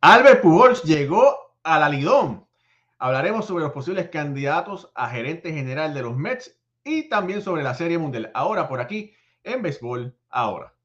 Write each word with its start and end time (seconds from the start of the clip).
Albert 0.00 0.42
Pujols 0.42 0.84
llegó 0.84 1.56
a 1.64 1.80
la 1.80 1.88
Lidón. 1.88 2.46
Hablaremos 2.98 3.46
sobre 3.46 3.64
los 3.64 3.72
posibles 3.72 4.08
candidatos 4.10 4.92
a 4.94 5.08
gerente 5.10 5.52
general 5.52 5.92
de 5.92 6.02
los 6.02 6.16
Mets 6.16 6.56
y 6.84 7.08
también 7.08 7.42
sobre 7.42 7.64
la 7.64 7.74
Serie 7.74 7.98
Mundial. 7.98 8.30
Ahora 8.32 8.68
por 8.68 8.80
aquí 8.80 9.12
en 9.42 9.60
Béisbol 9.60 10.16
Ahora. 10.30 10.77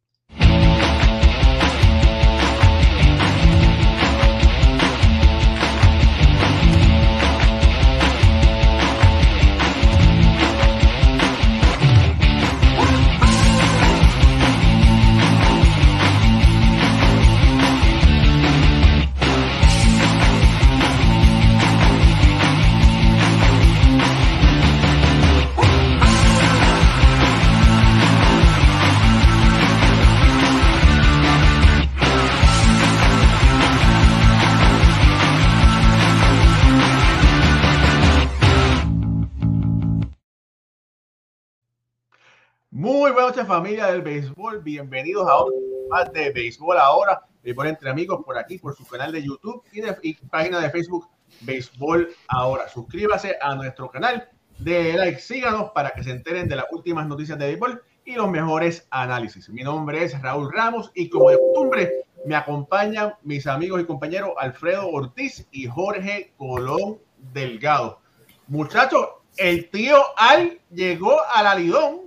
Noches 43.33 43.47
familia 43.47 43.87
del 43.87 44.03
béisbol, 44.03 44.61
bienvenidos 44.61 45.27
a 45.27 45.35
otro 45.37 45.55
más 45.89 46.13
de 46.13 46.29
béisbol 46.29 46.77
ahora, 46.77 47.25
béisbol 47.41 47.65
entre 47.65 47.89
amigos 47.89 48.23
por 48.23 48.37
aquí, 48.37 48.59
por 48.59 48.75
su 48.75 48.85
canal 48.85 49.11
de 49.11 49.23
YouTube 49.23 49.63
y, 49.71 49.81
de, 49.81 49.97
página 50.29 50.59
de 50.59 50.69
Facebook 50.69 51.09
Béisbol 51.41 52.13
ahora. 52.27 52.69
Suscríbase 52.69 53.35
a 53.41 53.55
nuestro 53.55 53.89
canal, 53.89 54.29
de 54.59 54.93
like, 54.93 55.19
síganos 55.19 55.71
para 55.71 55.89
que 55.89 56.03
se 56.03 56.11
enteren 56.11 56.47
de 56.47 56.57
las 56.57 56.65
últimas 56.71 57.07
noticias 57.07 57.39
de 57.39 57.47
béisbol 57.47 57.81
y 58.05 58.13
los 58.13 58.29
mejores 58.29 58.85
análisis. 58.91 59.49
Mi 59.49 59.63
nombre 59.63 60.03
es 60.03 60.21
Raúl 60.21 60.53
Ramos 60.53 60.91
y 60.93 61.09
como 61.09 61.31
de 61.31 61.39
costumbre 61.39 61.91
me 62.27 62.35
acompañan 62.35 63.15
mis 63.23 63.47
amigos 63.47 63.81
y 63.81 63.85
compañeros 63.85 64.33
Alfredo 64.37 64.87
Ortiz 64.89 65.47
y 65.49 65.65
Jorge 65.65 66.35
Colón 66.37 66.99
Delgado. 67.33 67.99
Muchachos, 68.45 69.07
el 69.37 69.71
tío 69.71 69.97
Al 70.17 70.59
llegó 70.69 71.17
a 71.33 71.41
la 71.41 71.55
Lidón 71.55 72.02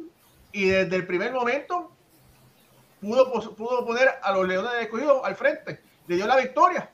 y 0.56 0.64
desde 0.64 0.96
el 0.96 1.06
primer 1.06 1.32
momento 1.32 1.92
pudo, 2.98 3.30
pudo 3.54 3.84
poner 3.84 4.08
a 4.22 4.32
los 4.32 4.48
Leones 4.48 4.72
de 4.72 4.82
Escogido 4.84 5.22
al 5.22 5.36
frente, 5.36 5.80
le 6.08 6.16
dio 6.16 6.26
la 6.26 6.38
victoria. 6.38 6.90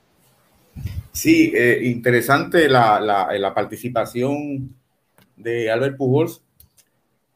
Sí, 1.12 1.52
eh, 1.54 1.80
interesante 1.84 2.68
la, 2.68 2.98
la, 2.98 3.32
la, 3.38 3.54
participación 3.54 4.74
de 5.36 5.70
Albert 5.70 5.96
Pujols, 5.96 6.42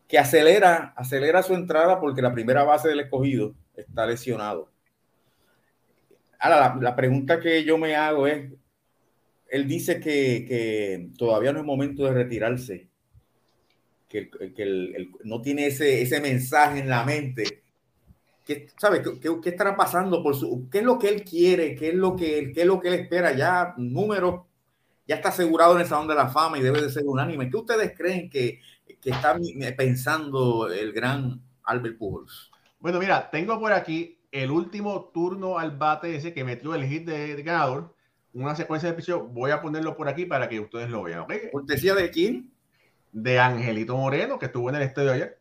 que 0.09 0.19
acelera, 0.19 0.95
acelera 0.97 1.45
su 1.45 1.55
entrada 1.55 2.01
porque 2.01 2.23
la 2.23 2.33
primera 2.33 2.65
base 2.65 2.89
del 2.89 3.01
escogido 3.01 3.55
está 3.77 4.05
lesionado. 4.05 4.73
Ahora, 6.41 6.59
la, 6.61 6.77
la 6.81 6.97
pregunta 6.97 7.39
que 7.39 7.63
yo 7.63 7.79
me 7.79 7.95
hago 7.95 8.27
es, 8.27 8.51
él 9.49 9.69
dice 9.69 10.01
que, 10.01 10.45
que 10.49 11.09
todavía 11.17 11.53
no 11.53 11.61
es 11.61 11.65
momento 11.65 12.05
de 12.05 12.13
retirarse 12.15 12.86
que, 14.09 14.31
que 14.31 14.63
el, 14.63 15.13
no 15.25 15.41
tiene 15.41 15.67
ese, 15.67 16.03
ese 16.03 16.21
mensaje 16.21 16.81
en 16.81 16.89
la 16.89 17.05
mente. 17.05 17.63
¿Qué, 18.45 18.69
¿sabe? 18.79 19.03
¿Qué, 19.03 19.41
¿Qué, 19.43 19.49
estará 19.49 19.77
pasando? 19.77 20.23
Por 20.23 20.37
su, 20.37 20.69
¿Qué 20.71 20.79
es 20.79 20.85
lo 20.85 20.99
que 20.99 21.09
él 21.09 21.25
quiere? 21.25 21.75
¿Qué 21.75 21.89
es 21.89 21.95
lo 21.95 22.15
que, 22.15 22.53
qué 22.53 22.61
es 22.61 22.67
lo 22.67 22.81
que 22.81 22.89
él 22.89 22.95
espera? 22.95 23.33
Ya, 23.33 23.75
número, 23.77 24.47
ya 25.07 25.17
está 25.17 25.31
asegurado 25.31 25.75
en 25.75 25.81
el 25.81 25.87
Salón 25.87 26.09
de 26.09 26.15
la 26.15 26.29
Fama 26.29 26.59
y 26.59 26.63
debe 26.63 26.81
de 26.81 26.91
ser 26.91 27.05
unánime. 27.07 27.51
¿Qué 27.51 27.57
ustedes 27.57 27.93
creen 27.97 28.31
que, 28.31 28.61
que 29.01 29.11
está 29.11 29.37
pensando 29.77 30.71
el 30.71 30.93
gran 30.93 31.41
Albert 31.65 31.99
Pujols? 31.99 32.51
Bueno, 32.79 33.01
mira, 33.01 33.29
tengo 33.31 33.59
por 33.59 33.73
aquí 33.73 34.19
el 34.31 34.51
último 34.51 35.11
turno 35.13 35.59
al 35.59 35.77
bate 35.77 36.15
ese 36.15 36.33
que 36.33 36.45
metió 36.45 36.75
el 36.75 36.85
hit 36.85 37.05
de, 37.05 37.35
de 37.35 37.43
ganador. 37.43 37.95
Una 38.33 38.55
secuencia 38.55 38.89
de 38.89 38.95
episodio. 38.95 39.25
Voy 39.25 39.51
a 39.51 39.63
ponerlo 39.63 39.97
por 39.97 40.09
aquí 40.09 40.27
para 40.27 40.49
que 40.49 40.61
ustedes 40.61 40.91
lo 40.91 41.03
vean. 41.03 41.21
¿okay? 41.21 41.51
¿Cortesía 41.51 41.95
de 41.95 42.11
quién? 42.11 42.53
De 43.17 43.41
Angelito 43.41 43.97
Moreno, 43.97 44.39
que 44.39 44.45
estuvo 44.45 44.69
en 44.69 44.77
el 44.77 44.83
estadio 44.83 45.11
ayer. 45.11 45.39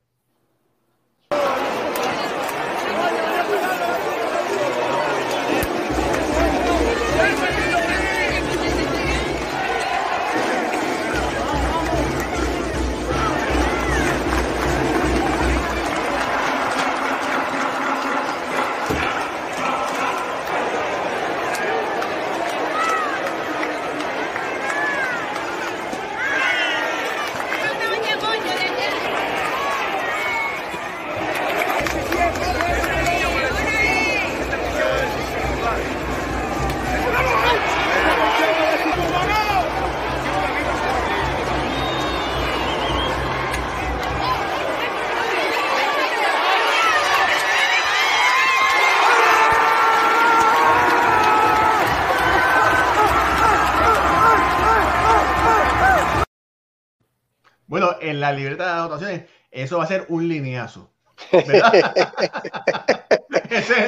La 58.31 58.37
libreta 58.37 58.65
de 58.65 58.71
anotaciones, 58.71 59.23
eso 59.51 59.77
va 59.77 59.83
a 59.85 59.87
ser 59.87 60.05
un 60.09 60.27
lineazo. 60.27 60.91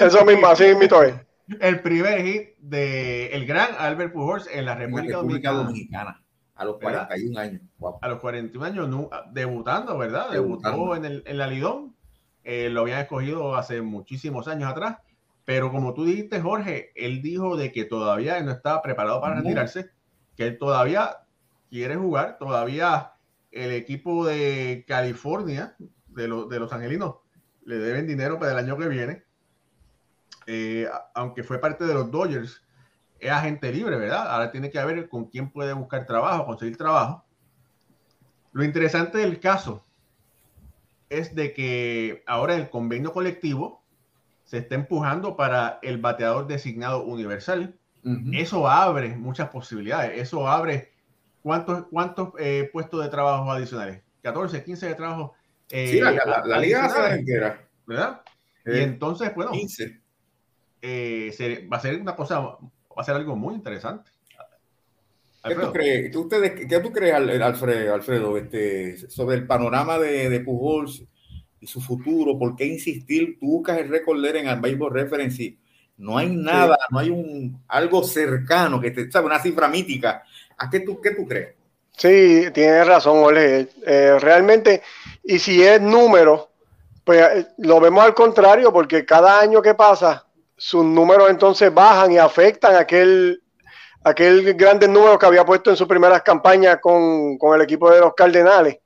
eso 0.02 0.26
mismo, 0.26 0.48
así 0.48 0.74
mismo 0.76 1.02
es. 1.02 1.14
El 1.60 1.82
primer 1.82 2.26
hit 2.26 2.58
de 2.60 3.28
el 3.28 3.46
gran 3.46 3.70
Albert 3.78 4.14
Pujols 4.14 4.48
en 4.52 4.66
la 4.66 4.76
República, 4.76 5.52
Dominicana. 5.52 6.22
A 6.56 6.66
los 6.66 6.78
41 6.78 7.40
años. 7.40 7.62
A 8.02 8.08
los 8.08 8.20
41 8.20 8.66
años, 8.66 8.90
debutando, 9.32 9.98
¿verdad? 9.98 10.32
Debutó 10.32 10.96
en, 10.96 11.06
el, 11.06 11.24
en 11.26 11.38
la 11.38 11.48
Lidón. 11.48 11.96
Eh, 12.44 12.70
lo 12.70 12.82
habían 12.82 13.00
escogido 13.02 13.56
hace 13.56 13.82
muchísimos 13.82 14.48
años 14.48 14.70
atrás. 14.72 14.98
Pero 15.46 15.72
como 15.72 15.94
tú 15.94 16.04
dijiste, 16.04 16.42
Jorge, 16.42 16.92
él 16.96 17.22
dijo 17.22 17.56
de 17.56 17.72
que 17.72 17.86
todavía 17.86 18.42
no 18.42 18.52
estaba 18.52 18.82
preparado 18.82 19.22
para 19.22 19.36
retirarse, 19.36 19.92
que 20.36 20.48
él 20.48 20.58
todavía 20.58 21.20
quiere 21.70 21.96
jugar, 21.96 22.38
todavía 22.38 23.14
el 23.58 23.72
equipo 23.72 24.26
de 24.26 24.86
California, 24.88 25.76
de, 26.08 26.24
de 26.24 26.60
los 26.60 26.72
angelinos, 26.72 27.16
le 27.66 27.78
deben 27.78 28.08
dinero 28.08 28.40
para 28.40 28.54
el 28.54 28.58
año 28.58 28.78
que 28.78 28.88
viene. 28.88 29.24
Eh, 30.46 30.88
aunque 31.14 31.44
fue 31.44 31.60
parte 31.60 31.86
de 31.86 31.94
los 31.94 32.10
Dodgers, 32.10 32.64
es 33.20 33.32
agente 33.32 33.72
libre, 33.72 33.98
¿verdad? 33.98 34.32
Ahora 34.32 34.52
tiene 34.52 34.70
que 34.70 34.84
ver 34.84 35.10
con 35.10 35.26
quién 35.26 35.52
puede 35.52 35.74
buscar 35.74 36.06
trabajo, 36.06 36.46
conseguir 36.46 36.78
trabajo. 36.78 37.26
Lo 38.54 38.64
interesante 38.64 39.18
del 39.18 39.40
caso 39.40 39.86
es 41.10 41.36
de 41.36 41.54
que 41.54 42.24
ahora 42.26 42.56
el 42.56 42.70
convenio 42.70 43.12
colectivo 43.12 43.84
se 44.46 44.60
está 44.60 44.76
empujando 44.76 45.36
para 45.36 45.80
el 45.82 45.98
bateador 45.98 46.48
designado 46.48 47.04
universal. 47.04 47.78
Eso 48.32 48.70
abre 48.70 49.18
muchas 49.18 49.50
posibilidades. 49.50 50.22
Eso 50.22 50.48
abre 50.48 50.94
¿Cuántos, 51.48 51.86
cuántos 51.90 52.34
eh, 52.40 52.70
puestos 52.74 53.02
de 53.02 53.08
trabajo 53.08 53.50
adicionales? 53.50 54.04
14, 54.22 54.66
15 54.66 54.86
de 54.86 54.96
trabajo. 54.96 55.34
Eh, 55.70 55.88
sí, 55.92 56.02
la, 56.02 56.12
la, 56.12 56.44
la 56.46 56.60
liga 56.60 56.84
hace 56.84 57.20
entera. 57.20 57.66
¿Verdad? 57.86 58.22
y 58.66 58.72
eh, 58.72 58.84
entonces, 58.84 59.34
bueno, 59.34 59.52
15. 59.52 60.02
Se, 60.82 61.68
va 61.72 61.78
a 61.78 61.80
ser 61.80 62.02
una 62.02 62.18
cosa, 62.18 62.42
va 62.42 62.60
a 62.98 63.04
ser 63.06 63.16
algo 63.16 63.38
muy 63.38 63.56
interesante. 63.56 64.12
¿Qué 65.42 65.56
tú, 65.56 65.72
crees, 65.72 66.12
¿Tú, 66.12 66.22
ustedes, 66.24 66.68
¿Qué 66.68 66.80
tú 66.82 66.92
crees, 66.92 67.16
Alfredo, 67.16 67.94
Alfredo 67.94 68.38
este, 68.38 69.10
sobre 69.10 69.38
el 69.38 69.48
panorama 69.48 69.98
de, 70.00 70.30
de 70.30 70.42
Pujols 70.42 71.06
y 71.62 71.68
su 71.68 71.80
futuro? 71.80 72.38
¿Por 72.38 72.58
qué 72.58 72.66
insistir? 72.66 73.40
Tú 73.40 73.46
buscas 73.46 73.78
el 73.78 73.88
récord 73.88 74.22
en 74.26 74.50
el 74.50 74.60
Baseball 74.60 74.92
Reference 74.92 75.42
y 75.42 75.58
no 75.96 76.18
hay 76.18 76.30
nada, 76.36 76.78
no 76.92 77.00
hay 77.00 77.10
un 77.10 77.64
algo 77.70 78.04
cercano 78.04 78.82
que 78.82 78.92
te 78.92 79.10
sabe 79.10 79.28
una 79.28 79.40
cifra 79.40 79.70
mítica 79.70 80.26
¿A 80.58 80.70
qué 80.70 80.80
tú, 80.80 81.00
qué 81.02 81.12
tú 81.12 81.28
crees? 81.28 81.58
Sí, 81.98 82.46
tienes 82.54 82.86
razón, 82.86 83.22
Jorge. 83.22 83.70
Eh, 83.86 84.18
realmente, 84.20 84.84
y 85.24 85.40
si 85.40 85.64
es 85.64 85.82
número, 85.82 86.50
pues 87.04 87.22
eh, 87.22 87.48
lo 87.58 87.80
vemos 87.80 88.04
al 88.04 88.14
contrario, 88.14 88.72
porque 88.72 89.06
cada 89.06 89.40
año 89.40 89.62
que 89.62 89.74
pasa, 89.74 90.26
sus 90.56 90.84
números 90.86 91.30
entonces 91.30 91.74
bajan 91.74 92.12
y 92.12 92.18
afectan 92.18 92.76
aquel, 92.76 93.42
aquel 94.04 94.54
grande 94.54 94.88
número 94.88 95.18
que 95.18 95.26
había 95.26 95.46
puesto 95.46 95.70
en 95.70 95.78
sus 95.78 95.88
primeras 95.88 96.22
campañas 96.22 96.80
con, 96.82 97.38
el 97.56 97.62
equipo 97.62 97.90
de 97.90 98.00
los 98.00 98.14
Cardenales. 98.14 98.78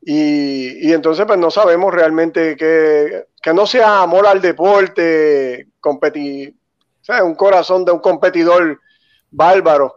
Y, 0.00 0.92
entonces 0.92 1.24
pues 1.26 1.38
no 1.38 1.50
sabemos 1.50 1.92
realmente 1.92 2.56
que, 2.56 3.24
que 3.42 3.54
no 3.54 3.66
sea 3.66 4.02
amor 4.02 4.26
al 4.26 4.40
deporte, 4.40 5.68
competir, 5.80 6.54
un 7.22 7.34
corazón 7.34 7.84
de 7.84 7.92
un 7.92 7.98
competidor 8.00 8.80
bárbaro 9.30 9.96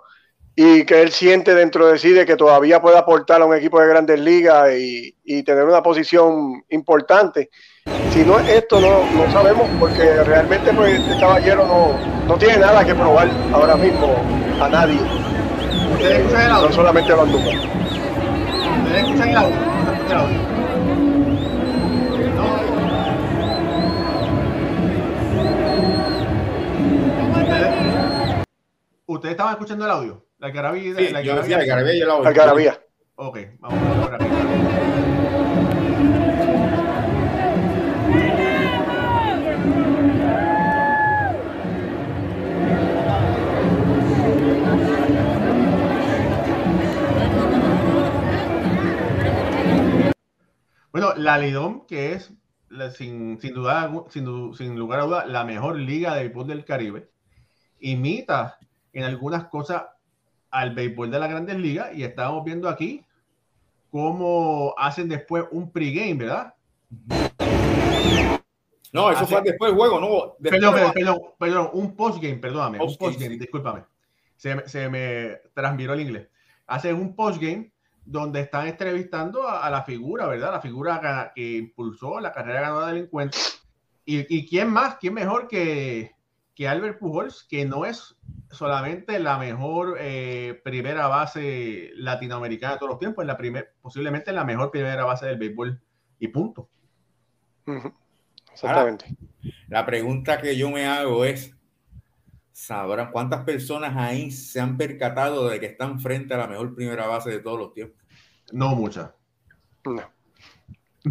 y 0.60 0.86
que 0.86 1.04
él 1.04 1.12
siente 1.12 1.54
dentro 1.54 1.86
de 1.86 2.00
sí 2.00 2.10
de 2.10 2.26
que 2.26 2.36
todavía 2.36 2.82
puede 2.82 2.98
aportar 2.98 3.44
a 3.44 3.46
un 3.46 3.56
equipo 3.56 3.80
de 3.80 3.90
grandes 3.90 4.20
ligas 4.20 4.72
y, 4.76 5.16
y 5.24 5.44
tener 5.44 5.64
una 5.64 5.84
posición 5.84 6.64
importante. 6.70 7.52
Si 8.12 8.26
no 8.26 8.40
es 8.40 8.50
esto, 8.50 8.82
no, 8.82 9.06
no 9.12 9.32
sabemos, 9.32 9.70
porque 9.80 10.24
realmente 10.24 10.74
pues, 10.74 11.00
este 11.00 11.20
caballero 11.20 11.68
no, 11.68 12.26
no 12.26 12.38
tiene 12.40 12.58
nada 12.58 12.84
que 12.84 12.96
probar 12.96 13.30
ahora 13.54 13.76
mismo 13.76 14.16
a 14.60 14.68
nadie. 14.68 15.00
No 16.50 16.72
solamente 16.74 17.14
a 17.14 17.18
los 17.18 17.28
números. 17.28 17.64
¿Ustedes 18.84 19.04
escuchan 19.04 19.30
el 19.30 19.38
audio? 19.38 19.58
el 20.10 20.18
audio? 20.18 20.40
¿Ustedes 29.06 29.32
estaban 29.34 29.54
escuchando 29.54 29.86
el 29.86 29.92
audio? 29.92 30.27
La 30.40 30.54
carabía. 30.54 30.96
Sí, 30.96 31.10
la 31.10 31.22
yo 31.22 31.36
decía 31.36 31.58
la 31.58 31.66
carabía 31.66 31.96
y 31.96 32.02
el 32.02 32.10
audio. 32.12 32.24
La 32.24 32.34
carabía. 32.34 32.80
Ok, 33.16 33.40
vamos 33.60 33.80
a 33.80 34.10
ver 34.10 34.28
Bueno, 50.92 51.14
la 51.16 51.40
Lidom, 51.40 51.88
que 51.88 52.14
es 52.14 52.32
sin, 52.96 53.40
sin, 53.42 53.54
duda, 53.56 53.92
sin, 54.10 54.54
sin, 54.54 54.78
lugar 54.78 55.00
a 55.00 55.04
duda 55.04 55.26
la 55.26 55.44
mejor 55.44 55.78
liga 55.78 56.14
de 56.14 56.24
béisbol 56.24 56.48
del 56.48 56.66
Caribe, 56.66 57.10
imita 57.80 58.60
en 58.94 59.04
algunas 59.04 59.46
cosas 59.46 59.84
al 60.58 60.74
béisbol 60.74 61.12
de 61.12 61.20
las 61.20 61.30
grandes 61.30 61.56
ligas 61.58 61.96
y 61.96 62.04
estábamos 62.04 62.44
viendo 62.44 62.68
aquí 62.68 63.06
cómo 63.92 64.74
hacen 64.78 65.08
después 65.08 65.46
un 65.52 65.72
pregame, 65.72 66.16
¿verdad? 66.16 66.56
No, 68.92 69.12
eso 69.12 69.28
fue 69.28 69.42
después 69.44 69.72
del 69.72 69.78
juego, 69.78 70.00
no. 70.00 70.36
Perdón, 70.42 70.76
perdón, 70.94 71.20
perdón, 71.38 71.70
un 71.74 71.96
postgame, 71.96 72.38
perdóname, 72.38 72.80
un 72.84 72.98
postgame, 72.98 73.38
discúlpame. 73.38 73.84
Se, 74.36 74.68
se 74.68 74.90
me 74.90 75.42
transmiró 75.54 75.94
el 75.94 76.02
inglés. 76.02 76.28
Hacen 76.66 76.96
un 76.96 77.16
postgame 77.16 77.72
donde 78.04 78.42
están 78.42 78.68
entrevistando 78.68 79.48
a, 79.48 79.70
la 79.70 79.84
figura, 79.84 80.26
¿verdad? 80.26 80.54
La 80.54 80.62
figura 80.62 81.32
que, 81.36 81.58
impulsó 81.58 82.20
la 82.20 82.32
carrera 82.32 82.62
ganadora 82.62 82.88
del 82.88 83.04
encuentro. 83.04 83.40
¿Y, 84.06 84.36
¿Y, 84.36 84.48
quién 84.48 84.72
más? 84.72 84.96
¿Quién 84.96 85.14
mejor 85.14 85.48
que, 85.48 86.16
que 86.58 86.68
Albert 86.68 86.98
Pujols, 86.98 87.46
que 87.48 87.66
no 87.66 87.86
es 87.86 88.18
solamente 88.50 89.20
la 89.20 89.38
mejor 89.38 89.96
eh, 90.00 90.60
primera 90.64 91.06
base 91.06 91.92
latinoamericana 91.94 92.74
de 92.74 92.80
todos 92.80 92.90
los 92.90 93.00
tiempos, 93.00 93.22
es 93.22 93.28
la 93.28 93.38
primer, 93.38 93.76
posiblemente 93.80 94.32
la 94.32 94.44
mejor 94.44 94.72
primera 94.72 95.06
base 95.06 95.28
del 95.28 95.38
béisbol 95.38 95.80
y 96.18 96.28
punto. 96.30 96.68
Exactamente. 98.52 99.06
la 99.68 99.86
pregunta 99.86 100.42
que 100.42 100.58
yo 100.58 100.72
me 100.72 100.88
hago 100.88 101.26
es, 101.26 101.56
¿sabrán 102.52 103.12
cuántas 103.12 103.44
personas 103.44 103.96
ahí 103.96 104.32
se 104.32 104.60
han 104.60 104.78
percatado 104.78 105.50
de 105.50 105.60
que 105.60 105.68
están 105.68 106.00
frente 106.00 106.34
a 106.34 106.38
la 106.38 106.48
mejor 106.48 106.74
primera 106.74 107.06
base 107.06 107.30
de 107.30 107.40
todos 107.40 107.60
los 107.60 107.74
tiempos? 107.76 108.04
No 108.52 108.74
muchas. 108.76 109.12
No. 109.86 110.02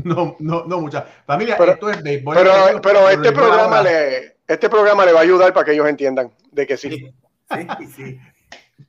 No, 0.04 0.36
no, 0.40 0.64
no 0.66 0.80
muchas. 0.80 1.04
Familia, 1.24 1.54
pero, 1.56 1.72
esto 1.72 1.88
es 1.88 2.02
béisbol. 2.02 2.36
Pero, 2.36 2.52
pero 2.82 3.08
este 3.08 3.32
programa 3.32 3.80
le, 3.80 4.35
este 4.46 4.68
programa 4.68 5.04
le 5.04 5.12
va 5.12 5.20
a 5.20 5.22
ayudar 5.22 5.52
para 5.52 5.64
que 5.64 5.72
ellos 5.72 5.88
entiendan 5.88 6.30
de 6.52 6.66
que 6.66 6.76
sí. 6.76 7.14
Sí, 7.50 7.86
sí. 7.94 8.20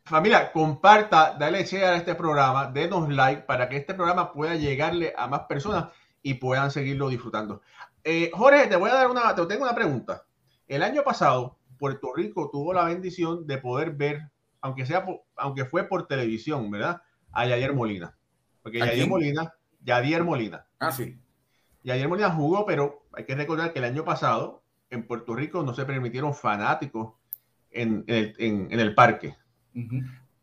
Familia, 0.03 0.51
comparta, 0.51 1.35
dale 1.37 1.63
share 1.63 1.85
a 1.85 1.95
este 1.95 2.15
programa, 2.15 2.67
denos 2.67 3.09
like 3.09 3.43
para 3.43 3.69
que 3.69 3.77
este 3.77 3.93
programa 3.93 4.31
pueda 4.33 4.55
llegarle 4.55 5.13
a 5.17 5.27
más 5.27 5.41
personas 5.41 5.87
y 6.21 6.35
puedan 6.35 6.71
seguirlo 6.71 7.09
disfrutando. 7.09 7.61
Eh, 8.03 8.31
Jorge, 8.33 8.67
te 8.67 8.75
voy 8.75 8.89
a 8.89 8.95
dar 8.95 9.09
una, 9.09 9.33
te 9.35 9.45
tengo 9.45 9.63
una 9.63 9.75
pregunta. 9.75 10.25
El 10.67 10.83
año 10.83 11.03
pasado, 11.03 11.57
Puerto 11.77 12.13
Rico 12.13 12.49
tuvo 12.51 12.73
la 12.73 12.85
bendición 12.85 13.47
de 13.47 13.57
poder 13.57 13.91
ver, 13.91 14.29
aunque 14.61 14.85
sea, 14.85 15.05
aunque 15.35 15.65
fue 15.65 15.83
por 15.83 16.07
televisión, 16.07 16.69
¿verdad? 16.69 17.01
A 17.31 17.45
Yadier 17.45 17.73
Molina. 17.73 18.15
Porque 18.61 18.79
Yadier 18.79 19.07
Molina, 19.07 19.53
Yadier 19.81 20.23
Molina. 20.23 20.65
Ah, 20.79 20.91
sí. 20.91 21.17
Yadier 21.83 22.09
Molina 22.09 22.31
jugó, 22.31 22.65
pero 22.65 23.05
hay 23.13 23.25
que 23.25 23.35
recordar 23.35 23.71
que 23.71 23.79
el 23.79 23.85
año 23.85 24.03
pasado 24.03 24.63
en 24.89 25.05
Puerto 25.05 25.35
Rico 25.35 25.63
no 25.63 25.73
se 25.73 25.85
permitieron 25.85 26.33
fanáticos 26.33 27.13
en, 27.71 28.03
el, 28.07 28.95
parque. 28.95 29.35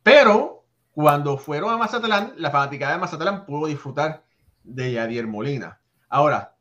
Pero 0.02 0.64
cuando 0.92 1.38
fueron 1.38 1.72
a 1.72 1.76
Mazatlán, 1.76 2.34
la 2.36 2.50
fanática 2.50 2.92
de 2.92 2.98
Mazatlán 2.98 3.44
pudo 3.46 3.66
disfrutar 3.66 4.24
de 4.62 4.92
Yadier 4.92 5.26
Molina. 5.26 5.80
Ahora, 6.08 6.54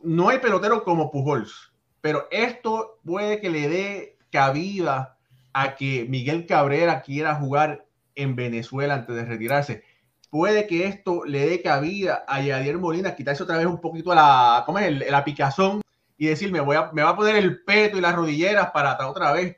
no 0.00 0.28
hay 0.28 0.38
pelotero 0.38 0.82
como 0.84 1.10
Pujols, 1.10 1.72
pero 2.00 2.26
esto 2.30 2.98
puede 3.04 3.40
que 3.40 3.50
le 3.50 3.68
dé 3.68 4.18
cabida 4.30 5.16
a 5.52 5.76
que 5.76 6.06
Miguel 6.08 6.46
Cabrera 6.46 7.02
quiera 7.02 7.36
jugar 7.36 7.86
en 8.16 8.34
Venezuela 8.34 8.94
antes 8.94 9.14
de 9.14 9.24
retirarse. 9.24 9.84
Puede 10.30 10.66
que 10.66 10.86
esto 10.86 11.24
le 11.24 11.46
dé 11.46 11.62
cabida 11.62 12.24
a 12.26 12.40
Yadier 12.40 12.78
Molina, 12.78 13.14
quitarse 13.14 13.44
otra 13.44 13.58
vez 13.58 13.66
un 13.66 13.80
poquito 13.80 14.12
la, 14.12 14.64
¿cómo 14.66 14.80
es? 14.80 15.08
la 15.08 15.22
picazón 15.22 15.83
y 16.16 16.26
decirme, 16.26 16.60
voy 16.60 16.76
a, 16.76 16.92
me 16.92 17.02
va 17.02 17.10
a 17.10 17.16
poner 17.16 17.36
el 17.36 17.62
peto 17.64 17.98
y 17.98 18.00
las 18.00 18.14
rodilleras 18.14 18.70
para 18.70 19.08
otra 19.08 19.32
vez 19.32 19.56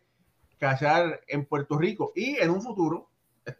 cachar 0.58 1.20
en 1.26 1.44
Puerto 1.44 1.78
Rico. 1.78 2.12
Y 2.14 2.36
en 2.36 2.50
un 2.50 2.62
futuro, 2.62 3.10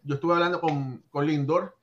yo 0.02 0.14
estuve 0.14 0.34
hablando 0.34 0.60
con, 0.60 1.02
con 1.10 1.26
Lindor 1.26 1.76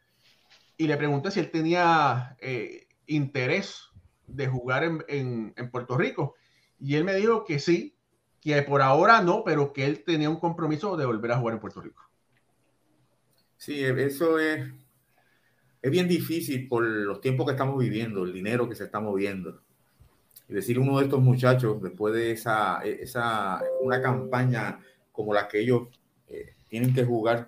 y 0.78 0.88
le 0.88 0.98
pregunté 0.98 1.32
si 1.32 1.40
él 1.40 1.52
tenía 1.52 2.36
eh, 2.42 2.88
interés 3.08 3.90
de 4.28 4.48
jugar 4.48 4.84
en, 5.08 5.54
en, 5.56 5.72
Puerto 5.72 5.98
Rico. 5.98 6.36
Y 6.80 6.96
él 6.96 7.04
me 7.04 7.16
dijo 7.16 7.46
que 7.46 7.60
sí, 7.60 7.96
que 8.42 8.62
por 8.64 8.82
ahora 8.82 9.22
no, 9.22 9.44
pero 9.44 9.72
que 9.72 9.86
él 9.86 10.04
tenía 10.04 10.30
un 10.30 10.40
compromiso 10.40 10.98
de 10.98 11.06
volver 11.06 11.32
a 11.32 11.38
jugar 11.38 11.56
en 11.56 11.62
Puerto 11.62 11.82
Rico. 11.82 12.02
Sí, 13.58 13.84
eso 13.84 14.40
es, 14.40 14.68
es 15.82 15.92
bien 15.92 16.08
difícil 16.08 16.68
por 16.68 16.84
los 16.84 17.22
tiempos 17.22 17.46
que 17.46 17.54
estamos 17.54 17.78
viviendo, 17.78 18.24
el 18.24 18.34
dinero 18.34 18.68
que 18.68 18.76
se 18.76 18.86
está 18.86 19.00
moviendo. 19.00 19.62
Es 20.48 20.56
decir, 20.56 20.78
uno 20.78 21.00
de 21.00 21.06
estos 21.06 21.22
muchachos, 21.22 21.82
después 21.82 22.14
de 22.14 22.32
esa, 22.32 22.82
esa 22.84 23.62
una 23.82 24.02
campaña 24.02 24.80
como 25.12 25.34
la 25.34 25.48
que 25.48 25.62
ellos 25.62 25.88
eh, 26.28 26.56
tienen 26.68 26.94
que 26.94 27.06
jugar, 27.06 27.48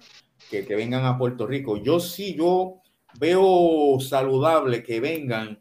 que, 0.50 0.64
vengan 0.64 1.06
a 1.06 1.18
Puerto 1.18 1.48
Rico. 1.48 1.78
Yo 1.78 2.00
sí, 2.00 2.36
yo 2.36 2.82
veo 3.20 4.00
saludable 4.00 4.84
que 4.84 5.00
vengan 5.00 5.60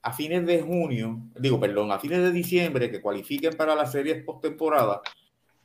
a 0.00 0.12
fines 0.12 0.46
de 0.46 0.62
junio, 0.62 1.20
digo, 1.38 1.60
perdón, 1.60 1.92
a 1.92 1.98
fines 1.98 2.20
de 2.20 2.32
diciembre, 2.32 2.90
que 2.90 3.00
cualifiquen 3.00 3.54
para 3.56 3.74
las 3.74 3.92
series 3.92 4.24
postemporada 4.24 5.00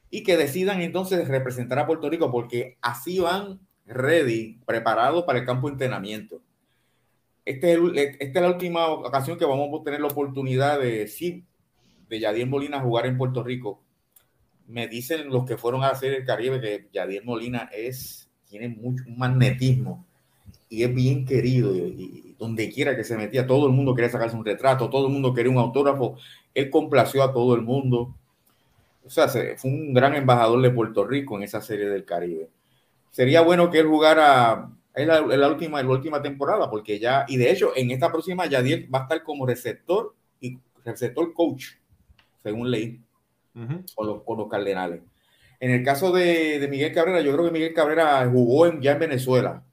y 0.09 0.23
que 0.23 0.37
decidan 0.37 0.81
entonces 0.81 1.27
representar 1.27 1.79
a 1.79 1.87
Puerto 1.87 2.09
Rico, 2.09 2.31
porque 2.31 2.77
así 2.81 3.19
van 3.19 3.59
ready, 3.85 4.59
preparados 4.65 5.23
para 5.23 5.39
el 5.39 5.45
campo 5.45 5.67
de 5.67 5.73
entrenamiento. 5.73 6.41
Este 7.47 7.73
esta 8.19 8.39
es 8.39 8.45
la 8.45 8.49
última 8.49 8.87
ocasión 8.87 9.37
que 9.37 9.45
vamos 9.45 9.69
a 9.79 9.83
tener 9.85 10.01
la 10.01 10.07
oportunidad 10.07 10.81
de, 10.81 11.07
sí, 11.07 11.45
de 12.09 12.19
Yadier 12.19 12.45
Molina 12.45 12.81
jugar 12.81 13.05
en 13.05 13.17
Puerto 13.17 13.41
Rico. 13.41 13.81
Me 14.67 14.89
dicen 14.89 15.29
los 15.29 15.45
que 15.45 15.55
fueron 15.55 15.81
a 15.81 15.87
hacer 15.87 16.13
el 16.13 16.25
Caribe 16.25 16.59
que 16.59 16.89
Yadier 16.91 17.23
Molina 17.23 17.69
es, 17.71 18.29
tiene 18.49 18.67
mucho 18.67 19.05
un 19.07 19.17
magnetismo 19.17 20.05
y 20.67 20.83
es 20.83 20.93
bien 20.93 21.25
querido. 21.25 21.73
Y, 21.73 22.35
donde 22.37 22.69
quiera 22.69 22.97
que 22.97 23.05
se 23.05 23.15
metía, 23.15 23.47
todo 23.47 23.65
el 23.67 23.71
mundo 23.71 23.95
quería 23.95 24.11
sacarse 24.11 24.35
un 24.35 24.43
retrato, 24.43 24.89
todo 24.89 25.07
el 25.07 25.13
mundo 25.13 25.33
quería 25.33 25.49
un 25.49 25.57
autógrafo. 25.57 26.17
Él 26.53 26.69
complació 26.69 27.23
a 27.23 27.31
todo 27.31 27.55
el 27.55 27.61
mundo. 27.61 28.13
O 29.05 29.09
sea, 29.09 29.29
fue 29.29 29.71
un 29.71 29.93
gran 29.93 30.15
embajador 30.15 30.61
de 30.61 30.69
Puerto 30.69 31.07
Rico 31.07 31.37
en 31.37 31.43
esa 31.43 31.61
serie 31.61 31.87
del 31.87 32.03
Caribe. 32.03 32.49
Sería 33.09 33.39
bueno 33.39 33.71
que 33.71 33.79
él 33.79 33.87
jugara 33.87 34.69
es 34.97 35.05
la, 35.07 35.47
última, 35.47 35.81
la 35.81 35.89
última 35.89 36.21
temporada, 36.21 36.69
porque 36.69 36.97
ya, 36.97 37.25
y 37.27 37.37
de 37.37 37.51
hecho, 37.51 37.71
en 37.75 37.91
esta 37.91 38.11
próxima 38.11 38.47
Yadier 38.47 38.93
va 38.93 38.99
a 38.99 39.01
estar 39.03 39.23
como 39.23 39.45
receptor 39.45 40.15
y 40.41 40.57
receptor 40.83 41.33
coach, 41.33 41.67
según 42.41 42.71
ley, 42.71 42.99
con, 43.53 44.07
los, 44.07 44.23
con, 44.23 44.39
los, 44.39 44.49
Cardenales. 44.49 45.01
En 45.59 45.69
el 45.69 45.83
caso 45.83 46.11
de, 46.11 46.59
de, 46.59 46.67
Miguel 46.67 46.93
Cabrera, 46.93 47.21
yo 47.21 47.31
creo 47.33 47.45
que 47.45 47.51
Miguel 47.51 47.73
Cabrera 47.75 48.27
jugó 48.27 48.65
en, 48.65 48.81
ya 48.81 48.93
en 48.93 48.99
Venezuela. 48.99 49.63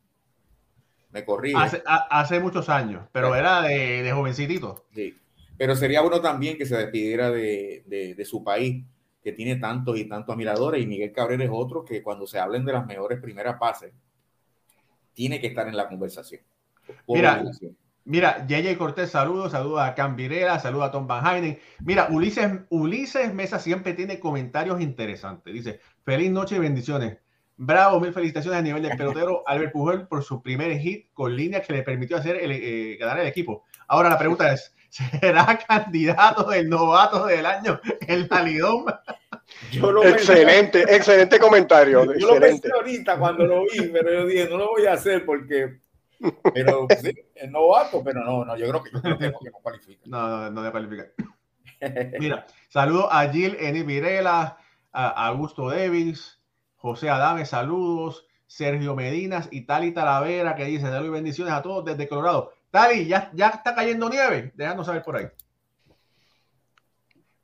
Me 1.11 1.25
corrí. 1.25 1.55
Hace, 1.57 1.83
hace, 1.87 2.41
muchos 2.41 2.69
años, 2.69 3.05
pero 3.11 3.35
era 3.35 3.63
de, 3.63 4.03
de 4.03 4.13
jovencitito. 4.13 4.85
Sí. 4.95 5.17
Pero 5.57 5.75
sería 5.75 6.03
bueno 6.03 6.21
también 6.21 6.59
que 6.59 6.67
se 6.67 6.77
despidiera 6.77 7.31
de, 7.31 7.83
de, 7.87 8.25
su 8.27 8.45
país, 8.45 8.85
que 9.23 9.33
tiene 9.33 9.57
tantos 9.57 9.99
y 9.99 10.05
tantos 10.05 10.35
admiradores, 10.35 10.83
y 10.83 10.87
Miguel 10.87 11.13
Cabrera 11.13 11.45
es 11.45 11.51
otro 11.53 11.83
que 11.83 12.03
cuando 12.03 12.27
se 12.27 12.39
hablen 12.39 12.65
de 12.65 12.73
las 12.73 12.85
mejores 12.85 13.21
primeras 13.21 13.57
pases, 13.59 13.95
tiene 15.15 15.41
que 15.41 15.47
estar 15.49 15.67
en 15.69 15.77
la 15.77 15.89
conversación. 15.89 16.43
Mira, 17.09 17.43
Mira, 18.07 18.47
JJ 18.47 18.77
Cortés, 18.77 19.11
saludos, 19.11 19.53
saludos 19.53 19.81
a 19.81 19.95
Cam 19.95 20.15
Virela, 20.15 20.59
saludos 20.59 20.89
a 20.89 20.91
Tom 20.91 21.07
Van 21.07 21.27
Heinen. 21.27 21.59
Mira, 21.81 22.09
Ulises, 22.11 22.51
Ulises 22.69 23.33
Mesa 23.33 23.59
siempre 23.59 23.95
tiene 23.95 24.21
comentarios 24.21 24.83
interesantes. 24.83 25.55
Dice, 25.55 25.81
feliz 26.05 26.31
noche 26.31 26.57
y 26.57 26.59
bendiciones. 26.59 27.17
Bravo, 27.57 28.01
mil 28.01 28.13
felicitaciones 28.13 28.59
a 28.59 28.63
nivel 28.63 28.83
del 28.83 28.97
pelotero 28.99 29.43
Albert 29.47 29.73
Pujol 29.73 30.07
por 30.07 30.23
su 30.23 30.43
primer 30.43 30.77
hit 30.79 31.07
con 31.15 31.35
línea 31.35 31.63
que 31.63 31.73
le 31.73 31.83
permitió 31.83 32.19
hacer 32.19 32.37
el, 32.37 32.53
eh, 32.53 32.97
ganar 33.01 33.21
el 33.21 33.27
equipo. 33.27 33.65
Ahora 33.89 34.11
la 34.11 34.19
pregunta 34.19 34.53
es, 34.53 34.75
¿será 34.91 35.59
candidato 35.67 36.51
del 36.51 36.69
novato 36.69 37.25
del 37.25 37.47
año 37.47 37.81
en 38.03 38.29
excelente, 40.05 40.83
excelente 40.83 41.39
comentario. 41.39 42.15
Yo 42.17 42.35
lo 42.35 42.41
pensé 42.41 42.71
ahorita 42.73 43.19
cuando 43.19 43.47
lo 43.47 43.63
vi, 43.63 43.89
pero 43.89 44.13
yo 44.13 44.27
dije, 44.27 44.49
no 44.49 44.57
lo 44.57 44.69
voy 44.69 44.87
a 44.87 44.93
hacer 44.95 45.25
porque 45.25 45.79
pero 46.53 46.87
sí, 47.01 47.13
es 47.35 47.51
novato, 47.51 48.03
pero 48.03 48.25
no, 48.25 48.45
no, 48.45 48.57
yo 48.57 48.69
creo 48.69 48.83
que, 48.83 48.91
yo 48.93 49.01
creo 49.01 49.19
que, 49.19 49.51
no 49.51 49.59
cualifica. 49.63 50.03
No, 50.07 50.51
no, 50.51 50.63
no 50.63 50.71
cualifica. 50.71 51.07
Mira, 52.19 52.47
saludo 52.69 53.13
a 53.13 53.29
Jill 53.29 53.57
Eni 53.61 53.83
Virela, 53.83 54.59
a 54.93 55.27
Augusto 55.27 55.69
Davis, 55.71 56.41
José 56.77 57.11
Adame, 57.11 57.45
saludos, 57.45 58.27
Sergio 58.47 58.95
Medinas 58.95 59.49
y 59.51 59.63
Tali 59.63 59.93
Talavera 59.93 60.55
que 60.55 60.65
dice 60.65 60.83
saludos 60.83 61.07
y 61.07 61.11
bendiciones 61.11 61.53
a 61.53 61.63
todos 61.63 61.85
desde 61.85 62.09
Colorado. 62.09 62.53
Tali, 62.71 63.07
ya, 63.07 63.31
ya 63.35 63.49
está 63.49 63.75
cayendo 63.75 64.09
nieve, 64.09 64.53
déjanos 64.55 64.87
saber 64.87 65.03
por 65.03 65.17
ahí. 65.17 65.27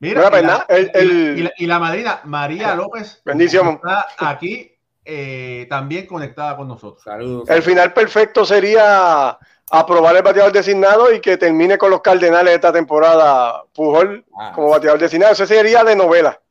Mira, 0.01 0.31
y, 0.39 0.43
la, 0.43 0.65
el, 0.67 1.53
y, 1.57 1.67
la, 1.67 1.77
madrina 1.77 2.21
María 2.23 2.73
López 2.73 3.21
bendición. 3.23 3.75
está 3.75 4.07
aquí 4.17 4.75
eh, 5.05 5.67
también 5.69 6.07
conectada 6.07 6.57
con 6.57 6.67
nosotros. 6.67 7.03
Saludos. 7.03 7.47
El 7.47 7.61
final 7.61 7.93
perfecto 7.93 8.43
sería 8.43 9.37
aprobar 9.69 10.15
el 10.15 10.23
bateador 10.23 10.51
designado 10.51 11.13
y 11.13 11.21
que 11.21 11.37
termine 11.37 11.77
con 11.77 11.91
los 11.91 12.01
Cardenales 12.01 12.55
esta 12.55 12.73
temporada 12.73 13.63
Pujol 13.75 14.25
ah. 14.39 14.51
como 14.55 14.69
bateador 14.69 14.99
designado. 14.99 15.33
Eso 15.33 15.45
sería 15.45 15.83
de 15.83 15.95
novela, 15.95 16.41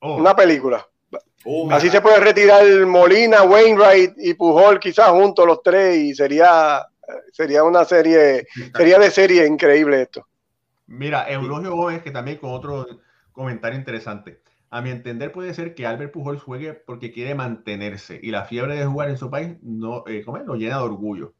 oh. 0.00 0.16
una 0.16 0.36
película. 0.36 0.86
Oh, 1.46 1.70
Así 1.72 1.88
se 1.88 2.02
puede 2.02 2.20
retirar 2.20 2.66
Molina, 2.84 3.44
Wainwright 3.44 4.12
y 4.18 4.34
Pujol 4.34 4.78
quizás 4.78 5.08
juntos 5.08 5.46
los 5.46 5.62
tres 5.62 5.96
y 5.96 6.14
sería, 6.14 6.86
sería 7.32 7.64
una 7.64 7.86
serie, 7.86 8.46
sería 8.76 8.98
de 8.98 9.10
serie 9.10 9.46
increíble 9.46 10.02
esto. 10.02 10.26
Mira, 10.90 11.30
Eulogio 11.30 11.76
Gómez, 11.76 12.02
que 12.02 12.10
también 12.10 12.38
con 12.38 12.50
otro 12.50 12.84
comentario 13.30 13.78
interesante. 13.78 14.42
A 14.70 14.82
mi 14.82 14.90
entender 14.90 15.30
puede 15.30 15.54
ser 15.54 15.76
que 15.76 15.86
Albert 15.86 16.12
Pujol 16.12 16.40
juegue 16.40 16.74
porque 16.74 17.12
quiere 17.12 17.36
mantenerse 17.36 18.18
y 18.20 18.32
la 18.32 18.44
fiebre 18.44 18.74
de 18.74 18.86
jugar 18.86 19.08
en 19.08 19.16
su 19.16 19.30
país 19.30 19.56
no, 19.62 20.04
eh, 20.08 20.24
lo 20.26 20.56
llena 20.56 20.78
de 20.78 20.82
orgullo. 20.82 21.32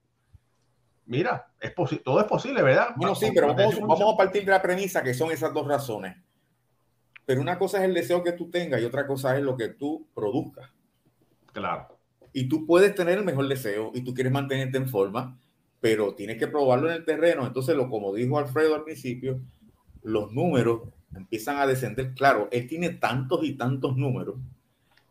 Mira, 1.07 1.49
es 1.61 1.75
todo 2.04 2.21
es 2.21 2.26
posible, 2.26 2.62
¿verdad? 2.62 2.90
Bueno, 2.95 3.16
sí, 3.16 3.33
pero 3.35 3.49
vamos, 3.49 3.80
vamos, 3.80 4.14
a 4.14 4.16
partir 4.16 4.45
de 4.45 4.52
la 4.52 4.62
premisa 4.62 5.02
que 5.02 5.14
son 5.14 5.33
esas 5.33 5.52
dos 5.52 5.66
razones. 5.66 6.16
Pero 7.26 7.40
una 7.40 7.59
cosa 7.59 7.78
es 7.78 7.85
el 7.85 7.95
deseo 7.95 8.23
que 8.23 8.33
tú 8.33 8.50
tengas 8.50 8.80
y 8.80 8.85
otra 8.85 9.04
cosa 9.04 9.37
es 9.37 9.42
lo 9.42 9.57
que 9.57 9.69
tú 9.71 10.07
produzcas. 10.14 10.71
Claro. 11.52 11.88
Y 12.33 12.49
tú 12.49 12.66
puedes 12.66 12.95
tener 12.95 13.19
el 13.19 13.25
mejor 13.25 13.49
deseo 13.49 13.90
y 13.95 14.02
tú 14.04 14.14
quieres 14.14 14.33
mantenerte 14.33 14.78
en 14.78 14.88
forma, 14.88 15.37
pero 15.80 16.14
tienes 16.14 16.38
que 16.38 16.49
probarlo 16.49 16.88
en 16.90 16.96
el 16.96 17.04
terreno. 17.04 17.46
Entonces, 17.46 17.75
lo, 17.76 17.88
como 17.88 18.14
dijo 18.14 18.38
Alfredo 18.38 18.75
al 18.75 18.84
principio, 18.84 19.40
los 20.02 20.32
números 20.32 20.82
empiezan 21.14 21.58
a 21.58 21.66
descender. 21.66 22.14
Claro, 22.14 22.49
él 22.52 22.66
tiene 22.68 22.90
tantos 22.90 23.40
y 23.44 23.54
tantos 23.54 23.96
números 23.96 24.37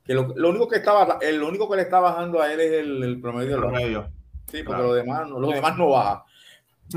que 0.09 0.15
lo, 0.15 0.49
único 0.49 0.67
que 0.67 0.77
estaba, 0.77 1.19
el 1.21 1.43
único 1.43 1.69
que 1.69 1.75
le 1.75 1.83
está 1.83 1.99
bajando 1.99 2.41
a 2.41 2.51
él 2.51 2.59
es 2.59 2.71
el, 2.71 3.21
promedio. 3.21 3.57
El 3.57 3.61
promedio. 3.61 4.11
Sí, 4.51 4.63
porque 4.63 4.81
lo 4.81 4.95
demás, 4.95 5.29
no, 5.29 5.39
demás 5.51 5.77
no 5.77 5.89
baja. 5.89 6.25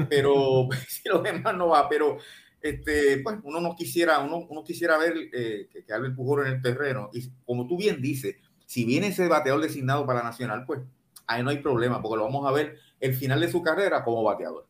Pero 0.09 0.67
sí, 0.89 1.03
lo 1.11 1.19
demás 1.19 1.55
no 1.55 1.69
va. 1.69 1.91
Pero 1.91 2.17
este, 2.63 3.19
pues 3.19 3.37
uno 3.43 3.61
no 3.61 3.77
quisiera, 3.77 4.21
uno, 4.21 4.47
uno 4.49 4.65
quisiera 4.65 4.97
ver 4.97 5.13
eh, 5.31 5.69
que, 5.71 5.85
que 5.85 5.93
Albert 5.93 6.17
Pujol 6.17 6.47
en 6.47 6.55
el 6.55 6.63
terreno. 6.63 7.11
Y 7.13 7.29
como 7.45 7.67
tú 7.67 7.77
bien 7.77 8.01
dices, 8.01 8.37
si 8.65 8.87
viene 8.87 9.09
ese 9.09 9.29
bateador 9.29 9.61
designado 9.61 10.07
para 10.07 10.23
Nacional, 10.23 10.65
pues 10.65 10.81
ahí 11.27 11.43
no 11.43 11.51
hay 11.51 11.59
problema, 11.59 12.01
porque 12.01 12.17
lo 12.17 12.25
vamos 12.25 12.49
a 12.49 12.53
ver 12.53 12.79
el 13.03 13.15
final 13.15 13.41
de 13.41 13.51
su 13.51 13.63
carrera 13.63 14.03
como 14.03 14.23
bateador. 14.23 14.67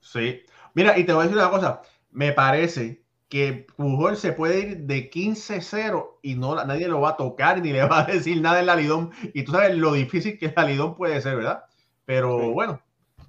Sí. 0.00 0.42
Mira, 0.74 0.98
y 0.98 1.04
te 1.04 1.12
voy 1.12 1.20
a 1.20 1.24
decir 1.24 1.38
una 1.38 1.50
cosa 1.50 1.82
me 2.16 2.32
parece 2.32 3.04
que 3.28 3.66
Pujol 3.76 4.16
se 4.16 4.32
puede 4.32 4.60
ir 4.60 4.78
de 4.86 5.10
15-0 5.10 6.18
y 6.22 6.34
no 6.34 6.54
nadie 6.64 6.88
lo 6.88 7.02
va 7.02 7.10
a 7.10 7.16
tocar 7.18 7.60
ni 7.60 7.70
le 7.70 7.84
va 7.84 8.00
a 8.00 8.04
decir 8.06 8.40
nada 8.40 8.60
en 8.60 8.66
la 8.66 8.74
Lidón. 8.74 9.10
Y 9.34 9.44
tú 9.44 9.52
sabes 9.52 9.76
lo 9.76 9.92
difícil 9.92 10.38
que 10.38 10.50
la 10.56 10.64
Lidón 10.64 10.96
puede 10.96 11.20
ser, 11.20 11.36
¿verdad? 11.36 11.64
Pero 12.06 12.52
bueno, 12.52 12.80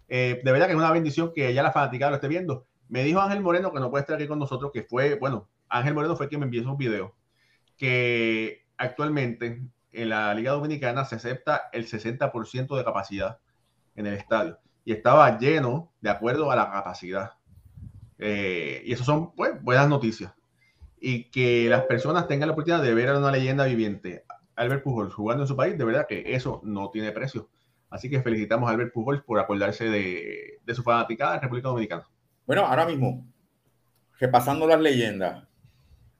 eh, 0.08 0.40
de 0.42 0.52
verdad 0.54 0.68
que 0.68 0.72
es 0.72 0.78
una 0.78 0.92
bendición 0.92 1.34
que 1.36 1.54
ya 1.54 1.64
la 1.64 1.74
fanaticada 1.74 2.12
lo 2.12 2.16
esté 2.16 2.30
viendo. 2.30 2.66
Me 2.88 3.04
dijo 3.04 3.20
Ángel 3.20 3.42
Moreno 3.42 3.74
que 3.74 3.82
no 3.82 3.92
puede 3.92 4.04
estar 4.04 4.16
aquí 4.16 4.28
con 4.28 4.40
nosotros, 4.40 4.72
que 4.74 4.84
fue, 4.84 5.16
bueno, 5.16 5.50
Ángel 5.68 5.94
Moreno 5.94 6.16
fue 6.16 6.30
quien 6.30 6.40
me 6.40 6.46
envió 6.46 6.62
esos 6.62 6.78
videos, 6.78 7.12
que 7.76 8.66
actualmente 8.78 9.68
en 9.92 10.10
la 10.10 10.34
Liga 10.34 10.54
Dominicana 10.54 11.04
se 11.04 11.16
acepta 11.16 11.64
el 11.74 11.88
60% 11.88 12.78
de 12.78 12.84
capacidad 12.86 13.40
en 13.98 14.08
el 14.08 14.13
estadio 14.13 14.58
y 14.88 14.94
estaba 14.94 15.38
lleno 15.38 15.92
de 16.00 16.10
acuerdo 16.10 16.50
a 16.50 16.56
la 16.56 16.72
capacidad. 16.72 17.32
Eh, 18.20 18.84
y 18.86 18.94
eso 18.94 19.04
son 19.04 19.36
pues, 19.36 19.62
buenas 19.62 19.89
noticias. 19.89 20.34
Y 20.98 21.25
que 21.30 21.68
las 21.70 21.84
personas 21.84 22.25
tengan 22.30 22.48
la 22.48 22.54
oportunidad 22.54 22.82
de 22.82 22.94
ver 22.94 23.10
a 23.10 23.18
una 23.20 23.30
leyenda 23.30 23.66
viviente, 23.66 24.24
Albert 24.56 24.84
Pujols, 24.84 25.13
jugando 25.13 25.44
en 25.44 25.48
su 25.50 25.58
país, 25.58 25.77
de 25.77 25.84
verdad 25.84 26.08
que 26.08 26.24
eso 26.34 26.62
no 26.63 26.89
tiene 26.89 27.12
precio. 27.12 27.50
Así 27.89 28.10
que 28.10 28.22
felicitamos 28.22 28.70
a 28.70 28.72
Albert 28.72 28.94
Pujols 28.94 29.22
por 29.24 29.42
acordarse 29.42 29.89
de, 29.89 30.74
su 30.74 30.84
fanaticada 30.84 31.36
en 31.36 31.42
República 31.42 31.68
Dominicana. 31.68 32.08
Bueno, 32.46 32.66
ahora 32.66 32.86
mismo, 32.86 33.27
repasando 34.18 34.68
las 34.68 34.80
leyendas, 34.80 35.46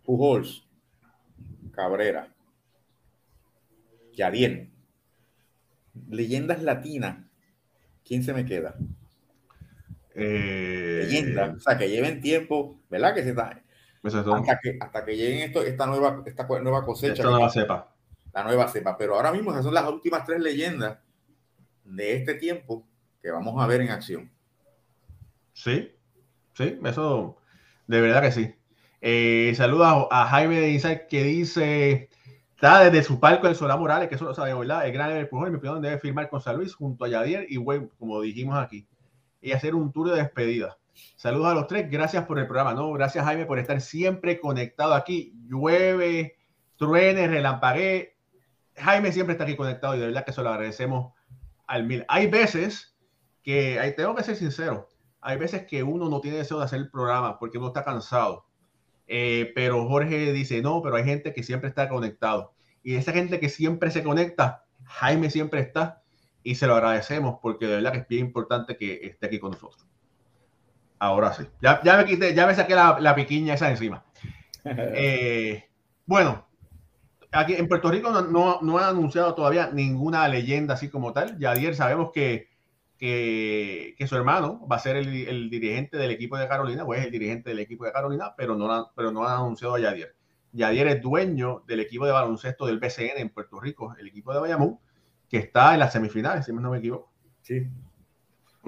Pujols, 0.04 0.68
Cabrera, 1.72 2.36
Yadier, 4.12 4.68
leyendas 6.10 6.62
latinas, 6.62 7.27
¿quién 8.08 8.24
se 8.24 8.34
me 8.34 8.46
queda? 8.46 8.76
Eh, 10.16 11.02
leyenda, 11.04 11.54
o 11.58 11.60
sea, 11.60 11.78
que 11.78 11.90
lleven 11.90 12.22
tiempo, 12.22 12.80
¿verdad? 12.90 13.14
Que 13.14 13.24
se 13.24 13.30
está, 13.30 13.62
hasta, 14.04 14.60
que, 14.60 14.78
hasta 14.80 15.06
que 15.06 15.16
lleguen 15.16 15.42
esto, 15.42 15.62
esta 15.62 15.86
nueva, 15.86 16.24
esta 16.26 16.48
nueva 16.48 16.86
cosecha. 16.86 17.14
Esta 17.14 17.30
nueva 17.30 17.50
cepa. 17.50 17.94
La 18.34 18.44
nueva 18.44 18.68
cepa. 18.68 18.98
Pero 18.98 19.16
ahora 19.16 19.32
mismo 19.32 19.52
esas 19.52 19.64
son 19.64 19.74
las 19.74 19.88
últimas 19.88 20.26
tres 20.26 20.40
leyendas 20.40 20.98
de 21.84 22.16
este 22.16 22.36
tiempo 22.36 22.88
que 23.22 23.32
vamos 23.32 23.62
a 23.62 23.68
ver 23.68 23.82
en 23.82 23.90
acción. 23.90 24.32
Sí, 25.54 25.92
sí, 26.54 26.80
eso 26.84 27.38
de 27.88 28.02
verdad 28.02 28.22
que 28.22 28.32
sí. 28.32 28.56
Eh, 29.02 29.54
saluda 29.56 30.08
a 30.10 30.26
Jaime 30.28 30.60
de 30.60 30.72
Insight 30.72 31.08
que 31.08 31.24
dice, 31.24 32.10
está 32.58 32.84
desde 32.90 33.04
su 33.04 33.20
palco 33.20 33.48
el 33.48 33.56
Solá 33.56 33.78
Morales, 33.78 34.10
que 34.10 34.16
eso 34.16 34.26
lo 34.26 34.34
sabe, 34.34 34.54
¿verdad? 34.54 34.86
El 34.86 34.92
gran 34.92 35.12
empujón, 35.16 35.52
mi 35.52 35.58
opinión, 35.58 35.82
debe 35.82 36.00
firmar 36.00 36.30
con 36.30 36.42
San 36.42 36.58
Luis 36.58 36.74
junto 36.74 37.06
a 37.06 37.08
Yadier 37.08 37.46
y 37.48 37.58
Wayne, 37.58 37.90
como 37.98 38.20
dijimos 38.20 38.58
aquí 38.58 38.88
y 39.42 39.52
hacer 39.52 39.76
un 39.76 39.92
tour 39.92 40.10
de 40.10 40.18
despedida. 40.18 40.78
Saludos 41.16 41.48
a 41.48 41.54
los 41.54 41.68
tres, 41.68 41.90
gracias 41.90 42.26
por 42.26 42.40
el 42.40 42.48
programa, 42.48 42.74
¿no? 42.74 42.92
Gracias 42.92 43.24
Jaime 43.24 43.46
por 43.46 43.60
estar 43.60 43.80
siempre 43.82 44.40
conectado 44.40 44.94
aquí. 44.94 45.34
Llueve, 45.48 46.36
truene, 46.76 47.28
relampague. 47.28 48.18
Jaime 48.76 49.12
siempre 49.12 49.34
está 49.34 49.44
aquí 49.44 49.56
conectado 49.56 49.96
y 49.96 50.00
de 50.00 50.08
verdad 50.08 50.26
que 50.26 50.32
eso 50.32 50.44
lo 50.44 50.50
agradecemos 50.50 51.14
al 51.68 51.86
mil. 51.86 52.04
Hay 52.08 52.28
veces 52.28 52.98
que, 53.44 53.94
tengo 53.96 54.16
que 54.16 54.24
ser 54.24 54.36
sincero, 54.36 54.90
hay 55.22 55.38
veces 55.38 55.68
que 55.68 55.84
uno 55.84 56.10
no 56.10 56.20
tiene 56.20 56.38
deseo 56.38 56.58
de 56.58 56.66
hacer 56.66 56.80
el 56.80 56.90
programa 56.90 57.38
porque 57.38 57.58
uno 57.58 57.68
está 57.68 57.84
cansado. 57.84 58.47
Eh, 59.08 59.52
pero 59.56 59.88
Jorge 59.88 60.32
dice, 60.34 60.62
no, 60.62 60.82
pero 60.82 60.96
hay 60.96 61.06
gente 61.06 61.34
que 61.34 61.44
siempre 61.44 61.70
está 61.70 61.90
conectado. 61.90 62.54
Y 62.84 62.96
esa 62.96 63.12
gente 63.12 63.40
que 63.40 63.50
siempre 63.50 63.92
se 63.92 64.04
conecta, 64.04 64.66
Jaime 64.84 65.30
siempre 65.30 65.62
está 65.62 66.04
y 66.44 66.56
se 66.56 66.68
lo 66.68 66.76
agradecemos 66.76 67.40
porque 67.42 67.68
de 67.68 67.76
verdad 67.76 67.92
que 67.92 67.98
es 68.00 68.08
bien 68.08 68.28
importante 68.28 68.78
que 68.78 69.00
esté 69.04 69.28
aquí 69.28 69.40
con 69.40 69.52
nosotros. 69.52 69.86
Ahora 71.00 71.34
sí, 71.34 71.44
ya, 71.62 71.82
ya 71.84 71.98
me 71.98 72.06
quité, 72.06 72.34
ya 72.34 72.48
me 72.48 72.56
saqué 72.56 72.74
la, 72.74 73.00
la 73.00 73.16
piquiña 73.16 73.54
esa 73.54 73.70
encima. 73.70 74.04
Eh, 74.70 75.64
bueno, 76.06 76.46
aquí 77.32 77.54
en 77.54 77.70
Puerto 77.70 77.90
Rico 77.90 78.12
no, 78.12 78.22
no, 78.22 78.60
no, 78.62 78.78
han 78.78 78.90
anunciado 78.90 79.34
todavía 79.34 79.70
ninguna 79.72 80.28
leyenda 80.28 80.74
así 80.74 80.90
como 80.90 81.14
tal. 81.14 81.38
Ya 81.40 81.52
ayer 81.52 81.74
sabemos 81.74 82.12
que, 82.14 82.50
que, 82.98 83.94
que, 83.98 84.08
su 84.08 84.16
hermano 84.16 84.68
va 84.68 84.78
a 84.78 84.80
ser 84.80 84.96
el, 84.96 85.28
el, 85.28 85.50
dirigente 85.50 85.98
del 85.98 86.12
equipo 86.12 86.38
de 86.38 86.48
Carolina, 86.48 86.84
o 86.84 86.94
es 86.94 87.06
el 87.06 87.12
dirigente 87.12 87.52
del 87.52 87.60
equipo 87.60 87.86
de 87.86 87.92
Carolina, 87.92 88.34
pero 88.36 88.56
no, 88.56 88.92
pero 88.96 89.12
no 89.12 89.28
han 89.28 89.36
anunciado 89.36 89.76
a 89.76 89.80
Yadier. 89.80 90.16
Yadier 90.52 90.88
es 90.88 91.02
dueño 91.02 91.64
del 91.68 91.82
equipo 91.82 92.06
de 92.06 92.12
baloncesto 92.12 92.66
del 92.66 92.80
BCN 92.80 93.18
en 93.18 93.30
Puerto 93.30 93.60
Rico, 93.60 93.96
el 94.00 94.08
equipo 94.08 94.34
de 94.34 94.40
Bayamón, 94.40 94.80
que 95.30 95.38
está 95.38 95.74
en 95.74 95.80
las 95.80 95.94
semifinales, 95.94 96.46
si 96.46 96.54
no 96.54 96.72
me 96.72 96.80
equivoco. 96.80 97.12
Sí. 97.42 97.68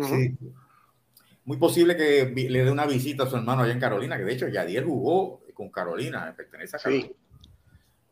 sí. 0.02 0.38
muy 1.44 1.58
posible 1.58 1.98
que 1.98 2.32
le 2.50 2.64
dé 2.64 2.72
una 2.72 2.86
visita 2.86 3.24
a 3.24 3.28
su 3.28 3.36
hermano 3.36 3.64
allá 3.64 3.74
en 3.74 3.80
Carolina, 3.80 4.18
que 4.18 4.24
de 4.24 4.34
hecho 4.34 4.48
Yadiel 4.48 4.86
jugó 4.86 5.42
con 5.54 5.72
Carolina, 5.72 6.34
pertenece 6.38 6.78
a 6.78 6.80
Carolina. 6.80 7.10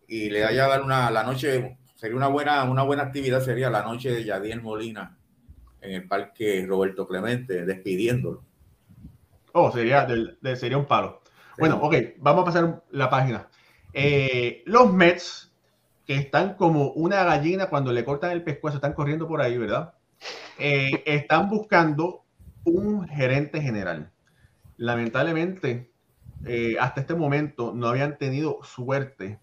Y 0.07 0.29
le 0.29 0.45
haya 0.45 0.67
dar 0.67 0.81
una, 0.81 1.11
la 1.11 1.23
noche, 1.23 1.77
sería 1.95 2.17
una 2.17 2.27
buena, 2.27 2.63
una 2.63 2.83
buena 2.83 3.03
actividad, 3.03 3.41
sería 3.41 3.69
la 3.69 3.83
noche 3.83 4.11
de 4.11 4.23
Yadiel 4.23 4.61
Molina 4.61 5.17
en 5.81 5.91
el 5.91 6.07
parque 6.07 6.65
Roberto 6.67 7.07
Clemente, 7.07 7.65
despidiéndolo. 7.65 8.43
Oh, 9.53 9.71
sería, 9.71 10.07
sería 10.55 10.77
un 10.77 10.85
palo. 10.85 11.21
Bueno, 11.57 11.79
ok, 11.81 11.95
vamos 12.19 12.43
a 12.43 12.45
pasar 12.45 12.83
la 12.91 13.09
página. 13.09 13.47
Eh, 13.93 14.63
los 14.65 14.93
Mets, 14.93 15.51
que 16.05 16.15
están 16.15 16.53
como 16.53 16.91
una 16.91 17.23
gallina 17.23 17.67
cuando 17.67 17.91
le 17.91 18.05
cortan 18.05 18.31
el 18.31 18.43
pescuezo, 18.43 18.77
están 18.77 18.93
corriendo 18.93 19.27
por 19.27 19.41
ahí, 19.41 19.57
¿verdad? 19.57 19.93
Eh, 20.59 21.03
están 21.05 21.49
buscando 21.49 22.23
un 22.63 23.07
gerente 23.07 23.61
general. 23.61 24.11
Lamentablemente, 24.77 25.91
eh, 26.45 26.75
hasta 26.79 27.01
este 27.01 27.15
momento 27.15 27.73
no 27.73 27.87
habían 27.87 28.17
tenido 28.17 28.59
suerte 28.63 29.39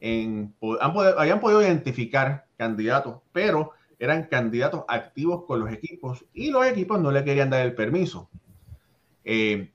en, 0.00 0.54
habían 0.80 1.40
podido 1.40 1.62
identificar 1.62 2.46
candidatos, 2.58 3.22
pero 3.32 3.72
eran 3.98 4.24
candidatos 4.24 4.84
activos 4.88 5.44
con 5.46 5.60
los 5.60 5.72
equipos 5.72 6.24
y 6.32 6.50
los 6.50 6.66
equipos 6.66 7.00
no 7.00 7.10
le 7.10 7.24
querían 7.24 7.50
dar 7.50 7.64
el 7.64 7.74
permiso. 7.74 8.28
Eh, 9.24 9.72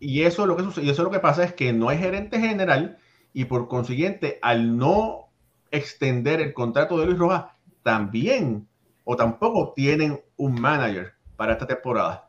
y 0.00 0.22
eso 0.22 0.46
lo 0.46 0.56
que 0.56 0.62
sucede, 0.64 0.86
y 0.86 0.90
eso 0.90 1.04
lo 1.04 1.10
que 1.10 1.20
pasa 1.20 1.44
es 1.44 1.54
que 1.54 1.72
no 1.72 1.88
hay 1.88 1.98
gerente 1.98 2.38
general 2.38 2.98
y 3.32 3.46
por 3.46 3.68
consiguiente, 3.68 4.38
al 4.42 4.76
no 4.76 5.28
extender 5.70 6.40
el 6.40 6.54
contrato 6.54 6.98
de 6.98 7.06
Luis 7.06 7.18
Rojas, 7.18 7.46
también 7.82 8.68
o 9.04 9.16
tampoco 9.16 9.72
tienen 9.74 10.20
un 10.36 10.60
manager 10.60 11.14
para 11.36 11.52
esta 11.52 11.66
temporada. 11.66 12.28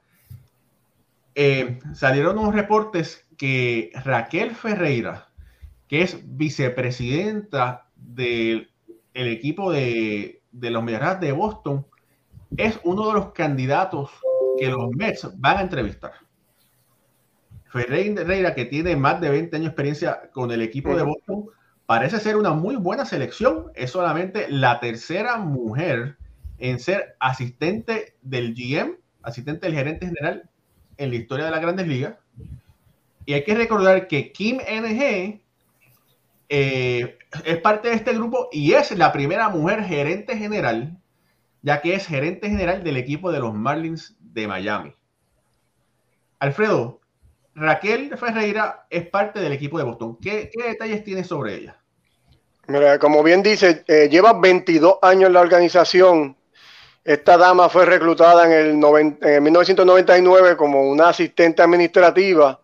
Eh, 1.36 1.80
salieron 1.94 2.38
unos 2.38 2.56
reportes 2.56 3.28
que 3.38 3.92
Raquel 4.04 4.56
Ferreira, 4.56 5.30
que 5.88 6.02
es 6.02 6.20
vicepresidenta 6.24 7.90
del 7.96 8.70
equipo 9.14 9.72
de, 9.72 10.42
los 10.62 10.84
Medias 10.84 11.20
de 11.20 11.32
Boston, 11.32 11.86
es 12.58 12.80
uno 12.84 13.08
de 13.08 13.14
los 13.14 13.32
candidatos 13.34 14.12
que 14.58 14.70
los 14.70 14.90
Mets 14.92 15.30
van 15.38 15.58
a 15.58 15.62
entrevistar. 15.62 16.14
Ferreira, 17.66 18.56
que 18.56 18.66
tiene 18.66 18.96
más 18.96 19.20
de 19.20 19.30
20 19.30 19.56
años 19.56 19.66
de 19.66 19.70
experiencia 19.70 20.30
con 20.32 20.52
el 20.52 20.62
equipo 20.62 20.96
de 20.96 21.04
Boston, 21.04 21.48
parece 21.86 22.20
ser 22.20 22.38
una 22.38 22.52
muy 22.52 22.78
buena 22.78 23.06
selección. 23.06 23.72
Es 23.76 23.92
solamente 23.92 24.48
la 24.50 24.80
tercera 24.80 25.38
mujer 25.38 26.18
en 26.58 26.80
ser 26.80 27.18
asistente 27.20 28.16
del 28.22 28.54
GM, 28.54 28.98
asistente 29.24 29.68
del 29.68 29.76
gerente 29.76 30.06
general 30.06 30.50
en 30.98 31.10
la 31.10 31.16
historia 31.18 31.46
de 31.46 31.52
las 31.52 31.62
grandes 31.62 31.88
ligas. 31.88 32.16
Y 33.26 33.34
hay 33.34 33.44
que 33.44 33.56
recordar 33.56 34.08
que 34.08 34.32
Kim 34.32 34.58
NG 34.58 35.42
eh, 36.50 37.18
es 37.44 37.58
parte 37.58 37.90
de 37.90 37.96
este 37.96 38.14
grupo 38.14 38.50
y 38.52 38.74
es 38.74 38.92
la 38.92 39.12
primera 39.12 39.50
mujer 39.50 39.84
gerente 39.84 40.38
general, 40.38 40.98
ya 41.62 41.82
que 41.82 41.96
es 41.96 42.08
gerente 42.08 42.50
general 42.50 42.84
del 42.84 42.98
equipo 42.98 43.32
de 43.32 43.40
los 43.40 43.54
Marlins 43.54 44.16
de 44.20 44.48
Miami. 44.48 44.94
Alfredo, 46.40 47.02
Raquel 47.56 48.18
Ferreira 48.18 48.86
es 48.90 49.08
parte 49.08 49.40
del 49.40 49.54
equipo 49.54 49.78
de 49.78 49.86
Boston. 49.86 50.18
¿Qué, 50.22 50.50
detalles 50.68 51.04
tienes 51.04 51.28
sobre 51.28 51.56
ella? 51.56 51.80
Como 53.00 53.24
bien 53.24 53.44
dice, 53.44 53.84
eh, 53.88 54.10
lleva 54.10 54.34
22 54.34 54.98
años 55.02 55.28
en 55.28 55.34
la 55.34 55.42
organización 55.42 56.36
esta 57.06 57.38
dama 57.38 57.70
fue 57.70 57.86
reclutada 57.86 58.48
en 58.48 58.52
el 58.52 59.42
1999 59.42 60.58
como 60.58 60.90
una 60.90 61.10
asistente 61.10 61.62
administrativa. 61.62 62.60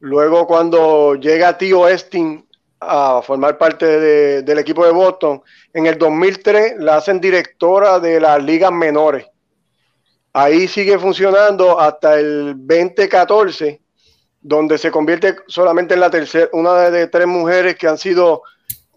Luego, 0.00 0.44
cuando 0.48 1.14
llega 1.14 1.56
Tío 1.56 1.86
Estin 1.86 2.45
a 2.86 3.20
formar 3.22 3.58
parte 3.58 4.42
del 4.42 4.58
equipo 4.58 4.84
de 4.84 4.92
Boston, 4.92 5.42
en 5.72 5.86
el 5.86 5.98
2003 5.98 6.74
la 6.78 6.96
hacen 6.96 7.20
directora 7.20 8.00
de 8.00 8.20
las 8.20 8.42
ligas 8.42 8.72
menores. 8.72 9.26
Ahí 10.32 10.68
sigue 10.68 10.98
funcionando 10.98 11.80
hasta 11.80 12.18
el 12.18 12.54
2014, 12.56 13.80
donde 14.40 14.78
se 14.78 14.90
convierte 14.90 15.36
solamente 15.46 15.94
en 15.94 16.00
la 16.00 16.10
tercera, 16.10 16.48
una 16.52 16.90
de 16.90 17.08
tres 17.08 17.26
mujeres 17.26 17.76
que 17.76 17.88
han 17.88 17.98
sido 17.98 18.42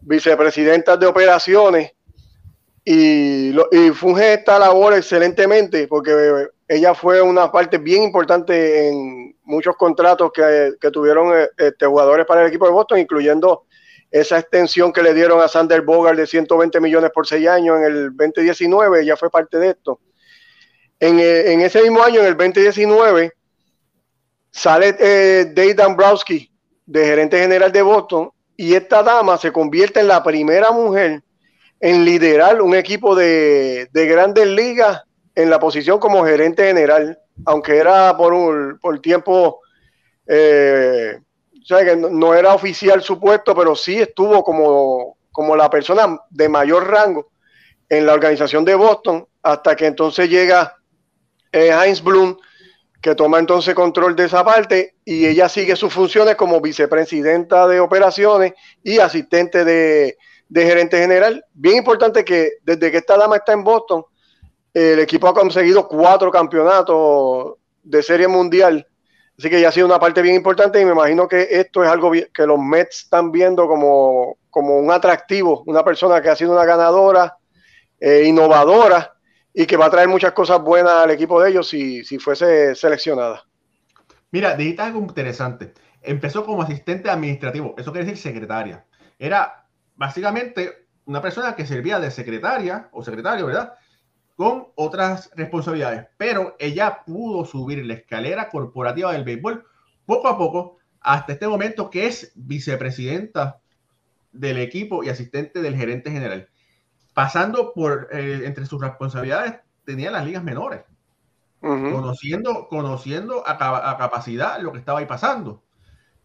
vicepresidentas 0.02 1.00
de 1.00 1.08
operaciones 1.08 1.94
y, 2.84 3.54
funge 3.94 4.34
esta 4.34 4.58
labor 4.58 4.94
excelentemente 4.94 5.88
porque 5.88 6.48
ella 6.68 6.94
fue 6.94 7.22
una 7.22 7.52
parte 7.52 7.78
bien 7.78 8.04
importante 8.04 8.88
en 8.88 9.36
muchos 9.44 9.76
contratos 9.76 10.32
que, 10.34 10.92
tuvieron 10.92 11.38
eh, 11.38 11.50
este, 11.58 11.86
jugadores 11.86 12.26
para 12.26 12.42
el 12.42 12.48
equipo 12.48 12.66
de 12.66 12.72
Boston, 12.72 13.00
incluyendo 13.00 13.66
esa 14.12 14.40
extensión 14.40 14.92
que 14.92 15.04
le 15.04 15.14
dieron 15.14 15.42
a 15.42 15.48
Sander 15.48 15.82
Bogart 15.82 16.18
de 16.18 16.28
120 16.28 16.80
millones 16.80 17.12
por 17.14 17.28
seis 17.28 17.48
años 17.48 17.78
en 17.78 17.84
el 17.84 18.16
2019, 18.16 19.02
ella 19.02 19.16
fue 19.16 19.30
parte 19.30 19.58
de 19.58 19.70
esto. 19.70 20.00
En, 21.00 21.20
eh, 21.20 21.64
ese 21.64 21.82
mismo 21.82 22.04
año, 22.04 22.22
en 22.22 22.28
el 22.28 22.38
2019, 22.38 23.32
sale 24.52 24.96
eh, 25.00 25.52
Dave 25.54 25.76
de 26.86 27.06
gerente 27.06 27.40
general 27.40 27.72
de 27.72 27.82
Boston, 27.82 28.32
y 28.58 28.76
esta 28.76 29.04
dama 29.04 29.38
se 29.38 29.54
convierte 29.54 30.02
en 30.02 30.10
la 30.10 30.22
primera 30.22 30.72
mujer 30.72 31.24
en 31.80 32.04
liderar 32.04 32.62
un 32.62 32.76
equipo 32.76 33.16
de, 33.16 33.88
grandes 33.94 34.48
ligas 34.48 35.02
en 35.34 35.50
la 35.50 35.60
posición 35.60 35.98
como 35.98 36.26
gerente 36.26 36.66
general, 36.66 37.18
aunque 37.46 37.78
era 37.78 38.18
por, 38.18 38.34
un, 38.34 38.78
por 38.80 39.00
tiempo, 39.00 39.62
eh, 40.28 41.20
no, 41.98 42.34
era 42.34 42.54
oficial 42.54 43.02
su 43.02 43.20
puesto, 43.20 43.56
pero 43.56 43.76
sí 43.76 44.00
estuvo 44.00 44.44
como, 44.44 45.18
como 45.32 45.56
la 45.56 45.70
persona 45.70 46.20
de 46.30 46.50
mayor 46.50 46.88
rango 46.88 47.32
en 47.88 48.06
la 48.06 48.14
organización 48.14 48.64
de 48.66 48.76
Boston, 48.76 49.28
hasta 49.42 49.76
que 49.76 49.88
entonces 49.88 50.30
llega 50.30 50.76
eh, 51.52 51.72
Heinz 51.72 52.04
Bloom, 52.04 52.38
que 53.02 53.16
toma 53.16 53.40
entonces 53.40 53.74
control 53.74 54.16
de 54.16 54.26
esa 54.26 54.44
parte 54.44 54.96
y 55.06 55.26
ella 55.26 55.48
sigue 55.48 55.76
sus 55.76 55.94
funciones 55.94 56.36
como 56.36 56.60
vicepresidenta 56.60 57.68
de 57.68 57.80
operaciones 57.80 58.54
y 58.84 59.00
asistente 59.00 59.64
de, 59.64 60.18
de 60.50 60.66
gerente 60.66 61.00
general. 61.00 61.46
Bien 61.54 61.78
importante 61.78 62.26
que 62.26 62.54
desde 62.64 62.92
que 62.92 62.98
esta 62.98 63.18
dama 63.18 63.38
está 63.38 63.54
en 63.54 63.64
Boston, 63.64 64.04
el 64.74 65.00
equipo 65.00 65.28
ha 65.28 65.34
conseguido 65.34 65.88
cuatro 65.88 66.32
campeonatos 66.32 67.54
de 67.84 68.04
serie 68.04 68.28
mundial. 68.28 68.86
Así 69.40 69.50
que 69.50 69.62
ya 69.62 69.70
ha 69.70 69.72
sido 69.72 69.86
una 69.86 70.02
parte 70.02 70.22
bien 70.22 70.36
importante 70.36 70.82
y 70.82 70.86
me 70.86 70.92
imagino 70.92 71.26
que 71.26 71.48
esto 71.50 71.82
es 71.82 71.90
algo 71.90 72.12
que 72.12 72.46
los 72.46 72.60
Mets 72.60 73.04
están 73.04 73.32
viendo 73.32 73.70
como, 73.70 74.38
como 74.50 74.78
un 74.78 74.92
atractivo, 74.92 75.64
una 75.66 75.82
persona 75.82 76.22
que 76.22 76.28
ha 76.28 76.36
sido 76.36 76.52
una 76.52 76.66
ganadora, 76.66 77.38
eh, 78.02 78.26
innovadora 78.26 79.14
y 79.54 79.66
que 79.66 79.78
va 79.78 79.86
a 79.86 79.90
traer 79.90 80.10
muchas 80.10 80.34
cosas 80.34 80.62
buenas 80.62 80.92
al 80.92 81.12
equipo 81.12 81.42
de 81.42 81.52
ellos 81.52 81.70
si, 81.70 82.04
si 82.04 82.20
fuese 82.20 82.76
seleccionada. 82.76 83.46
Mira, 84.32 84.56
dijiste 84.56 84.82
algo 84.82 85.00
interesante. 85.00 85.74
Empezó 86.02 86.46
como 86.46 86.64
asistente 86.64 87.10
administrativo, 87.10 87.76
eso 87.78 87.94
quiere 87.94 88.08
decir 88.08 88.22
secretaria. 88.22 88.86
Era 89.18 89.70
básicamente 89.96 90.90
una 91.06 91.22
persona 91.22 91.56
que 91.56 91.66
servía 91.66 91.98
de 92.02 92.12
secretaria 92.12 92.90
o 92.92 93.06
secretario, 93.06 93.46
¿verdad? 93.46 93.74
Con 94.40 94.70
otras 94.76 95.32
responsabilidades, 95.36 96.08
pero 96.16 96.56
ella 96.60 97.04
pudo 97.06 97.44
subir 97.44 97.86
la 97.86 97.96
escalera 97.96 98.48
corporativa 98.48 99.12
del 99.12 99.26
béisbol 99.26 99.66
poco 100.06 100.30
a 100.30 100.38
poco 100.38 100.78
hasta 101.02 101.34
este 101.34 101.46
momento 101.46 101.90
que 101.90 102.08
es 102.08 102.32
vicepresidenta 102.36 103.60
del 104.32 104.60
equipo 104.60 105.04
y 105.04 105.10
asistente 105.10 105.62
del 105.62 105.76
gerente 105.76 106.10
general. 106.10 106.48
Pasando 107.14 107.74
por, 107.74 108.08
eh, 108.14 108.44
entre 108.46 108.66
sus 108.66 108.80
responsabilidades, 108.80 109.56
tenía 109.84 110.10
las 110.10 110.26
ligas 110.26 110.42
menores, 110.42 110.84
conociendo, 111.60 112.70
conociendo 112.70 113.44
a, 113.46 113.98
capacidad 113.98 114.62
lo 114.62 114.72
que 114.72 114.80
estaba 114.80 115.00
ahí 115.00 115.06
pasando. 115.06 115.66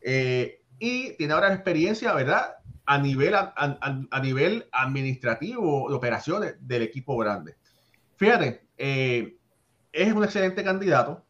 Eh, 0.00 0.62
y 0.78 1.16
tiene 1.16 1.32
ahora 1.32 1.52
experiencia, 1.52 2.12
¿verdad? 2.12 2.58
a 2.86 2.96
nivel, 2.98 3.34
a, 3.34 4.20
nivel 4.22 4.68
administrativo 4.70 5.88
de 5.88 5.96
operaciones 5.96 6.54
del 6.60 6.82
equipo 6.82 7.16
grande. 7.16 7.56
Fíjate, 8.16 8.66
eh, 8.78 9.36
es 9.92 10.12
un 10.12 10.24
excelente 10.24 10.64
candidato, 10.64 11.24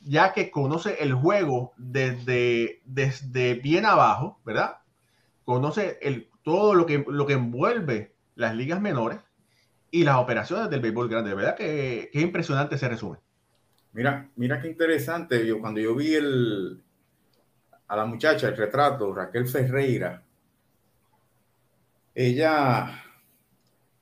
ya 0.00 0.32
que 0.32 0.50
conoce 0.50 1.02
el 1.02 1.14
juego 1.14 1.72
desde, 1.76 2.80
desde 2.84 3.54
bien 3.54 3.86
abajo, 3.86 4.40
¿verdad? 4.44 4.78
Conoce 5.44 5.98
el, 6.02 6.28
todo 6.42 6.74
lo 6.74 6.86
que, 6.86 7.04
lo 7.08 7.26
que 7.26 7.34
envuelve 7.34 8.14
las 8.34 8.54
ligas 8.54 8.80
menores 8.80 9.20
y 9.90 10.04
las 10.04 10.16
operaciones 10.16 10.70
del 10.70 10.80
béisbol 10.80 11.08
grande. 11.08 11.34
¿Verdad 11.34 11.56
que, 11.56 12.10
que, 12.12 12.18
es 12.18 12.24
impresionante 12.24 12.76
ese 12.76 12.88
resumen? 12.88 13.20
Mira, 13.92 14.28
mira 14.36 14.60
qué 14.60 14.68
interesante. 14.68 15.46
Yo, 15.46 15.60
cuando 15.60 15.80
yo 15.80 15.94
vi 15.94 16.14
el, 16.14 16.82
a 17.88 17.96
la 17.96 18.04
muchacha, 18.04 18.48
el 18.48 18.56
retrato, 18.56 19.14
Raquel 19.14 19.48
Ferreira, 19.48 20.22
ella, 22.14 23.04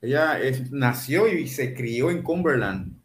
ella 0.07 0.39
nació 0.71 1.27
y 1.27 1.47
se 1.47 1.73
crió 1.73 2.09
en 2.09 2.23
Cumberland, 2.23 2.97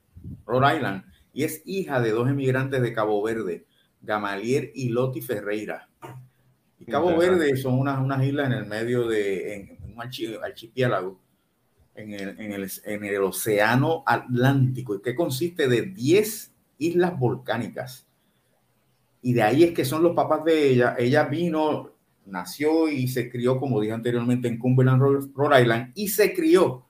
Rhode 0.47 0.77
Island, 0.77 1.05
y 1.33 1.45
es 1.45 1.63
hija 1.65 2.01
de 2.01 2.11
dos 2.11 2.29
emigrantes 2.29 2.81
de 2.81 2.93
Cabo 2.93 3.23
Verde, 3.23 3.67
Gamalier 4.01 4.71
y 4.75 4.91
Loti 4.91 5.21
Ferreira. 5.21 5.89
Y 6.79 6.85
Cabo 6.85 7.17
Verde 7.17 7.57
son 7.57 7.79
unas, 7.79 8.01
unas 8.01 8.25
islas 8.25 8.47
en 8.47 8.53
el 8.53 8.67
medio 8.67 9.09
de 9.09 9.79
un 9.83 10.01
archipiélago 10.43 11.21
en 11.95 12.13
el, 12.13 12.41
en, 12.41 12.53
el, 12.53 12.71
en 12.85 13.05
el 13.05 13.23
océano 13.23 14.03
Atlántico, 14.07 14.95
y 14.95 15.03
que 15.03 15.15
consiste 15.15 15.69
de 15.69 15.83
10 15.83 16.53
islas 16.79 17.19
volcánicas. 17.19 18.07
Y 19.21 19.33
de 19.35 19.43
ahí 19.43 19.65
es 19.65 19.73
que 19.73 19.85
son 19.85 20.03
los 20.03 20.15
papás 20.15 20.45
de 20.45 20.71
ella. 20.71 20.97
Ella 20.99 21.25
vino, 21.25 21.91
nació 22.27 22.89
y 22.89 23.09
se 23.09 23.31
crió, 23.31 23.59
como 23.59 23.81
dije 23.81 23.93
anteriormente, 23.93 24.49
en 24.49 24.59
Cumberland, 24.59 25.03
Rhode 25.35 25.63
Island, 25.63 25.93
y 25.95 26.09
se 26.09 26.33
crió 26.33 26.85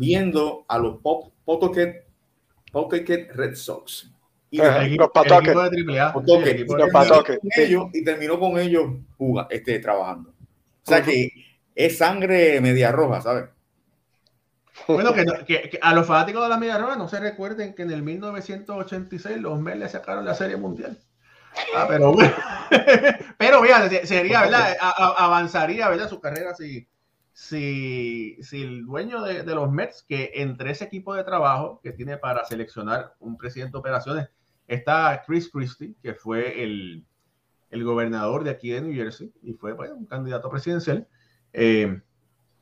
viendo 0.00 0.64
a 0.66 0.78
los 0.78 0.98
Pawtucket, 1.02 2.06
Red 3.34 3.54
Sox. 3.54 4.10
Y 4.50 4.56
los 4.56 5.10
Pawtucket. 5.12 5.54
Y 7.92 8.02
terminó 8.02 8.40
con 8.40 8.58
ellos 8.58 8.86
este, 9.50 9.78
trabajando. 9.78 10.30
O 10.30 10.88
sea 10.88 11.02
que 11.02 11.30
es 11.74 11.98
sangre 11.98 12.62
media 12.62 12.90
roja, 12.90 13.20
¿sabes? 13.20 13.50
Bueno, 14.88 15.12
que, 15.12 15.78
a 15.82 15.94
los 15.94 16.06
fanáticos 16.06 16.42
de 16.42 16.48
la 16.48 16.56
media 16.56 16.78
roja 16.78 16.96
no 16.96 17.06
se 17.06 17.20
recuerden 17.20 17.74
que 17.74 17.82
en 17.82 17.90
el 17.90 18.02
1986 18.02 19.36
los 19.36 19.60
Mets 19.60 19.78
le 19.78 19.88
sacaron 19.90 20.24
la 20.24 20.34
Serie 20.34 20.56
Mundial. 20.56 20.98
Ah, 21.76 21.84
pero 21.86 22.16
pero 23.38 23.60
sería, 24.04 24.40
¿verdad? 24.40 24.74
avanzaría, 24.80 25.90
¿verdad? 25.90 26.08
Su 26.08 26.20
carrera 26.20 26.54
si, 26.54 26.88
si, 27.40 28.36
si 28.42 28.60
el 28.60 28.84
dueño 28.84 29.22
de, 29.22 29.44
de, 29.44 29.54
los 29.54 29.72
Mets, 29.72 30.04
que 30.06 30.30
entre 30.34 30.72
ese 30.72 30.84
equipo 30.84 31.14
de 31.14 31.24
trabajo 31.24 31.80
que 31.82 31.90
tiene 31.90 32.18
para 32.18 32.44
seleccionar 32.44 33.14
un 33.18 33.38
presidente 33.38 33.72
de 33.72 33.78
operaciones, 33.78 34.28
está 34.68 35.22
Chris 35.26 35.48
Christie, 35.50 35.94
que 36.02 36.12
fue 36.12 36.62
el, 36.62 37.02
el 37.70 37.82
gobernador 37.82 38.44
de 38.44 38.50
aquí 38.50 38.68
de 38.68 38.82
New 38.82 38.94
Jersey 38.94 39.32
y 39.42 39.54
fue 39.54 39.72
un 39.72 40.04
candidato 40.04 40.50
presidencial. 40.50 41.08
Eh, 41.54 42.02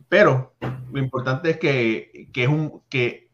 pero 0.08 0.54
lo 0.92 1.00
importante 1.00 1.50
es 1.50 1.56
que, 1.58 2.30
que 2.32 2.44
es 2.44 2.48
un, 2.48 2.80
que 2.88 3.32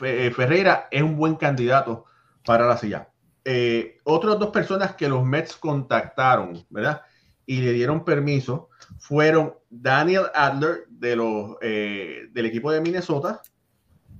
eh, 0.00 0.32
Ferreira 0.34 0.88
es 0.90 1.02
un 1.02 1.14
buen 1.14 1.36
candidato 1.36 2.06
para 2.42 2.66
la 2.66 2.78
silla. 2.78 3.10
Eh, 3.44 3.98
otras 4.04 4.38
dos 4.38 4.48
personas 4.48 4.94
que 4.94 5.10
los 5.10 5.26
Mets 5.26 5.56
contactaron, 5.56 6.64
¿verdad? 6.70 7.02
Y 7.44 7.60
le 7.60 7.72
dieron 7.72 8.02
permiso 8.02 8.70
fueron 8.98 9.59
Daniel 9.70 10.24
Adler 10.34 10.86
de 10.88 11.16
los, 11.16 11.58
del 11.60 12.46
equipo 12.46 12.70
de 12.70 12.80
Minnesota 12.80 13.40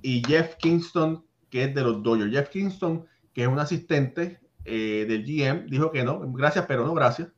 y 0.01 0.23
Jeff 0.27 0.55
Kingston, 0.57 1.25
que 1.51 1.65
es 1.65 1.75
de 1.75 1.83
los 1.83 2.03
Dodgers. 2.03 2.33
Jeff 2.33 2.49
Kingston, 2.49 3.05
que 3.35 3.43
es 3.43 3.49
un 3.49 3.59
asistente 3.59 4.41
del 4.65 5.25
GM, 5.25 5.67
dijo 5.67 5.91
que 5.91 6.05
no, 6.05 6.21
gracias, 6.33 6.65
pero 6.67 6.87
no 6.87 6.95
gracias. 6.95 7.29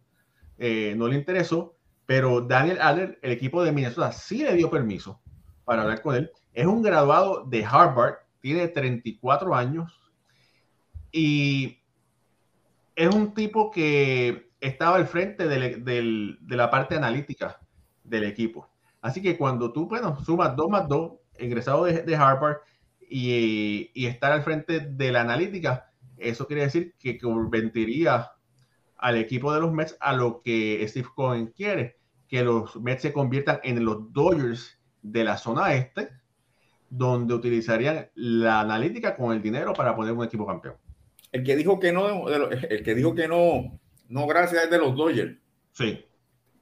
no 0.59 1.09
le 1.09 1.17
interesó 1.17 1.77
pero 2.13 2.43
Daniel 2.43 2.79
Adler, 2.83 3.19
el 3.23 3.33
equipo 3.33 3.65
de 3.65 3.73
Minnesota, 3.73 4.13
sí 4.13 4.43
le 4.43 4.55
dio 4.55 4.69
permiso 4.69 5.19
para 5.65 5.81
hablar 5.81 6.03
con 6.03 6.15
él. 6.15 6.31
Es 6.53 6.67
un 6.67 6.83
graduado 6.83 7.45
de 7.45 7.65
Harvard, 7.65 8.17
tiene 8.43 8.69
34 8.69 9.55
años 9.55 9.99
y 11.11 11.79
es 12.97 13.15
un 13.15 13.33
tipo 13.33 13.71
que 13.71 14.51
estaba 14.61 14.97
al 14.97 15.07
frente 15.07 15.49
de 15.49 16.37
la 16.49 16.71
parte 16.71 16.97
analítica 16.97 17.59
del 18.05 18.25
equipo. 18.25 18.69
Así 19.01 19.21
que 19.21 19.37
cuando 19.37 19.73
tú, 19.73 19.89
bueno, 19.89 20.23
sumas 20.25 20.55
2 20.57 20.71
más 20.71 20.89
2, 20.89 21.13
egresado 21.35 21.85
de, 21.85 22.17
Harvard 22.17 22.59
y, 23.09 23.91
y, 23.95 24.07
estar 24.07 24.33
al 24.33 24.43
frente 24.43 24.81
de 24.81 25.13
la 25.13 25.23
analítica, 25.23 25.93
eso 26.19 26.47
quiere 26.47 26.63
decir 26.63 26.95
que 26.99 27.19
convertiría 27.19 28.33
al 28.97 29.17
equipo 29.17 29.53
de 29.53 29.61
los 29.61 29.73
Mets 29.73 29.97
a 30.01 30.13
lo 30.13 30.43
que 30.43 30.87
Steve 30.87 31.09
Cohen 31.15 31.49
quiere, 31.49 31.97
que 32.29 32.45
los 32.45 32.77
Mets 32.77 33.03
se 33.03 33.13
conviertan 33.13 33.59
en 33.65 33.85
los 33.85 34.13
Dodgers 34.13 34.79
de 35.03 35.25
la 35.25 35.37
zona 35.37 35.75
este, 35.75 36.11
donde 36.89 37.35
utilizarían 37.35 38.11
la 38.15 38.61
analítica 38.61 39.17
con 39.17 39.33
el 39.33 39.43
dinero 39.43 39.73
para 39.73 39.97
poner 39.97 40.13
un 40.13 40.25
equipo 40.25 40.47
campeón. 40.47 40.77
El 41.33 41.43
que 41.43 41.57
dijo 41.57 41.81
que 41.81 41.93
no, 41.93 42.29
el 42.29 42.83
que 42.85 42.95
dijo 42.95 43.15
que 43.15 43.27
no, 43.27 43.81
no 44.09 44.27
gracias 44.27 44.65
es 44.65 44.71
de 44.71 44.79
los 44.79 44.95
Dodgers. 44.95 45.37
Sí. 45.73 46.05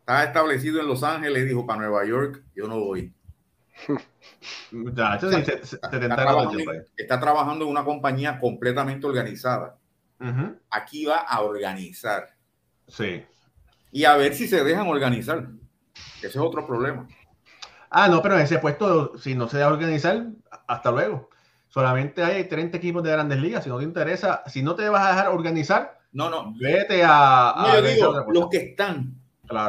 Está 0.00 0.24
establecido 0.24 0.80
en 0.80 0.88
Los 0.88 1.02
Ángeles, 1.02 1.46
dijo 1.46 1.66
para 1.66 1.80
Nueva 1.80 2.04
York, 2.04 2.42
yo 2.54 2.66
no 2.66 2.80
voy. 2.80 3.14
está, 6.96 7.20
trabajando, 7.20 7.64
en 7.64 7.70
una 7.70 7.84
compañía 7.84 8.38
completamente 8.38 9.06
organizada 9.06 9.80
aquí 10.70 11.06
va 11.06 11.18
a 11.18 11.40
organizar. 11.40 12.28
Sí. 12.86 13.24
Y 13.92 14.04
a 14.04 14.16
ver 14.16 14.34
si 14.34 14.46
se 14.46 14.62
dejan 14.62 14.86
organizar. 14.86 15.48
Ese 16.18 16.26
es 16.28 16.36
otro 16.36 16.66
problema. 16.66 17.08
Ah, 17.90 18.08
no, 18.08 18.22
pero 18.22 18.36
en 18.36 18.42
ese 18.42 18.58
puesto, 18.58 19.18
si 19.18 19.34
no 19.34 19.48
se 19.48 19.58
deja 19.58 19.68
organizar, 19.68 20.26
hasta 20.66 20.90
luego. 20.90 21.30
Solamente 21.68 22.22
hay 22.22 22.44
30 22.44 22.76
equipos 22.76 23.02
de 23.02 23.12
grandes 23.12 23.38
ligas. 23.38 23.64
Si 23.64 23.70
no 23.70 23.78
te 23.78 23.84
interesa, 23.84 24.42
si 24.46 24.62
no 24.62 24.74
te 24.74 24.88
vas 24.88 25.06
a 25.06 25.10
dejar 25.10 25.28
organizar, 25.28 25.98
no, 26.12 26.28
no. 26.28 26.54
Vete 26.58 27.02
a. 27.04 27.54
No, 27.56 27.74
yo 27.74 27.82
digo, 27.82 28.26
los 28.28 28.48
que 28.48 28.58
están, 28.58 29.19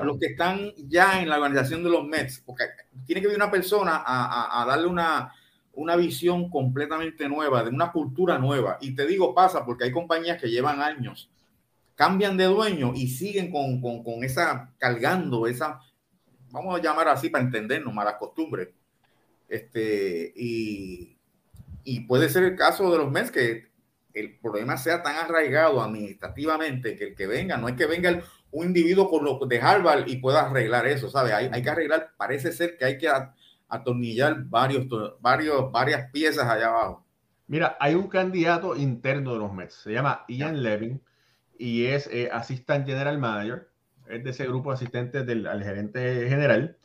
los 0.04 0.20
que 0.20 0.28
están 0.28 0.72
ya 0.88 1.22
en 1.22 1.30
la 1.30 1.36
organización 1.36 1.84
de 1.84 1.90
los 1.90 2.06
Mets, 2.06 2.42
porque 2.46 2.66
tiene 3.06 3.22
que 3.22 3.28
venir 3.28 3.42
una 3.42 3.52
persona 3.52 4.04
a 4.06 4.66
darle 4.68 4.88
una, 4.88 5.34
una 5.74 5.96
visión 5.96 6.50
completamente 6.50 7.28
nueva, 7.30 7.64
de 7.64 7.70
una 7.70 7.92
cultura 7.92 8.38
nueva. 8.38 8.78
Y 8.82 8.96
te 8.96 9.06
digo, 9.06 9.34
pasa 9.34 9.66
porque 9.66 9.86
hay 9.86 9.92
compañías 9.92 10.40
que 10.40 10.50
llevan 10.50 10.82
años, 10.82 11.30
cambian 11.96 12.38
de 12.38 12.46
dueño 12.46 12.94
y 12.96 13.08
siguen 13.08 13.52
con, 13.52 13.82
con, 13.82 14.04
con 14.04 14.24
esa, 14.24 14.74
cargando 14.78 15.48
esa, 15.48 15.80
vamos 16.50 16.78
a 16.78 16.82
llamar 16.82 17.08
así 17.08 17.30
para 17.30 17.44
entendernos, 17.44 17.94
malas 17.94 18.16
costumbres. 18.16 18.70
Este, 19.48 20.32
y, 20.36 21.18
y 21.84 22.02
puede 22.02 22.30
ser 22.30 22.44
el 22.44 22.56
caso 22.56 22.92
de 22.92 22.98
los 22.98 23.12
Mets 23.12 23.32
que 23.32 23.72
el 24.14 24.38
problema 24.40 24.78
sea 24.78 25.02
tan 25.02 25.16
arraigado 25.16 25.82
administrativamente 25.82 26.98
que 26.98 27.06
el 27.06 27.16
que 27.16 27.28
venga, 27.28 27.58
no 27.58 27.70
es 27.70 27.76
que 27.76 27.86
venga 27.86 28.22
un 28.52 28.68
individuo 28.68 29.10
con 29.10 29.24
lo 29.24 29.40
de 29.46 29.62
Harvard 29.62 30.08
y 30.08 30.18
pueda 30.18 30.42
arreglar 30.42 30.86
eso, 30.88 31.10
¿sabes? 31.10 31.34
Hay, 31.34 31.50
hay 31.52 31.62
que 31.62 31.70
arreglar, 31.70 32.12
parece 32.18 32.52
ser 32.52 32.78
que 32.78 32.86
hay 32.86 32.98
que 32.98 33.10
atornillar 33.68 34.44
varios, 34.46 34.86
varios, 35.20 35.72
varias 35.72 36.12
piezas 36.12 36.48
allá 36.48 36.68
abajo. 36.68 37.06
Mira, 37.48 37.78
hay 37.80 37.96
un 37.96 38.08
candidato 38.08 38.76
interno 38.76 39.34
de 39.34 39.40
los 39.40 39.54
Mets, 39.54 39.76
se 39.76 39.92
llama 39.92 40.26
Ian 40.28 40.62
Levin 40.62 41.02
y 41.58 41.86
es 41.86 42.08
eh, 42.12 42.30
Assistant 42.32 42.86
General 42.86 43.18
Manager, 43.18 43.70
es 44.08 44.24
de 44.24 44.30
ese 44.30 44.46
grupo 44.46 44.70
de 44.72 44.76
asistentes 44.76 45.26
del 45.26 45.48
gerente 45.64 46.28
general 46.28 46.78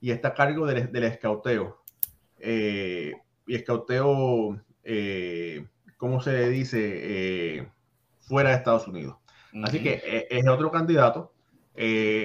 y 0.00 0.10
está 0.10 0.28
a 0.28 0.34
cargo 0.34 0.66
del, 0.66 0.92
del 0.92 1.04
escauteo. 1.04 1.82
Eh, 2.38 3.14
y 3.46 3.54
escauteo, 3.54 4.60
eh, 4.82 5.66
¿cómo 5.96 6.20
se 6.20 6.32
le 6.32 6.48
dice? 6.50 6.78
Eh, 6.82 7.68
fuera 8.20 8.50
de 8.50 8.56
Estados 8.56 8.86
Unidos. 8.86 9.16
Así 9.62 9.82
que 9.82 10.26
es 10.30 10.48
otro 10.48 10.70
candidato. 10.70 11.32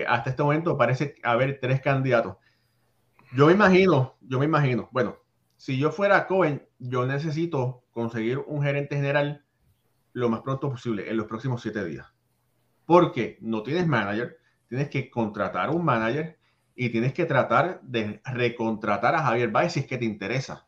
hasta 0.07 0.29
este 0.29 0.43
momento 0.43 0.77
parece 0.77 1.15
haber 1.23 1.59
tres 1.59 1.81
candidatos. 1.81 2.37
Yo 3.33 3.45
me 3.45 3.53
imagino, 3.53 4.15
yo 4.21 4.39
me 4.39 4.45
imagino, 4.45 4.89
bueno, 4.91 5.17
si 5.55 5.77
yo 5.77 5.91
fuera 5.91 6.25
Cohen, 6.25 6.67
yo 6.79 7.05
necesito 7.05 7.83
conseguir 7.91 8.39
un 8.39 8.63
gerente 8.63 8.95
general 8.95 9.43
lo 10.13 10.29
más 10.29 10.41
pronto 10.41 10.69
posible, 10.69 11.09
en 11.09 11.17
los 11.17 11.27
próximos 11.27 11.61
siete 11.61 11.83
días. 11.85 12.07
Porque 12.85 13.37
no 13.41 13.61
tienes 13.61 13.85
manager, 13.85 14.39
tienes 14.67 14.89
que 14.89 15.09
contratar 15.09 15.69
un 15.69 15.85
manager 15.85 16.39
y 16.75 16.89
tienes 16.89 17.13
que 17.13 17.25
tratar 17.25 17.81
de 17.81 18.21
recontratar 18.25 19.13
a 19.15 19.23
Javier 19.23 19.51
Baez 19.51 19.73
si 19.73 19.81
es 19.81 19.85
que 19.85 19.97
te 19.97 20.05
interesa, 20.05 20.65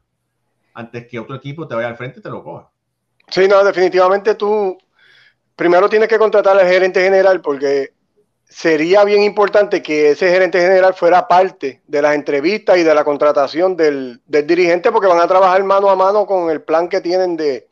antes 0.73 1.07
que 1.07 1.19
otro 1.19 1.35
equipo 1.35 1.67
te 1.67 1.75
vaya 1.75 1.87
al 1.87 1.97
frente 1.97 2.19
y 2.19 2.21
te 2.21 2.29
lo 2.29 2.43
coja. 2.43 2.69
Sí, 3.29 3.47
no, 3.47 3.63
definitivamente 3.63 4.35
tú 4.35 4.77
primero 5.61 5.87
tienes 5.89 6.09
que 6.09 6.17
contratar 6.17 6.57
al 6.57 6.67
gerente 6.67 7.03
general 7.03 7.39
porque 7.39 7.93
sería 8.49 9.03
bien 9.03 9.21
importante 9.21 9.83
que 9.83 10.09
ese 10.09 10.27
gerente 10.31 10.59
general 10.59 10.95
fuera 10.95 11.27
parte 11.27 11.83
de 11.85 12.01
las 12.01 12.15
entrevistas 12.15 12.79
y 12.79 12.83
de 12.83 12.95
la 12.95 13.03
contratación 13.03 13.75
del, 13.75 14.19
dirigente 14.25 14.91
porque 14.91 15.07
van 15.07 15.19
a 15.19 15.27
trabajar 15.27 15.63
mano 15.63 15.91
a 15.91 15.95
mano 15.95 16.25
con 16.25 16.49
el 16.49 16.63
plan 16.63 16.89
que 16.89 16.99
tienen 16.99 17.37
de 17.37 17.67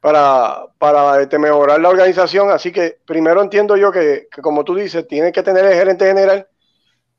para, 0.00 0.68
para 0.78 1.20
este, 1.20 1.38
mejorar 1.38 1.78
la 1.82 1.90
organización. 1.90 2.50
Así 2.50 2.72
que 2.72 2.96
primero 3.04 3.42
entiendo 3.42 3.76
yo 3.76 3.92
que, 3.92 4.28
como 4.40 4.64
tú 4.64 4.76
dices, 4.76 5.06
tiene 5.06 5.30
que 5.30 5.42
tener 5.42 5.66
el 5.66 5.74
gerente 5.74 6.06
general 6.06 6.48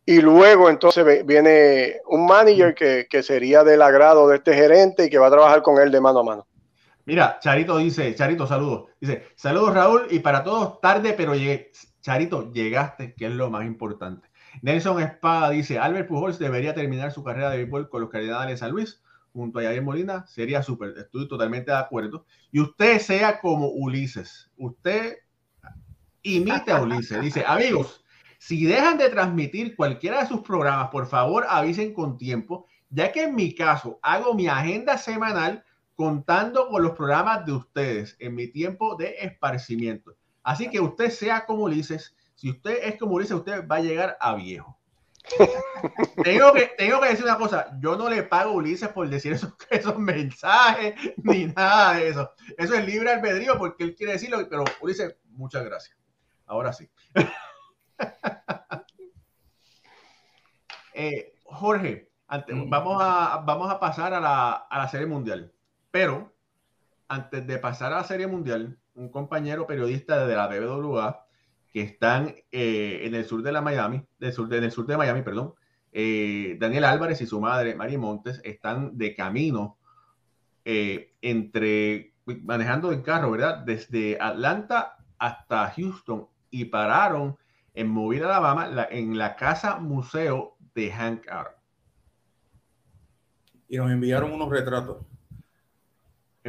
y 0.08 0.22
luego 0.22 0.72
entonces 0.72 1.24
viene 1.24 1.98
un 2.08 2.26
manager 2.26 2.74
que, 2.74 3.06
que 3.08 3.22
sería 3.22 3.64
del 3.64 3.84
agrado 3.84 4.28
de 4.28 4.38
este 4.38 4.56
gerente 4.56 5.06
y 5.06 5.10
que 5.12 5.20
va 5.20 5.28
a 5.28 5.32
trabajar 5.32 5.62
con 5.62 5.80
él 5.80 5.92
de 5.92 6.02
mano 6.02 6.22
a 6.22 6.24
mano. 6.24 6.49
Mira, 7.10 7.40
Charito 7.40 7.80
dice, 7.80 8.14
Charito, 8.14 8.46
saludos. 8.46 8.92
Dice, 9.02 9.26
saludos 9.36 9.74
Raúl 9.74 10.06
y 10.12 10.20
para 10.20 10.44
todos 10.44 10.80
tarde, 10.80 11.14
pero 11.14 11.34
llegué 11.34 11.72
Charito, 12.02 12.54
llegaste, 12.54 13.16
que 13.16 13.26
es 13.26 13.32
lo 13.32 13.50
más 13.50 13.66
importante. 13.66 14.30
Nelson 14.62 15.02
Espada 15.02 15.50
dice, 15.50 15.80
Albert 15.80 16.08
Pujols 16.08 16.38
debería 16.38 16.76
terminar 16.76 17.12
su 17.12 17.24
carrera 17.24 17.50
de 17.50 17.58
béisbol 17.58 17.90
con 17.90 18.02
los 18.02 18.12
Cardenales 18.12 18.52
de 18.52 18.58
San 18.58 18.70
Luis 18.70 19.02
junto 19.34 19.58
a 19.58 19.64
Yair 19.64 19.82
Molina, 19.82 20.28
sería 20.28 20.62
súper. 20.62 20.94
Estoy 21.00 21.28
totalmente 21.28 21.72
de 21.72 21.78
acuerdo. 21.78 22.28
Y 22.52 22.60
usted 22.60 23.00
sea 23.00 23.40
como 23.40 23.70
Ulises. 23.70 24.52
Usted 24.56 25.18
imite 26.22 26.72
a 26.72 26.80
Ulises. 26.80 27.22
Dice, 27.22 27.44
amigos, 27.48 28.06
si 28.38 28.66
dejan 28.66 29.00
de 29.00 29.10
transmitir 29.10 29.76
cualquiera 29.76 30.22
de 30.22 30.28
sus 30.28 30.42
programas, 30.42 30.90
por 30.90 31.08
favor 31.08 31.48
avisen 31.50 31.92
con 31.92 32.20
tiempo, 32.20 32.68
ya 32.88 33.12
que 33.12 33.24
en 33.24 33.34
mi 33.34 33.56
caso 33.56 33.98
hago 34.04 34.36
mi 34.36 34.46
agenda 34.46 34.96
semanal 35.00 35.64
contando 36.00 36.70
con 36.70 36.82
los 36.82 36.94
programas 36.94 37.46
de 37.46 37.52
ustedes 37.52 38.16
en 38.20 38.34
mi 38.34 38.48
tiempo 38.48 38.96
de 38.96 39.18
esparcimiento. 39.20 40.16
Así 40.44 40.70
que 40.70 40.80
usted 40.80 41.10
sea 41.10 41.46
como 41.46 41.64
Ulises. 41.64 42.16
Si 42.36 42.52
usted 42.52 42.80
es 42.84 42.98
como 42.98 43.16
Ulises, 43.16 43.36
usted 43.36 43.68
va 43.68 43.76
a 43.76 43.82
llegar 43.82 44.18
a 44.22 44.34
viejo. 44.36 44.80
tengo, 46.24 46.54
que, 46.54 46.72
tengo 46.78 47.02
que 47.02 47.10
decir 47.10 47.26
una 47.26 47.38
cosa, 47.38 47.78
yo 47.82 47.98
no 47.98 48.08
le 48.08 48.24
pago 48.24 48.52
a 48.52 48.54
Ulises 48.54 48.88
por 48.88 49.10
decir 49.10 49.34
esos, 49.34 49.54
esos 49.70 50.00
mensajes 50.00 50.96
ni 51.18 51.48
nada 51.48 51.96
de 51.96 52.08
eso. 52.08 52.32
Eso 52.58 52.76
es 52.76 52.86
libre 52.86 53.12
albedrío 53.12 53.58
porque 53.58 53.84
él 53.84 53.94
quiere 53.94 54.14
decirlo, 54.14 54.48
pero 54.50 54.64
Ulises, 54.80 55.18
muchas 55.32 55.66
gracias. 55.66 55.98
Ahora 56.46 56.72
sí. 56.72 56.90
Eh, 60.94 61.34
Jorge, 61.46 62.12
mm. 62.30 62.70
vamos, 62.70 63.02
a, 63.02 63.42
vamos 63.46 63.72
a 63.72 63.80
pasar 63.80 64.14
a 64.14 64.20
la, 64.20 64.52
a 64.52 64.78
la 64.80 64.88
Serie 64.90 65.08
Mundial, 65.08 65.54
pero 65.92 66.34
antes 67.08 67.46
de 67.46 67.58
pasar 67.58 67.92
a 67.92 67.98
la 67.98 68.04
Serie 68.04 68.28
Mundial, 68.28 68.78
un 68.94 69.10
compañero 69.10 69.66
periodista 69.66 70.26
de 70.26 70.36
la 70.36 70.48
BBWA 70.48 71.26
que 71.72 71.82
están 71.82 72.36
eh, 72.52 73.02
en 73.04 73.16
el 73.16 73.26
sur 73.26 73.42
de 73.42 73.52
la 73.52 73.62
Miami, 73.62 73.98
en 74.20 74.28
el 74.28 74.72
sur 74.72 74.86
de 74.86 74.98
Miami, 74.98 75.22
perdón, 75.22 75.54
eh, 75.92 76.58
Daniel 76.60 76.84
Álvarez 76.84 77.22
y 77.22 77.26
su 77.26 77.40
madre, 77.40 77.76
Mari 77.76 77.98
Montes, 77.98 78.42
están 78.44 78.98
de 78.98 79.16
camino 79.16 79.78
eh, 80.66 81.16
entre, 81.22 82.14
manejando 82.44 82.92
el 82.92 83.02
carro, 83.02 83.32
¿verdad? 83.32 83.60
Desde 83.66 84.18
Atlanta 84.20 84.98
hasta 85.18 85.72
Houston 85.72 86.28
y 86.52 86.66
pararon 86.66 87.38
en 87.74 87.88
Mobile, 87.88 88.26
Alabama, 88.26 88.88
en 88.92 89.18
la 89.18 89.36
casa 89.36 89.80
museo 89.80 90.58
de 90.76 90.92
Hank 90.92 91.28
Aaron. 91.28 91.54
Y 93.68 93.78
nos 93.78 93.92
enviaron 93.92 94.32
unos 94.32 94.50
retratos 94.50 95.06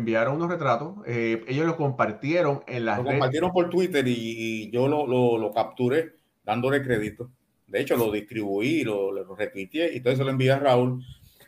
enviaron 0.00 0.36
unos 0.36 0.50
retratos, 0.50 0.96
eh, 1.06 1.44
ellos 1.46 1.66
lo 1.66 1.76
compartieron 1.76 2.62
en 2.66 2.84
las 2.84 2.98
Lo 2.98 3.04
compartieron 3.04 3.52
por 3.52 3.70
Twitter 3.70 4.06
y, 4.06 4.70
yo 4.70 4.88
lo, 4.88 5.06
lo, 5.06 5.38
lo, 5.38 5.52
capturé 5.52 6.16
dándole 6.44 6.82
crédito. 6.82 7.30
De 7.66 7.80
hecho, 7.80 7.96
lo 7.96 8.10
distribuí, 8.10 8.82
lo, 8.82 9.12
lo 9.12 9.34
retuiteé 9.36 9.92
y 9.92 9.98
entonces 9.98 10.18
se 10.18 10.24
lo 10.24 10.30
envié 10.30 10.50
a 10.50 10.58
Raúl, 10.58 11.04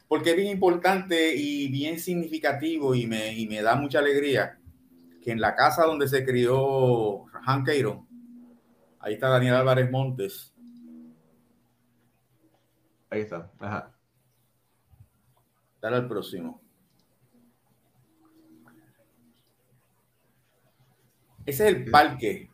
porque 0.09 0.31
es 0.31 0.37
bien 0.37 0.53
importante 0.53 1.35
y 1.35 1.69
bien 1.69 1.99
significativo 1.99 2.95
y 2.95 3.07
me, 3.07 3.35
y 3.35 3.47
me 3.49 3.63
da 3.63 3.75
mucha 3.75 3.99
alegría 3.99 4.59
que 5.23 5.33
en 5.33 5.41
la 5.41 5.55
casa 5.55 5.85
donde 5.85 6.09
se 6.09 6.25
crió 6.25 7.25
Hank 7.45 7.69
Aaron, 7.69 8.07
ahí 8.99 9.15
está 9.15 9.29
Daniel 9.29 9.57
Álvarez 9.57 9.91
Montes. 9.91 10.53
Ahí 13.11 13.21
está, 13.21 13.51
ajá. 13.59 13.95
Dale 15.81 15.97
al 15.97 16.09
próximo. 16.09 16.62
Ese 21.47 21.69
es 21.69 21.75
el 21.75 21.91
parque. 21.91 22.49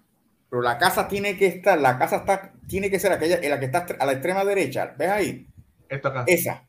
Pero 0.51 0.62
la 0.62 0.79
casa 0.79 1.09
tiene 1.09 1.37
que 1.37 1.46
estar, 1.46 1.79
la 1.79 1.98
casa 1.98 2.16
está, 2.16 2.53
tiene 2.66 2.90
que 2.90 2.98
ser 2.98 3.12
aquella, 3.12 3.38
en 3.42 3.51
la 3.51 3.59
que 3.59 3.66
está 3.66 3.87
a 3.98 4.07
la 4.07 4.12
extrema 4.12 4.44
derecha. 4.44 4.94
¿Ves 4.98 5.09
ahí? 5.09 5.46
Esta 5.88 6.09
acá. 6.09 6.24
Esa. 6.27 6.66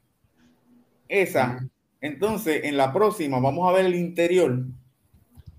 Esa. 1.08 1.60
Entonces, 2.02 2.64
en 2.66 2.78
la 2.78 2.94
próxima 2.94 3.40
vamos 3.40 3.70
a 3.70 3.74
ver 3.74 3.86
el 3.86 3.96
interior. 3.96 4.66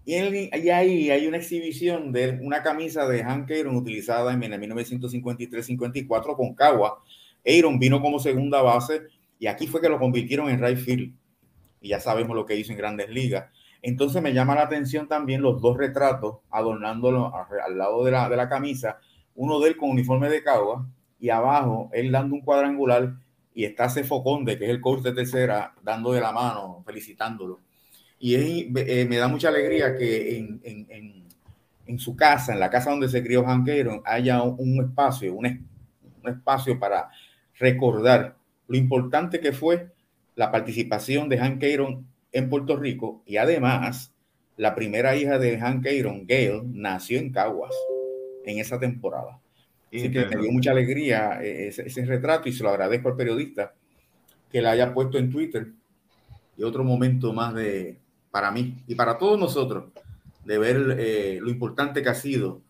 Y, 0.05 0.15
ahí 0.15 1.11
hay 1.11 1.27
una 1.27 1.37
exhibición 1.37 2.13
de 2.13 2.41
una 2.43 2.63
camisa 2.63 3.07
de 3.07 3.23
Hank 3.23 3.51
Aaron 3.51 3.77
utilizada 3.77 4.33
en 4.33 4.41
1953-54 4.41 6.37
con 6.37 6.55
Cagua. 6.55 7.03
Aaron 7.47 7.79
vino 7.79 8.01
como 8.01 8.19
segunda 8.19 8.61
base 8.61 9.03
y 9.39 9.47
aquí 9.47 9.67
fue 9.67 9.81
que 9.81 9.89
lo 9.89 9.99
convirtieron 9.99 10.51
en 10.51 10.63
right 10.65 10.79
field. 10.79 11.15
Y 11.81 11.91
ya 11.91 12.01
sabemos 12.01 12.35
lo 12.35 12.45
que 12.45 12.57
hizo 12.57 12.73
en 12.73 12.79
grandes 12.79 13.09
ligas. 13.09 13.51
Entonces 13.83 14.23
me 14.23 14.33
llama 14.33 14.55
la 14.55 14.63
atención 14.63 15.09
también 15.09 15.43
los 15.43 15.61
dos 15.61 15.77
retratos 15.77 16.39
adornándolo 16.51 17.33
al 17.35 17.79
lado 17.79 18.05
de 18.05 18.11
la, 18.11 18.29
de 18.29 18.37
la 18.37 18.49
camisa, 18.49 18.99
uno 19.35 19.59
de 19.61 19.71
él 19.71 19.77
con 19.77 19.91
uniforme 19.91 20.29
de 20.29 20.43
cagua 20.43 20.87
y 21.19 21.31
abajo 21.31 21.91
él 21.93 22.13
dando 22.13 22.35
un 22.35 22.43
cuadrangular 22.43 23.15
y 23.55 23.65
está 23.65 23.89
Cefoconde, 23.89 24.59
que 24.59 24.65
es 24.65 24.71
el 24.71 24.81
coach 24.81 25.03
de 25.03 25.13
tercera, 25.13 25.75
dando 25.83 26.13
de 26.13 26.21
la 26.21 26.33
mano, 26.33 26.83
felicitándolo. 26.87 27.61
Y 28.19 28.35
eh, 28.35 29.07
me 29.09 29.17
da 29.17 29.29
mucha 29.29 29.49
alegría 29.49 29.97
que 29.97 30.39
en, 30.39 30.61
en, 30.63 31.27
en, 31.87 31.99
su 31.99 32.15
casa, 32.15 32.53
en 32.53 32.61
la 32.61 32.71
casa 32.71 32.91
donde 32.91 33.09
se 33.09 33.23
crió 33.23 33.45
Hank 33.45 33.69
haya 34.05 34.43
un, 34.43 34.81
espacio, 34.85 35.35
un, 35.35 35.67
espacio 36.25 36.79
para 36.79 37.09
recordar 37.59 38.37
lo 38.69 38.77
importante 38.77 39.41
que 39.41 39.53
fue 39.53 39.89
la 40.37 40.53
participación 40.53 41.29
de 41.29 41.39
Hank 41.39 41.65
Aaron 41.65 42.07
en 42.33 42.49
Puerto 42.49 42.77
Rico 42.77 43.23
y 43.27 43.37
además 43.37 44.13
la 44.57 44.75
primera 44.75 45.17
hija 45.17 45.39
de 45.39 45.59
Hank 45.59 45.87
Aaron, 45.87 46.27
Gail, 46.27 46.63
nació 46.67 47.19
en 47.19 47.33
Caguas 47.33 47.75
en 48.45 48.59
esa 48.59 48.79
temporada. 48.79 49.41
Así 49.93 50.11
que 50.11 50.27
me 50.27 50.37
dio 50.37 50.53
mucha 50.53 50.71
alegría 50.71 51.43
eh, 51.43 51.69
ese, 51.69 52.05
retrato 52.05 52.49
y 52.49 52.53
se 52.53 52.63
lo 52.63 52.69
agradezco 52.69 53.09
al 53.09 53.17
periodista 53.17 53.75
que 54.51 54.63
la 54.63 54.73
haya 54.73 54.95
puesto 54.95 55.19
en 55.19 55.31
Twitter. 55.31 55.69
Y 56.57 56.63
otro 56.63 56.85
momento 56.85 57.33
más 57.33 57.55
de, 57.55 57.99
para 58.31 58.51
mí 58.51 58.77
y 58.87 58.95
para 58.95 59.19
todos 59.19 59.39
nosotros, 59.39 59.93
de 60.45 60.59
ver 60.59 60.97
eh, 60.99 61.39
lo 61.41 61.51
importante 61.51 62.03
que 62.03 62.09
ha 62.11 62.15
sido 62.15 62.61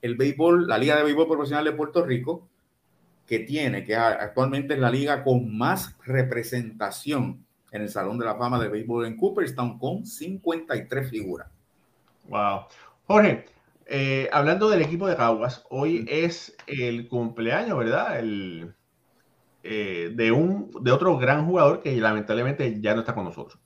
el 0.00 0.16
béisbol, 0.16 0.66
la 0.66 0.78
Liga 0.78 0.96
de 0.96 1.04
Béisbol 1.04 1.28
Profesional 1.28 1.64
de 1.64 1.72
Puerto 1.72 2.04
Rico, 2.04 2.48
que 3.26 3.40
tiene, 3.40 3.84
que 3.84 3.94
actualmente 3.96 4.74
es 4.74 4.80
la 4.80 4.90
liga 4.90 5.24
con 5.24 5.56
más 5.56 5.96
representación 6.04 7.44
en 7.72 7.82
el 7.82 7.88
Salón 7.88 8.18
de 8.18 8.26
la 8.26 8.36
Fama 8.36 8.60
de 8.60 8.68
Béisbol 8.68 9.06
en 9.06 9.16
Cooperstown 9.16 9.78
con 9.78 10.06
53 10.06 11.10
figuras. 11.10 11.48
Wow. 12.28 12.66
Jorge, 13.06 13.46
eh, 13.86 14.28
hablando 14.32 14.68
del 14.68 14.82
equipo 14.82 15.08
de 15.08 15.16
Caguas, 15.16 15.64
hoy 15.70 16.06
es 16.08 16.54
el 16.66 17.08
cumpleaños, 17.08 17.78
¿verdad? 17.78 18.18
El, 18.18 18.74
eh, 19.62 20.12
de, 20.14 20.32
un, 20.32 20.70
de 20.82 20.92
otro 20.92 21.18
gran 21.18 21.46
jugador 21.46 21.82
que 21.82 21.96
lamentablemente 21.96 22.80
ya 22.80 22.94
no 22.94 23.00
está 23.00 23.14
con 23.14 23.24
nosotros. 23.24 23.58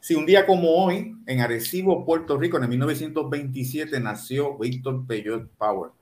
Sí, 0.00 0.14
un 0.14 0.26
día 0.26 0.44
como 0.44 0.70
hoy, 0.84 1.16
en 1.26 1.40
Arecibo, 1.40 2.04
Puerto 2.04 2.36
Rico, 2.36 2.56
en 2.56 2.64
el 2.64 2.68
1927, 2.70 4.00
nació 4.00 4.58
Víctor 4.58 5.06
Peyot 5.06 5.50
Power. 5.56 5.92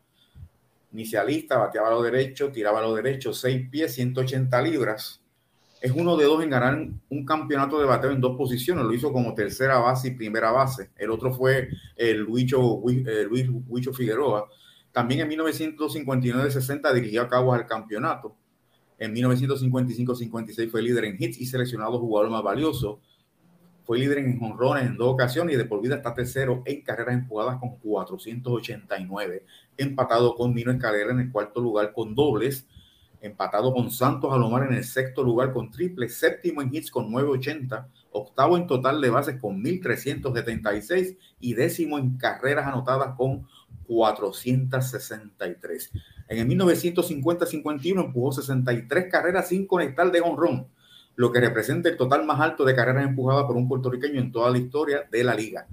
Inicialista, 0.93 1.57
bateaba 1.57 1.89
a 1.89 1.93
lo 1.93 2.03
derecho, 2.03 2.51
tiraba 2.51 2.81
a 2.81 2.83
lo 2.83 2.95
derecho, 2.95 3.33
6 3.33 3.69
pies, 3.71 3.95
180 3.95 4.61
libras 4.63 5.22
es 5.83 5.91
uno 5.91 6.17
de 6.17 6.27
dos 6.27 6.41
en 6.45 6.51
ganar 6.51 6.79
un 7.09 7.27
campeonato 7.27 7.81
de 7.81 7.87
bateo 7.87 8.13
en 8.13 8.21
dos 8.21 8.37
posiciones. 8.37 8.85
Lo 8.85 8.95
hizo 8.95 9.13
como 9.13 9.35
tercera 9.35 9.79
base 9.81 10.09
y 10.09 10.11
primera 10.13 10.53
base. 10.53 10.91
El 10.97 11.11
otro 11.11 11.33
fue 11.33 11.71
el 11.97 12.21
Luicho, 12.21 12.81
eh, 12.89 13.27
Luis 13.29 13.51
Huicho 13.67 13.93
Figueroa. 13.93 14.49
También 14.93 15.23
en 15.23 15.31
1959-60 15.31 16.93
dirigió 16.95 17.23
a 17.23 17.29
Caguas 17.29 17.61
al 17.61 17.67
campeonato. 17.67 18.37
En 18.97 19.13
1955-56 19.13 20.71
fue 20.71 20.83
líder 20.83 21.07
en 21.07 21.17
hits 21.19 21.41
y 21.41 21.47
seleccionado 21.47 21.99
jugador 21.99 22.31
más 22.31 22.45
valioso. 22.45 23.01
Fue 23.83 23.99
líder 23.99 24.19
en 24.19 24.39
jonrones 24.39 24.87
en 24.87 24.97
dos 24.97 25.13
ocasiones 25.13 25.57
y 25.57 25.59
de 25.59 25.65
por 25.65 25.83
vida 25.83 25.97
está 25.97 26.15
tercero 26.15 26.63
en 26.65 26.83
carreras 26.83 27.15
empujadas 27.15 27.59
con 27.59 27.77
489. 27.79 29.45
Empatado 29.77 30.37
con 30.37 30.55
Nino 30.55 30.71
Escalera 30.71 31.11
en 31.11 31.19
el 31.19 31.33
cuarto 31.33 31.61
lugar 31.61 31.93
con 31.93 32.15
dobles 32.15 32.69
empatado 33.23 33.73
con 33.73 33.91
Santos 33.91 34.33
Alomar 34.33 34.65
en 34.65 34.75
el 34.75 34.85
sexto 34.85 35.23
lugar 35.23 35.53
con 35.53 35.71
triple, 35.71 36.09
séptimo 36.09 36.61
en 36.61 36.75
hits 36.75 36.91
con 36.91 37.11
980, 37.11 37.89
octavo 38.11 38.57
en 38.57 38.67
total 38.67 39.01
de 39.01 39.11
bases 39.11 39.41
con 39.41 39.63
1376 39.63 41.17
y 41.41 41.55
décimo 41.55 41.99
en 41.99 42.19
carreras 42.19 42.67
anotadas 42.67 43.15
con 43.17 43.47
463. 43.87 45.93
En 46.29 46.39
el 46.39 46.59
1950-51 46.59 48.05
empujó 48.05 48.33
63 48.33 49.11
carreras 49.11 49.49
sin 49.49 49.67
conectar 49.67 50.11
de 50.11 50.21
honrón, 50.21 50.67
lo 51.15 51.31
que 51.31 51.41
representa 51.41 51.89
el 51.89 51.97
total 51.97 52.25
más 52.25 52.41
alto 52.41 52.65
de 52.65 52.75
carreras 52.75 53.07
empujadas 53.07 53.45
por 53.45 53.57
un 53.57 53.69
puertorriqueño 53.69 54.21
en 54.21 54.33
toda 54.33 54.51
la 54.51 54.59
historia 54.59 55.07
de 55.11 55.25
la 55.25 55.35
liga. 55.35 55.67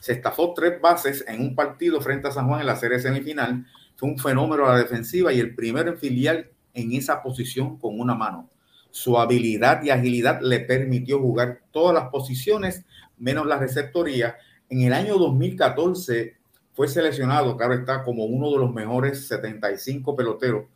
Se 0.00 0.12
estafó 0.12 0.54
tres 0.54 0.80
bases 0.80 1.24
en 1.26 1.40
un 1.40 1.56
partido 1.56 2.00
frente 2.00 2.28
a 2.28 2.30
San 2.30 2.46
Juan 2.46 2.60
en 2.60 2.66
la 2.66 2.76
serie 2.76 3.00
semifinal 3.00 3.66
fue 3.98 4.08
un 4.08 4.16
fenómeno 4.16 4.64
a 4.64 4.74
la 4.74 4.78
defensiva 4.78 5.32
y 5.32 5.40
el 5.40 5.56
primero 5.56 5.90
en 5.90 5.98
filial 5.98 6.48
en 6.72 6.92
esa 6.92 7.20
posición 7.20 7.78
con 7.78 7.98
una 7.98 8.14
mano. 8.14 8.48
Su 8.90 9.18
habilidad 9.18 9.82
y 9.82 9.90
agilidad 9.90 10.40
le 10.40 10.60
permitió 10.60 11.18
jugar 11.18 11.62
todas 11.72 11.94
las 11.94 12.08
posiciones, 12.08 12.84
menos 13.18 13.44
la 13.44 13.58
receptoría. 13.58 14.36
En 14.70 14.82
el 14.82 14.92
año 14.92 15.18
2014 15.18 16.36
fue 16.74 16.86
seleccionado, 16.86 17.56
claro 17.56 17.74
está, 17.74 18.04
como 18.04 18.24
uno 18.24 18.52
de 18.52 18.58
los 18.58 18.72
mejores 18.72 19.26
75 19.26 20.14
peloteros 20.14 20.66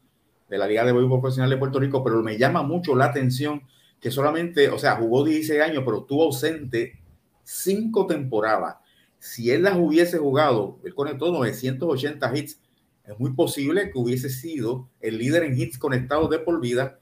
de 0.49 0.59
la 0.59 0.67
Liga 0.67 0.85
de 0.85 0.93
Béisbol 0.93 1.21
Profesional 1.21 1.49
de 1.49 1.59
Puerto 1.59 1.79
Rico, 1.79 2.03
pero 2.03 2.21
me 2.25 2.37
llama 2.37 2.65
mucho 2.65 2.97
la 2.97 3.05
atención 3.05 3.63
que 4.01 4.11
solamente, 4.11 4.69
o 4.69 4.81
sea, 4.81 4.97
jugó 4.97 5.23
16 5.25 5.63
años, 5.63 5.85
pero 5.87 6.01
estuvo 6.01 6.25
ausente 6.25 6.99
cinco 7.45 8.05
temporadas. 8.05 8.79
Si 9.21 9.53
él 9.53 9.63
las 9.63 9.77
hubiese 9.79 10.19
jugado, 10.19 10.81
él 10.85 10.93
conectó 10.93 11.31
980 11.31 12.37
hits, 12.37 12.61
es 13.05 13.19
muy 13.19 13.33
posible 13.33 13.91
que 13.91 13.99
hubiese 13.99 14.31
sido 14.31 14.89
el 15.01 15.19
líder 15.19 15.45
en 15.45 15.59
hits 15.59 15.79
conectados 15.79 16.31
de 16.31 16.39
por 16.39 16.61
vida 16.61 17.01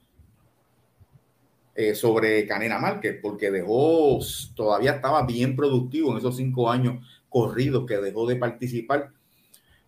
eh, 1.75 1.95
sobre 1.95 2.47
Canena 2.47 2.79
Márquez, 2.79 3.19
porque 3.23 3.51
dejó, 3.51 4.19
todavía 4.55 4.93
estaba 4.93 5.25
bien 5.25 5.57
productivo 5.57 6.13
en 6.13 6.19
esos 6.19 6.37
cinco 6.37 6.71
años 6.71 7.05
corridos 7.29 7.87
que 7.87 7.97
dejó 7.99 8.27
de 8.27 8.37
participar. 8.37 9.13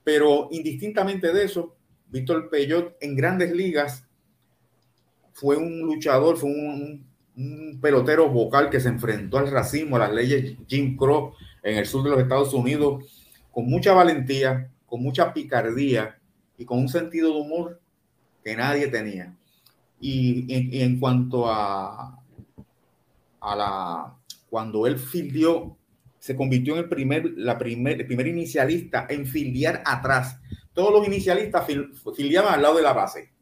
Pero 0.05 0.49
indistintamente 0.51 1.33
de 1.33 1.45
eso, 1.45 1.77
Víctor 2.09 2.51
Peyot 2.51 2.97
en 3.01 3.17
grandes 3.17 3.53
ligas 3.53 4.07
fue 5.33 5.57
un 5.57 5.81
luchador, 5.81 6.37
fue 6.37 6.51
un, 6.51 7.07
un, 7.37 7.79
pelotero 7.81 8.29
vocal 8.29 8.69
que 8.71 8.81
se 8.81 8.89
enfrentó 8.89 9.39
al 9.39 9.51
racismo, 9.51 9.97
a 9.97 10.01
las 10.01 10.13
leyes 10.13 10.57
Jim 10.67 10.97
Crow 10.97 11.33
en 11.63 11.79
el 11.79 11.87
sur 11.87 12.05
de 12.05 12.11
los 12.11 12.21
Estados 12.21 12.53
Unidos, 12.53 13.31
con 13.51 13.67
mucha 13.67 13.93
valentía, 13.93 14.71
con 14.93 15.03
mucha 15.03 15.33
picardía 15.33 16.19
y 16.59 16.67
con 16.67 16.79
un 16.81 16.89
sentido 16.91 17.33
de 17.33 17.41
humor 17.41 17.81
que 18.45 18.55
nadie 18.55 18.89
tenía. 18.89 19.35
Y 19.99 20.45
en, 20.83 21.01
cuanto 21.01 21.51
a, 21.51 22.23
a 23.41 23.57
la, 23.57 24.15
cuando 24.51 24.87
él 24.87 24.99
fildió, 24.99 25.79
se 26.19 26.37
convirtió 26.37 26.75
en 26.75 26.81
el 26.81 26.89
primer, 26.91 27.25
la 27.37 27.57
primer, 27.57 28.03
el 28.03 28.07
primer 28.07 28.27
inicialista 28.27 29.07
en 29.09 29.25
filiar 29.25 29.83
atrás. 29.87 30.39
Todos 30.75 30.93
los 30.93 31.07
inicialistas 31.07 31.65
fil, 31.65 31.95
filiaban 32.15 32.53
al 32.53 32.61
lado 32.61 32.77
de 32.77 32.83
la 32.83 32.93
base. 32.93 33.33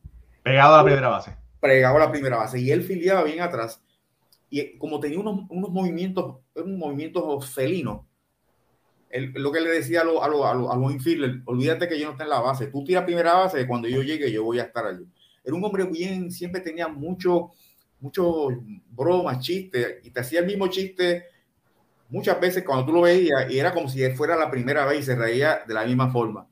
Pegado 0.44 0.74
a 0.76 0.78
la 0.78 0.84
primera 0.84 1.08
base. 1.08 1.36
Pegado 1.58 1.96
a 1.96 1.98
la 2.00 2.12
primera 2.12 2.36
base. 2.36 2.60
Y 2.60 2.70
él 2.70 2.84
filiaba 2.84 3.24
bien 3.24 3.40
atrás. 3.40 3.82
Y 4.50 4.78
como 4.78 5.00
tenía 5.00 5.18
unos, 5.18 5.46
unos 5.48 5.70
movimientos, 5.70 6.36
unos 6.54 6.78
movimientos 6.78 7.50
felinos, 7.52 8.02
lo 9.12 9.50
que 9.50 9.60
le 9.60 9.70
decía 9.70 10.02
a, 10.02 10.04
lo, 10.04 10.22
a, 10.22 10.28
lo, 10.28 10.70
a, 10.70 10.76
los 10.76 10.92
infielders, 10.92 11.42
olvídate 11.44 11.88
que 11.88 11.98
yo 11.98 12.06
no 12.06 12.12
esté 12.12 12.24
en 12.24 12.30
la 12.30 12.40
base. 12.40 12.68
Tú 12.68 12.84
tiras 12.84 13.04
primera 13.04 13.34
base, 13.34 13.66
cuando 13.66 13.88
yo 13.88 14.02
llegue 14.02 14.30
yo 14.30 14.44
voy 14.44 14.60
a 14.60 14.64
estar 14.64 14.86
allí. 14.86 15.06
Era 15.44 15.54
un 15.54 15.64
hombre 15.64 15.84
bien, 15.84 16.30
siempre 16.30 16.60
tenía 16.60 16.86
mucho, 16.86 17.50
mucho 17.98 18.48
bromas, 18.90 19.40
chistes, 19.40 19.98
y 20.04 20.10
te 20.10 20.20
hacía 20.20 20.40
el 20.40 20.46
mismo 20.46 20.68
chiste 20.68 21.24
muchas 22.10 22.40
veces 22.40 22.64
cuando 22.64 22.86
tú 22.86 22.92
lo 22.92 23.02
veías 23.02 23.50
y 23.50 23.58
era 23.58 23.72
como 23.72 23.88
si 23.88 24.08
fuera 24.10 24.36
la 24.36 24.50
primera 24.50 24.84
vez 24.84 25.00
y 25.00 25.02
se 25.04 25.16
reía 25.16 25.62
de 25.66 25.74
la 25.74 25.84
misma 25.84 26.10
forma. 26.10 26.46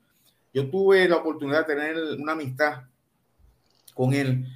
Yo 0.54 0.70
tuve 0.70 1.08
la 1.08 1.16
oportunidad 1.16 1.66
de 1.66 1.74
tener 1.74 1.96
una 2.18 2.32
amistad 2.32 2.84
con 3.94 4.14
él 4.14 4.46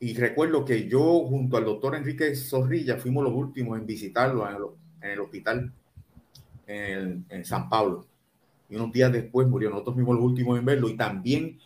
y 0.00 0.14
recuerdo 0.14 0.64
que 0.64 0.88
yo 0.88 1.26
junto 1.26 1.56
al 1.56 1.64
doctor 1.64 1.96
Enrique 1.96 2.34
Zorrilla 2.34 2.96
fuimos 2.96 3.24
los 3.24 3.34
últimos 3.34 3.78
en 3.78 3.86
visitarlo 3.86 4.48
en 4.48 4.56
el, 4.56 4.62
en 5.02 5.10
el 5.10 5.20
hospital 5.20 5.72
en, 6.68 7.24
en, 7.28 7.44
San 7.44 7.68
Pablo. 7.68 8.06
Y 8.68 8.76
unos 8.76 8.92
días 8.92 9.10
después 9.10 9.48
murió. 9.48 9.70
Nosotros 9.70 9.94
fuimos 9.94 10.14
los 10.14 10.24
últimos 10.24 10.58
en 10.58 10.64
verlo 10.64 10.88
y 10.88 10.96
también 10.96 11.58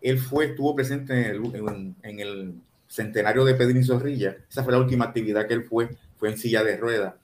él 0.00 0.18
fue, 0.18 0.46
estuvo 0.46 0.74
presente 0.74 1.14
en 1.14 1.34
el, 1.34 1.94
en, 2.02 2.20
el 2.20 2.54
centenario 2.86 3.44
de 3.44 3.54
Pedrín 3.54 3.84
Zorrilla. 3.84 4.36
Esa 4.48 4.62
fue 4.62 4.72
la 4.72 4.78
última 4.78 5.06
actividad 5.06 5.46
que 5.46 5.54
él 5.54 5.64
fue, 5.64 5.90
fue 6.16 6.30
en 6.30 6.38
silla 6.38 6.62
de 6.62 6.76
ruedas. 6.76 7.14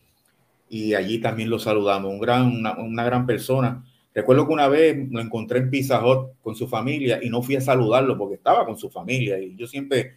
Y 0.68 0.94
allí 0.94 1.20
también 1.20 1.50
lo 1.50 1.58
saludamos. 1.58 2.10
Un 2.12 2.20
gran, 2.20 2.46
una, 2.46 2.78
una 2.78 3.04
gran 3.04 3.26
persona. 3.26 3.84
Recuerdo 4.14 4.46
que 4.46 4.52
una 4.52 4.68
vez 4.68 4.96
lo 5.10 5.20
encontré 5.20 5.58
en 5.58 5.70
Pizza 5.70 6.04
Hut 6.04 6.30
con 6.42 6.56
su 6.56 6.66
familia 6.66 7.20
y 7.22 7.28
no 7.28 7.42
fui 7.42 7.56
a 7.56 7.60
saludarlo 7.60 8.16
porque 8.16 8.36
estaba 8.36 8.64
con 8.64 8.78
su 8.78 8.90
familia. 8.90 9.38
Y 9.38 9.54
yo 9.56 9.66
siempre 9.66 10.16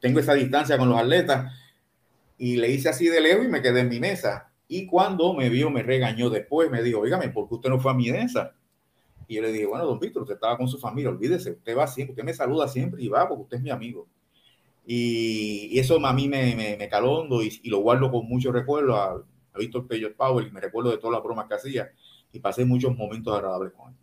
tengo 0.00 0.20
esa 0.20 0.34
distancia 0.34 0.76
con 0.76 0.88
los 0.88 0.98
atletas. 0.98 1.52
Y 2.36 2.56
le 2.56 2.70
hice 2.70 2.88
así 2.88 3.06
de 3.06 3.20
lejos 3.20 3.44
y 3.44 3.48
me 3.48 3.62
quedé 3.62 3.80
en 3.80 3.88
mi 3.88 4.00
mesa. 4.00 4.50
Y 4.68 4.86
cuando 4.86 5.34
me 5.34 5.48
vio, 5.48 5.70
me 5.70 5.82
regañó 5.82 6.30
después, 6.30 6.70
me 6.70 6.82
dijo, 6.82 7.00
oígame, 7.00 7.28
¿por 7.28 7.48
qué 7.48 7.54
usted 7.54 7.70
no 7.70 7.78
fue 7.78 7.92
a 7.92 7.94
mi 7.94 8.10
mesa? 8.10 8.54
Y 9.26 9.36
yo 9.36 9.42
le 9.42 9.52
dije, 9.52 9.66
bueno, 9.66 9.86
don 9.86 9.98
Víctor, 9.98 10.22
usted 10.22 10.34
estaba 10.34 10.56
con 10.56 10.68
su 10.68 10.78
familia, 10.78 11.10
olvídese, 11.10 11.52
usted 11.52 11.76
va 11.76 11.86
siempre, 11.86 12.12
usted 12.12 12.24
me 12.24 12.34
saluda 12.34 12.68
siempre 12.68 13.02
y 13.02 13.08
va 13.08 13.28
porque 13.28 13.42
usted 13.42 13.56
es 13.58 13.62
mi 13.62 13.70
amigo. 13.70 14.06
Y, 14.86 15.78
eso 15.78 16.04
a 16.04 16.12
mí 16.12 16.28
me, 16.28 16.54
me, 16.54 16.76
me 16.76 16.88
caló 16.88 17.20
hondo 17.20 17.42
y, 17.42 17.60
y, 17.62 17.70
lo 17.70 17.78
guardo 17.78 18.10
con 18.10 18.26
mucho 18.26 18.52
recuerdo 18.52 18.96
a, 18.96 19.12
a 19.14 19.58
Víctor 19.58 19.86
Peyot 19.86 20.14
Power 20.14 20.46
y 20.46 20.50
me 20.50 20.60
recuerdo 20.60 20.90
de 20.90 20.98
todas 20.98 21.14
las 21.14 21.22
bromas 21.22 21.46
que 21.46 21.54
hacía 21.54 21.90
y 22.32 22.40
pasé 22.40 22.64
muchos 22.64 22.94
momentos 22.96 23.34
agradables 23.34 23.72
con 23.72 23.92
él. 23.92 23.98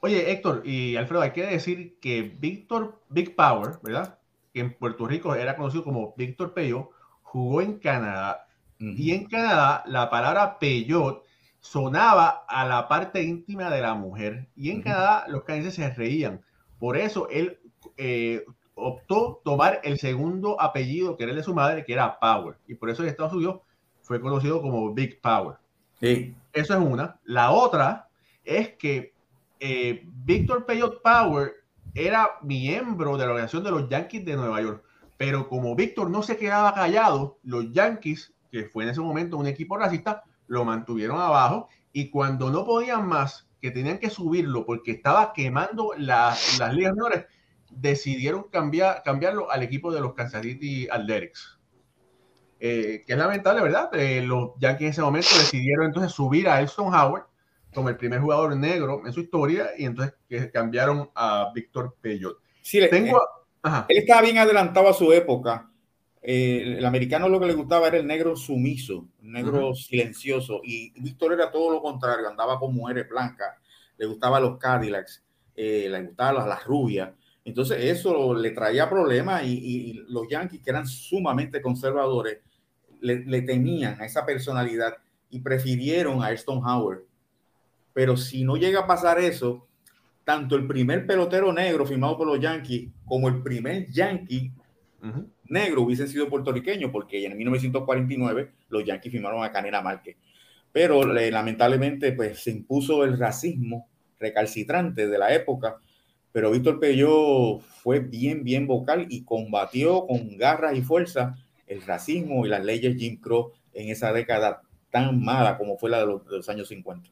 Oye, 0.00 0.30
Héctor 0.30 0.62
y 0.64 0.96
Alfredo, 0.96 1.22
hay 1.22 1.32
que 1.32 1.46
decir 1.46 1.98
que 2.00 2.22
Víctor 2.22 3.02
Big 3.08 3.34
Power, 3.34 3.78
¿verdad? 3.82 4.18
Que 4.52 4.60
en 4.60 4.74
Puerto 4.74 5.06
Rico 5.06 5.34
era 5.34 5.56
conocido 5.56 5.84
como 5.84 6.14
Víctor 6.16 6.54
Peyot, 6.54 6.90
jugó 7.22 7.60
en 7.60 7.78
Canadá. 7.78 8.45
Uh 8.80 8.84
-huh. 8.84 8.94
Y 8.96 9.12
en 9.12 9.26
Canadá 9.26 9.82
la 9.86 10.10
palabra 10.10 10.58
Peyot 10.58 11.24
sonaba 11.60 12.44
a 12.48 12.66
la 12.66 12.88
parte 12.88 13.22
íntima 13.22 13.70
de 13.70 13.80
la 13.80 13.94
mujer. 13.94 14.48
Y 14.56 14.70
en 14.70 14.78
uh 14.78 14.80
-huh. 14.80 14.84
Canadá 14.84 15.24
los 15.28 15.44
canadienses 15.44 15.74
se 15.74 15.90
reían. 15.94 16.42
Por 16.78 16.96
eso 16.96 17.28
él 17.28 17.58
eh, 17.96 18.44
optó 18.74 19.40
tomar 19.44 19.80
el 19.82 19.98
segundo 19.98 20.60
apellido 20.60 21.16
que 21.16 21.24
era 21.24 21.32
el 21.32 21.38
de 21.38 21.42
su 21.42 21.54
madre, 21.54 21.84
que 21.84 21.92
era 21.92 22.18
Power. 22.18 22.56
Y 22.66 22.74
por 22.74 22.90
eso 22.90 23.02
en 23.02 23.08
Estados 23.08 23.32
Unidos 23.32 23.60
fue 24.02 24.20
conocido 24.20 24.60
como 24.62 24.92
Big 24.92 25.20
Power. 25.20 25.56
Sí. 25.98 26.34
Eso 26.52 26.74
es 26.74 26.80
una. 26.80 27.18
La 27.24 27.50
otra 27.50 28.08
es 28.44 28.74
que 28.74 29.14
eh, 29.58 30.02
Víctor 30.24 30.66
Peyot 30.66 31.02
Power 31.02 31.54
era 31.94 32.32
miembro 32.42 33.16
de 33.16 33.24
la 33.24 33.32
organización 33.32 33.64
de 33.64 33.70
los 33.70 33.88
Yankees 33.88 34.24
de 34.24 34.36
Nueva 34.36 34.60
York. 34.60 34.84
Pero 35.16 35.48
como 35.48 35.74
Víctor 35.74 36.10
no 36.10 36.22
se 36.22 36.36
quedaba 36.36 36.74
callado, 36.74 37.38
los 37.42 37.72
Yankees, 37.72 38.34
que 38.56 38.70
fue 38.70 38.84
en 38.84 38.90
ese 38.90 39.00
momento 39.00 39.36
un 39.36 39.46
equipo 39.46 39.76
racista, 39.76 40.24
lo 40.46 40.64
mantuvieron 40.64 41.20
abajo 41.20 41.68
y 41.92 42.08
cuando 42.08 42.50
no 42.50 42.64
podían 42.64 43.06
más, 43.06 43.46
que 43.60 43.70
tenían 43.70 43.98
que 43.98 44.08
subirlo 44.08 44.64
porque 44.64 44.92
estaba 44.92 45.32
quemando 45.34 45.92
la, 45.98 46.34
las 46.58 46.74
ligas 46.74 46.94
menores, 46.94 47.26
decidieron 47.70 48.44
cambiar, 48.44 49.02
cambiarlo 49.02 49.50
al 49.50 49.62
equipo 49.62 49.92
de 49.92 50.00
los 50.00 50.14
Kansas 50.14 50.42
City 50.42 50.88
Athletics. 50.90 51.58
Eh, 52.58 53.02
que 53.06 53.12
es 53.12 53.18
lamentable, 53.18 53.60
¿verdad? 53.60 53.90
Eh, 53.94 54.22
los 54.22 54.52
Yankees 54.58 54.86
en 54.86 54.90
ese 54.92 55.02
momento 55.02 55.28
decidieron 55.36 55.86
entonces 55.86 56.12
subir 56.12 56.48
a 56.48 56.60
Elston 56.60 56.94
Howard 56.94 57.24
como 57.74 57.90
el 57.90 57.98
primer 57.98 58.20
jugador 58.20 58.56
negro 58.56 59.02
en 59.04 59.12
su 59.12 59.20
historia 59.20 59.68
y 59.76 59.84
entonces 59.84 60.14
que 60.26 60.50
cambiaron 60.50 61.10
a 61.14 61.50
Víctor 61.54 61.94
Peyot. 62.00 62.38
Sí, 62.62 62.80
Tengo, 62.88 63.18
eh, 63.18 63.68
él 63.88 63.98
estaba 63.98 64.22
bien 64.22 64.38
adelantado 64.38 64.88
a 64.88 64.94
su 64.94 65.12
época 65.12 65.70
eh, 66.28 66.78
el 66.78 66.84
americano 66.84 67.28
lo 67.28 67.38
que 67.38 67.46
le 67.46 67.54
gustaba 67.54 67.86
era 67.86 67.98
el 67.98 68.06
negro 68.06 68.34
sumiso, 68.34 69.06
el 69.22 69.30
negro 69.30 69.68
uh 69.68 69.70
-huh. 69.70 69.76
silencioso, 69.76 70.60
y 70.64 70.90
Víctor 71.00 71.34
era 71.34 71.52
todo 71.52 71.70
lo 71.70 71.80
contrario, 71.80 72.28
andaba 72.28 72.58
con 72.58 72.74
mujeres 72.74 73.08
blancas, 73.08 73.54
le 73.96 74.06
gustaban 74.06 74.42
los 74.42 74.58
Cadillacs, 74.58 75.22
eh, 75.54 75.86
le 75.88 76.02
gustaban 76.02 76.34
las, 76.34 76.48
las, 76.48 76.64
rubias, 76.64 77.10
entonces 77.44 77.78
eso 77.80 78.34
le 78.34 78.50
traía 78.50 78.90
problemas 78.90 79.44
y, 79.44 79.52
y, 79.52 79.90
y, 79.90 79.92
los 80.08 80.26
Yankees, 80.28 80.60
que 80.62 80.70
eran 80.70 80.88
sumamente 80.88 81.62
conservadores, 81.62 82.40
le, 83.00 83.24
le, 83.24 83.42
tenían 83.42 84.00
a 84.00 84.04
esa 84.04 84.26
personalidad 84.26 84.96
y 85.30 85.38
prefirieron 85.38 86.24
a 86.24 86.26
Aston 86.26 86.58
Howard. 86.58 87.04
Pero 87.92 88.16
si 88.16 88.42
no 88.42 88.56
llega 88.56 88.80
a 88.80 88.86
pasar 88.88 89.20
eso, 89.20 89.68
tanto 90.24 90.56
el 90.56 90.66
primer 90.66 91.06
pelotero 91.06 91.52
negro 91.52 91.86
firmado 91.86 92.18
por 92.18 92.26
los 92.26 92.40
Yankees 92.40 92.90
como 93.04 93.28
el 93.28 93.44
primer 93.44 93.88
Yankee 93.92 94.50
uh 95.02 95.06
-huh 95.06 95.35
negro 95.48 95.82
hubiesen 95.82 96.08
sido 96.08 96.28
puertorriqueños, 96.28 96.90
porque 96.90 97.24
en 97.24 97.36
1949 97.36 98.52
los 98.68 98.84
Yankees 98.84 99.12
firmaron 99.12 99.44
a 99.44 99.52
Canela 99.52 99.82
Márquez. 99.82 100.16
Pero 100.72 101.16
eh, 101.16 101.30
lamentablemente 101.30 102.12
pues, 102.12 102.40
se 102.40 102.50
impuso 102.50 103.04
el 103.04 103.18
racismo 103.18 103.88
recalcitrante 104.18 105.08
de 105.08 105.18
la 105.18 105.34
época, 105.34 105.78
pero 106.32 106.50
Víctor 106.50 106.78
Peyot 106.80 107.62
fue 107.62 108.00
bien, 108.00 108.44
bien 108.44 108.66
vocal 108.66 109.06
y 109.08 109.24
combatió 109.24 110.06
con 110.06 110.36
garras 110.36 110.76
y 110.76 110.82
fuerza 110.82 111.36
el 111.66 111.82
racismo 111.82 112.44
y 112.44 112.48
las 112.48 112.64
leyes 112.64 112.96
Jim 112.96 113.20
Crow 113.20 113.52
en 113.72 113.88
esa 113.88 114.12
década 114.12 114.62
tan 114.90 115.22
mala 115.22 115.58
como 115.58 115.78
fue 115.78 115.90
la 115.90 116.00
de 116.00 116.06
los, 116.06 116.24
de 116.26 116.36
los 116.36 116.48
años 116.48 116.68
50. 116.68 117.10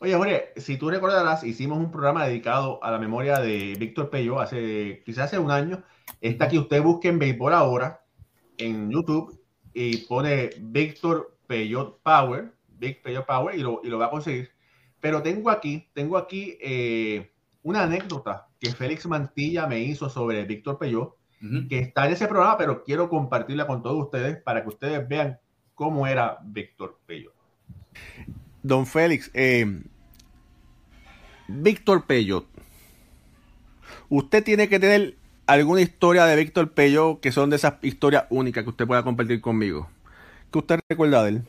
Oye, 0.00 0.14
Jorge, 0.14 0.52
si 0.56 0.76
tú 0.76 0.90
recordarás, 0.90 1.42
hicimos 1.42 1.78
un 1.78 1.90
programa 1.90 2.26
dedicado 2.26 2.82
a 2.84 2.90
la 2.92 2.98
memoria 2.98 3.40
de 3.40 3.74
Víctor 3.78 4.10
Peyot 4.10 4.38
hace 4.38 5.02
quizás 5.04 5.24
hace 5.26 5.38
un 5.38 5.50
año 5.50 5.82
Está 6.20 6.46
aquí, 6.46 6.58
usted 6.58 6.82
busque 6.82 7.08
en 7.08 7.18
béisbol 7.18 7.52
ahora 7.52 8.00
en 8.56 8.90
YouTube 8.90 9.40
y 9.72 9.98
pone 9.98 10.50
Víctor 10.60 11.36
Peyot 11.46 12.02
Power, 12.02 12.52
Big 12.78 13.02
Peyot 13.02 13.26
Power 13.26 13.56
y 13.56 13.62
lo, 13.62 13.80
y 13.82 13.88
lo 13.88 13.98
va 13.98 14.06
a 14.06 14.10
conseguir. 14.10 14.50
Pero 15.00 15.22
tengo 15.22 15.50
aquí, 15.50 15.88
tengo 15.94 16.16
aquí 16.16 16.58
eh, 16.60 17.30
una 17.62 17.84
anécdota 17.84 18.48
que 18.58 18.70
Félix 18.70 19.06
Mantilla 19.06 19.66
me 19.66 19.80
hizo 19.80 20.08
sobre 20.08 20.44
Víctor 20.44 20.78
Peyot, 20.78 21.08
uh 21.08 21.44
-huh. 21.44 21.68
que 21.68 21.78
está 21.78 22.06
en 22.06 22.12
ese 22.12 22.26
programa, 22.26 22.58
pero 22.58 22.82
quiero 22.82 23.08
compartirla 23.08 23.66
con 23.66 23.82
todos 23.82 24.04
ustedes 24.04 24.42
para 24.42 24.62
que 24.62 24.68
ustedes 24.68 25.08
vean 25.08 25.38
cómo 25.74 26.06
era 26.06 26.38
Víctor 26.44 26.98
Peyot. 27.06 27.34
Don 28.62 28.84
Félix, 28.86 29.30
eh, 29.34 29.80
Víctor 31.46 32.04
Peyot, 32.04 32.46
usted 34.08 34.42
tiene 34.42 34.68
que 34.68 34.80
tener 34.80 35.17
alguna 35.48 35.80
historia 35.80 36.26
de 36.26 36.36
Víctor 36.36 36.72
Pello 36.72 37.20
que 37.20 37.32
son 37.32 37.48
de 37.48 37.56
esas 37.56 37.82
historias 37.82 38.26
únicas 38.28 38.64
que 38.64 38.70
usted 38.70 38.86
pueda 38.86 39.02
compartir 39.02 39.40
conmigo. 39.40 39.88
¿Qué 40.52 40.58
usted 40.58 40.78
recuerda 40.88 41.22
de 41.22 41.30
él? 41.30 41.42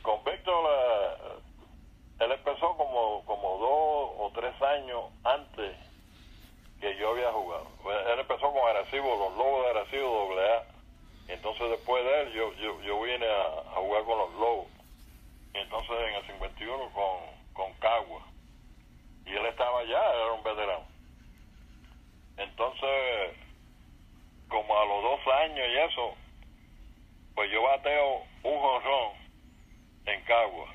Con 0.00 0.24
Víctor, 0.24 0.64
eh, 0.64 2.24
él 2.24 2.32
empezó 2.32 2.74
como, 2.78 3.22
como 3.26 3.58
dos 3.58 4.10
o 4.18 4.32
tres 4.34 4.54
años 4.62 5.00
antes 5.24 5.76
que 6.80 6.96
yo 6.98 7.10
había 7.10 7.30
jugado. 7.32 7.66
Él 8.14 8.18
empezó 8.18 8.50
con 8.50 8.66
Arecibo, 8.70 9.28
los 9.28 9.36
Lobos 9.36 9.64
de 9.64 9.78
Arecibo 9.78 10.08
doble 10.08 10.40
A. 10.40 10.64
Entonces 11.28 11.68
después 11.68 12.02
de 12.02 12.22
él 12.22 12.32
yo, 12.32 12.54
yo, 12.54 12.80
yo 12.80 13.02
vine 13.02 13.26
a, 13.26 13.76
jugar 13.76 14.04
con 14.04 14.18
los 14.18 14.32
Lobos. 14.40 14.66
Entonces 15.52 15.96
en 16.08 16.14
el 16.14 16.26
51 16.26 16.78
con, 16.94 17.18
con 17.52 17.72
Cagua. 17.74 18.22
Y 19.26 19.32
él 19.32 19.44
estaba 19.44 19.80
allá, 19.80 20.00
era 20.14 20.32
un 20.32 20.42
veterano. 20.42 20.89
Entonces, 22.40 23.36
como 24.48 24.78
a 24.78 24.84
los 24.86 25.02
dos 25.02 25.34
años 25.34 25.68
y 25.68 25.76
eso, 25.76 26.16
pues 27.34 27.50
yo 27.52 27.62
bateo 27.62 28.22
un 28.42 28.58
jonrón 28.58 29.12
en 30.06 30.24
Cagua. 30.24 30.74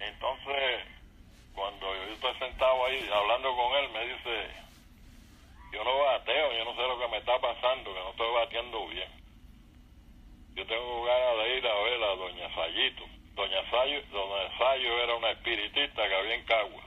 Entonces, 0.00 0.80
cuando 1.54 1.94
yo 1.94 2.12
estoy 2.14 2.34
sentado 2.38 2.84
ahí 2.84 3.08
hablando 3.12 3.54
con 3.56 3.76
él, 3.76 3.90
me 3.90 4.06
dice, 4.06 4.50
yo 5.72 5.84
no 5.84 5.98
bateo, 5.98 6.52
yo 6.52 6.64
no 6.64 6.74
sé 6.74 6.82
lo 6.82 6.98
que 6.98 7.08
me 7.08 7.18
está 7.18 7.38
pasando, 7.38 7.94
que 7.94 8.00
no 8.00 8.10
estoy 8.10 8.34
bateando 8.34 8.86
bien. 8.88 9.10
Yo 10.54 10.66
tengo 10.66 11.04
ganas 11.04 11.44
de 11.44 11.58
ir 11.58 11.66
a 11.66 11.74
ver 11.74 12.02
a 12.02 12.16
Doña 12.16 12.54
Sayito. 12.54 13.04
Doña 13.34 13.70
Sayo, 13.70 14.02
Doña 14.10 14.58
Sayo 14.58 15.02
era 15.04 15.14
una 15.14 15.30
espiritista 15.30 16.08
que 16.08 16.14
había 16.14 16.34
en 16.34 16.44
Cagua. 16.44 16.82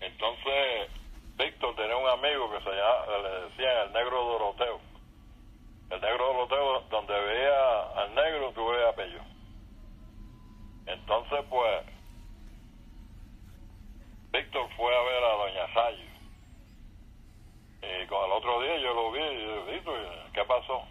Entonces, 0.00 0.90
Víctor 1.36 1.74
tenía 1.76 1.91
un 2.02 2.08
amigo 2.08 2.50
que 2.50 2.64
se 2.64 2.70
llamaba, 2.70 3.18
le 3.18 3.40
decían 3.46 3.86
el 3.86 3.92
negro 3.92 4.24
Doroteo. 4.24 4.80
El 5.90 6.00
negro 6.00 6.26
Doroteo, 6.26 6.80
donde 6.90 7.20
veía 7.20 7.82
al 7.96 8.14
negro, 8.14 8.52
tú 8.52 8.66
veías 8.68 8.88
a 8.88 8.96
Pello. 8.96 9.20
Entonces, 10.86 11.44
pues, 11.48 11.86
Víctor 14.32 14.68
fue 14.76 14.96
a 14.96 15.02
ver 15.02 15.24
a 15.24 15.36
Doña 15.36 15.74
Sayo. 15.74 16.12
Y 17.82 18.06
con 18.06 18.24
el 18.24 18.32
otro 18.32 18.60
día 18.62 18.78
yo 18.78 18.94
lo 18.94 19.12
vi 19.12 19.20
y 19.20 19.72
Víctor, 19.72 19.98
¿qué 20.32 20.44
pasó? 20.44 20.82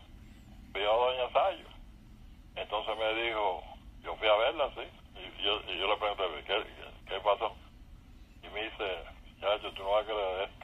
Vio 0.73 0.91
a 0.91 0.95
Doña 0.95 1.33
Sayo. 1.33 1.67
Entonces 2.55 2.97
me 2.97 3.13
dijo, 3.23 3.63
yo 4.03 4.15
fui 4.15 4.27
a 4.27 4.35
verla, 4.35 4.69
sí. 4.75 4.81
Y 5.15 5.43
yo, 5.43 5.59
y 5.67 5.77
yo 5.77 5.87
le 5.87 5.97
pregunté, 5.97 6.23
¿qué, 6.45 6.63
qué 7.07 7.19
pasó? 7.21 7.53
Y 8.43 8.47
me 8.49 8.63
dice, 8.63 9.03
Chacho, 9.41 9.71
tú 9.73 9.83
no 9.83 9.91
vas 9.91 10.03
a 10.03 10.05
creer 10.05 10.49
esto. 10.49 10.60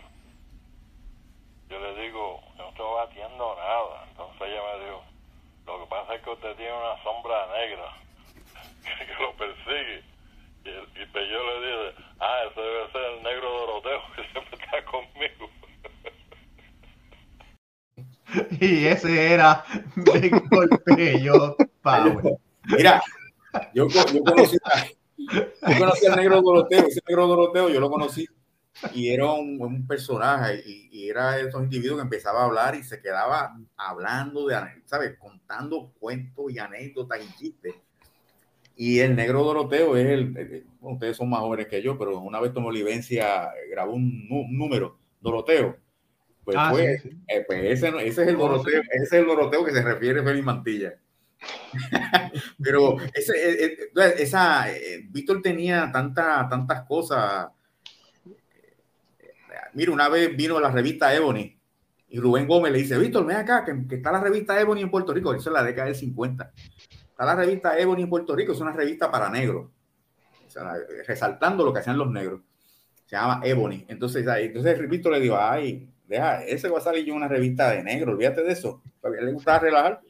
Yo 1.69 1.79
le 1.79 2.01
digo, 2.01 2.41
yo 2.57 2.63
no 2.63 2.69
estoy 2.69 2.95
batiendo 2.95 3.55
nada. 3.55 4.05
Entonces 4.09 4.41
ella 4.41 4.61
me 4.73 4.85
dijo, 4.85 5.03
lo 5.65 5.79
que 5.79 5.89
pasa 5.89 6.15
es 6.15 6.21
que 6.21 6.29
usted 6.29 6.55
tiene 6.55 6.71
una 6.71 7.03
sombra 7.03 7.47
negra 7.57 7.93
que, 9.05 9.23
lo 9.23 9.33
persigue. 9.35 10.03
Y, 10.63 11.01
y 11.01 11.05
pues 11.07 11.29
yo 11.29 11.43
le 11.43 11.67
dije, 11.67 12.03
ah, 12.19 12.43
ese 12.49 12.61
debe 12.61 12.91
ser 12.91 13.01
el 13.01 13.23
negro 13.23 13.51
Doroteo 13.51 14.01
que 14.15 14.23
siempre 14.31 14.57
está 14.63 14.85
conmigo. 14.85 15.49
y 18.61 18.85
ese 18.87 19.33
era 19.33 19.65
Víctor 19.95 20.83
Pello 20.83 21.57
Power. 21.81 22.37
Mira, 22.65 23.01
yo, 23.73 23.87
yo, 23.87 24.23
conocí, 24.23 24.57
yo 25.17 25.77
conocí 25.77 26.05
al 26.05 26.15
negro 26.15 26.41
Doroteo, 26.41 26.87
ese 26.87 27.01
negro 27.07 27.27
Doroteo 27.27 27.69
yo 27.69 27.79
lo 27.79 27.89
conocí 27.89 28.27
y 28.93 29.09
era 29.09 29.31
un, 29.31 29.87
personaje 29.87 30.63
y, 30.65 31.09
era 31.09 31.33
de 31.33 31.47
esos 31.47 31.63
individuos 31.63 31.97
que 31.97 32.03
empezaba 32.03 32.41
a 32.41 32.45
hablar 32.45 32.75
y 32.75 32.83
se 32.83 33.01
quedaba 33.01 33.57
hablando 33.75 34.47
de, 34.47 34.57
¿sabes? 34.85 35.17
Contando 35.17 35.93
cuentos 35.99 36.51
y 36.51 36.59
anécdotas 36.59 37.19
y 37.23 37.37
chistes. 37.37 37.75
Y 38.75 38.99
el 38.99 39.15
negro 39.15 39.43
Doroteo 39.43 39.97
es 39.97 40.05
el, 40.05 40.65
ustedes 40.81 41.17
son 41.17 41.29
más 41.29 41.39
jóvenes 41.39 41.67
que 41.67 41.81
yo, 41.81 41.97
pero 41.97 42.19
una 42.19 42.39
vez 42.39 42.53
tomó 42.53 42.67
Olivencia, 42.67 43.49
grabó 43.71 43.93
un, 43.93 44.27
número, 44.29 44.99
Doroteo. 45.19 45.77
Pues, 46.43 46.55
ah, 46.59 46.69
fue, 46.71 47.01
eh, 47.27 47.43
pues 47.45 47.63
ese, 47.63 47.89
ese, 47.89 48.21
es 48.21 48.27
el 48.29 48.37
Doroteo, 48.37 48.81
ese 48.81 49.03
es 49.03 49.13
el 49.13 49.25
Doroteo 49.25 49.65
que 49.65 49.71
se 49.71 49.81
refiere 49.81 50.23
Félix 50.23 50.45
Mantilla. 50.45 50.93
pero 52.63 52.97
ese, 53.13 53.65
eh, 53.65 53.77
eh, 53.95 54.13
esa, 54.19 54.67
Víctor 55.09 55.41
tenía 55.41 55.91
tanta, 55.91 56.47
tantas 56.47 56.83
cosas 56.83 57.47
Mira, 59.77 59.91
una 59.91 60.09
vez 60.09 60.35
vino 60.35 60.59
la 60.59 60.71
revista 60.71 61.13
Ebony 61.13 61.55
y 62.09 62.19
Rubén 62.19 62.47
Gómez 62.47 62.71
le 62.71 62.79
dice, 62.79 62.97
Víctor, 62.97 63.23
ven 63.27 63.37
acá, 63.37 63.63
que, 63.63 63.97
está 63.97 64.11
la 64.11 64.19
revista 64.19 64.59
Ebony 64.59 64.81
en 64.81 64.89
Puerto 64.89 65.13
Rico, 65.13 65.35
eso 65.35 65.51
es 65.51 65.53
la 65.53 65.61
década 65.61 65.85
del 65.85 65.95
50. 65.95 66.51
Está 67.11 67.25
la 67.25 67.35
revista 67.35 67.77
Ebony 67.77 68.01
en 68.01 68.09
Puerto 68.09 68.35
Rico, 68.35 68.53
es 68.53 68.59
una 68.59 68.71
revista 68.71 69.11
para 69.11 69.29
negros, 69.29 69.69
resaltando 71.05 71.63
lo 71.63 71.71
que 71.71 71.81
hacían 71.81 71.95
los 71.95 72.09
negros. 72.09 72.41
Se 73.05 73.17
llama 73.17 73.39
Ebony. 73.43 73.85
Entonces, 73.87 74.25
entonces 74.27 74.89
Víctor 74.89 75.11
le 75.11 75.19
dijo, 75.19 75.37
ay, 75.39 75.87
deja, 76.07 76.43
ese 76.43 76.69
va 76.69 76.79
a 76.79 76.81
salir 76.81 77.05
yo 77.05 77.13
una 77.13 77.27
revista 77.27 77.69
de 77.69 77.83
negros, 77.83 78.15
olvídate 78.15 78.41
de 78.41 78.53
eso. 78.53 78.81
A 79.03 79.09
le 79.09 79.31
gustaba 79.31 79.59
relajar. 79.59 80.01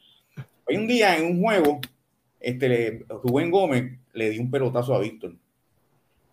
Hoy 0.64 0.78
un 0.78 0.86
día 0.86 1.14
en 1.14 1.26
un 1.26 1.42
juego, 1.42 1.78
este, 2.40 3.04
Rubén 3.22 3.50
Gómez 3.50 3.98
le 4.14 4.30
dio 4.30 4.40
un 4.40 4.50
pelotazo 4.50 4.94
a 4.94 5.00
Víctor 5.00 5.34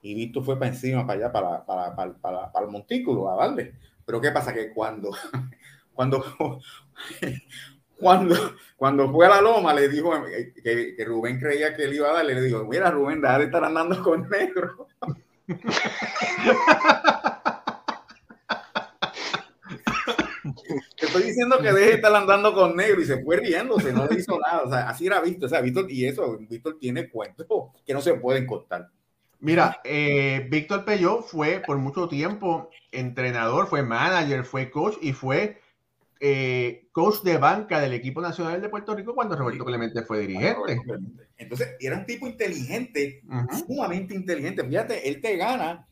y 0.05 0.13
Víctor 0.13 0.45
fue 0.45 0.59
para 0.59 0.69
encima, 0.69 1.07
para 1.07 1.17
allá, 1.19 1.31
para, 1.31 1.65
para, 1.65 1.95
para, 1.95 2.51
para, 2.51 2.65
el 2.65 2.71
montículo, 2.71 3.27
a 3.27 3.35
darle. 3.37 3.73
Pero 4.05 4.21
¿qué 4.21 4.29
pasa? 4.29 4.53
Que 4.53 4.71
cuando, 4.71 5.09
cuando, 5.95 6.23
cuando, 7.99 8.35
cuando 8.77 9.11
fue 9.11 9.25
a 9.25 9.29
la 9.29 9.41
loma, 9.41 9.73
le 9.73 9.89
dijo 9.89 10.11
que, 10.63 10.95
Rubén 11.07 11.39
creía 11.39 11.75
que 11.75 11.85
él 11.85 11.95
iba 11.95 12.11
a 12.11 12.13
darle, 12.13 12.35
le 12.35 12.41
dijo, 12.43 12.65
mira 12.65 12.91
Rubén, 12.91 13.19
deja 13.19 13.39
de 13.39 13.45
estar 13.45 13.63
andando 13.63 14.03
con 14.03 14.29
negro. 14.29 14.87
Te 20.97 21.07
estoy 21.07 21.23
diciendo 21.23 21.57
que 21.57 21.73
deje 21.73 21.87
de 21.87 21.95
estar 21.95 22.13
andando 22.13 22.53
con 22.53 22.75
negro 22.75 23.01
y 23.01 23.05
se 23.05 23.23
fue 23.23 23.37
riéndose, 23.37 23.91
no 23.91 24.05
le 24.05 24.19
hizo 24.19 24.39
nada. 24.39 24.61
O 24.61 24.69
sea, 24.69 24.87
así 24.87 25.07
era 25.07 25.19
Víctor. 25.19 25.47
O 25.47 25.49
sea, 25.49 25.61
Víctor, 25.61 25.89
y 25.89 26.05
eso, 26.05 26.37
Víctor 26.47 26.77
tiene 26.79 27.09
cuentos 27.09 27.47
que 27.83 27.93
no 27.93 28.01
se 28.01 28.13
pueden 28.13 28.45
contar. 28.45 28.91
Mira, 29.39 29.81
eh, 29.83 30.47
Víctor 30.49 30.85
Pelló 30.85 31.21
fue 31.21 31.61
por 31.65 31.77
mucho 31.77 32.07
tiempo 32.07 32.69
entrenador, 32.91 33.67
fue 33.67 33.83
manager, 33.83 34.43
fue 34.43 34.71
coach 34.71 34.95
y 35.01 35.13
fue 35.13 35.61
eh, 36.19 36.87
coach 36.91 37.21
de 37.23 37.37
banca 37.37 37.79
del 37.79 37.93
equipo 37.93 38.21
nacional 38.21 38.61
de 38.61 38.69
Puerto 38.69 38.95
Rico 38.95 39.13
cuando 39.13 39.35
Roberto 39.35 39.65
Clemente 39.65 40.03
fue 40.03 40.21
dirigente. 40.21 40.81
Entonces, 41.37 41.75
era 41.79 41.97
un 41.97 42.05
tipo 42.05 42.27
inteligente, 42.27 43.21
sumamente 43.65 44.15
inteligente. 44.15 44.63
Fíjate, 44.63 45.07
él 45.07 45.21
te 45.21 45.35
gana 45.35 45.87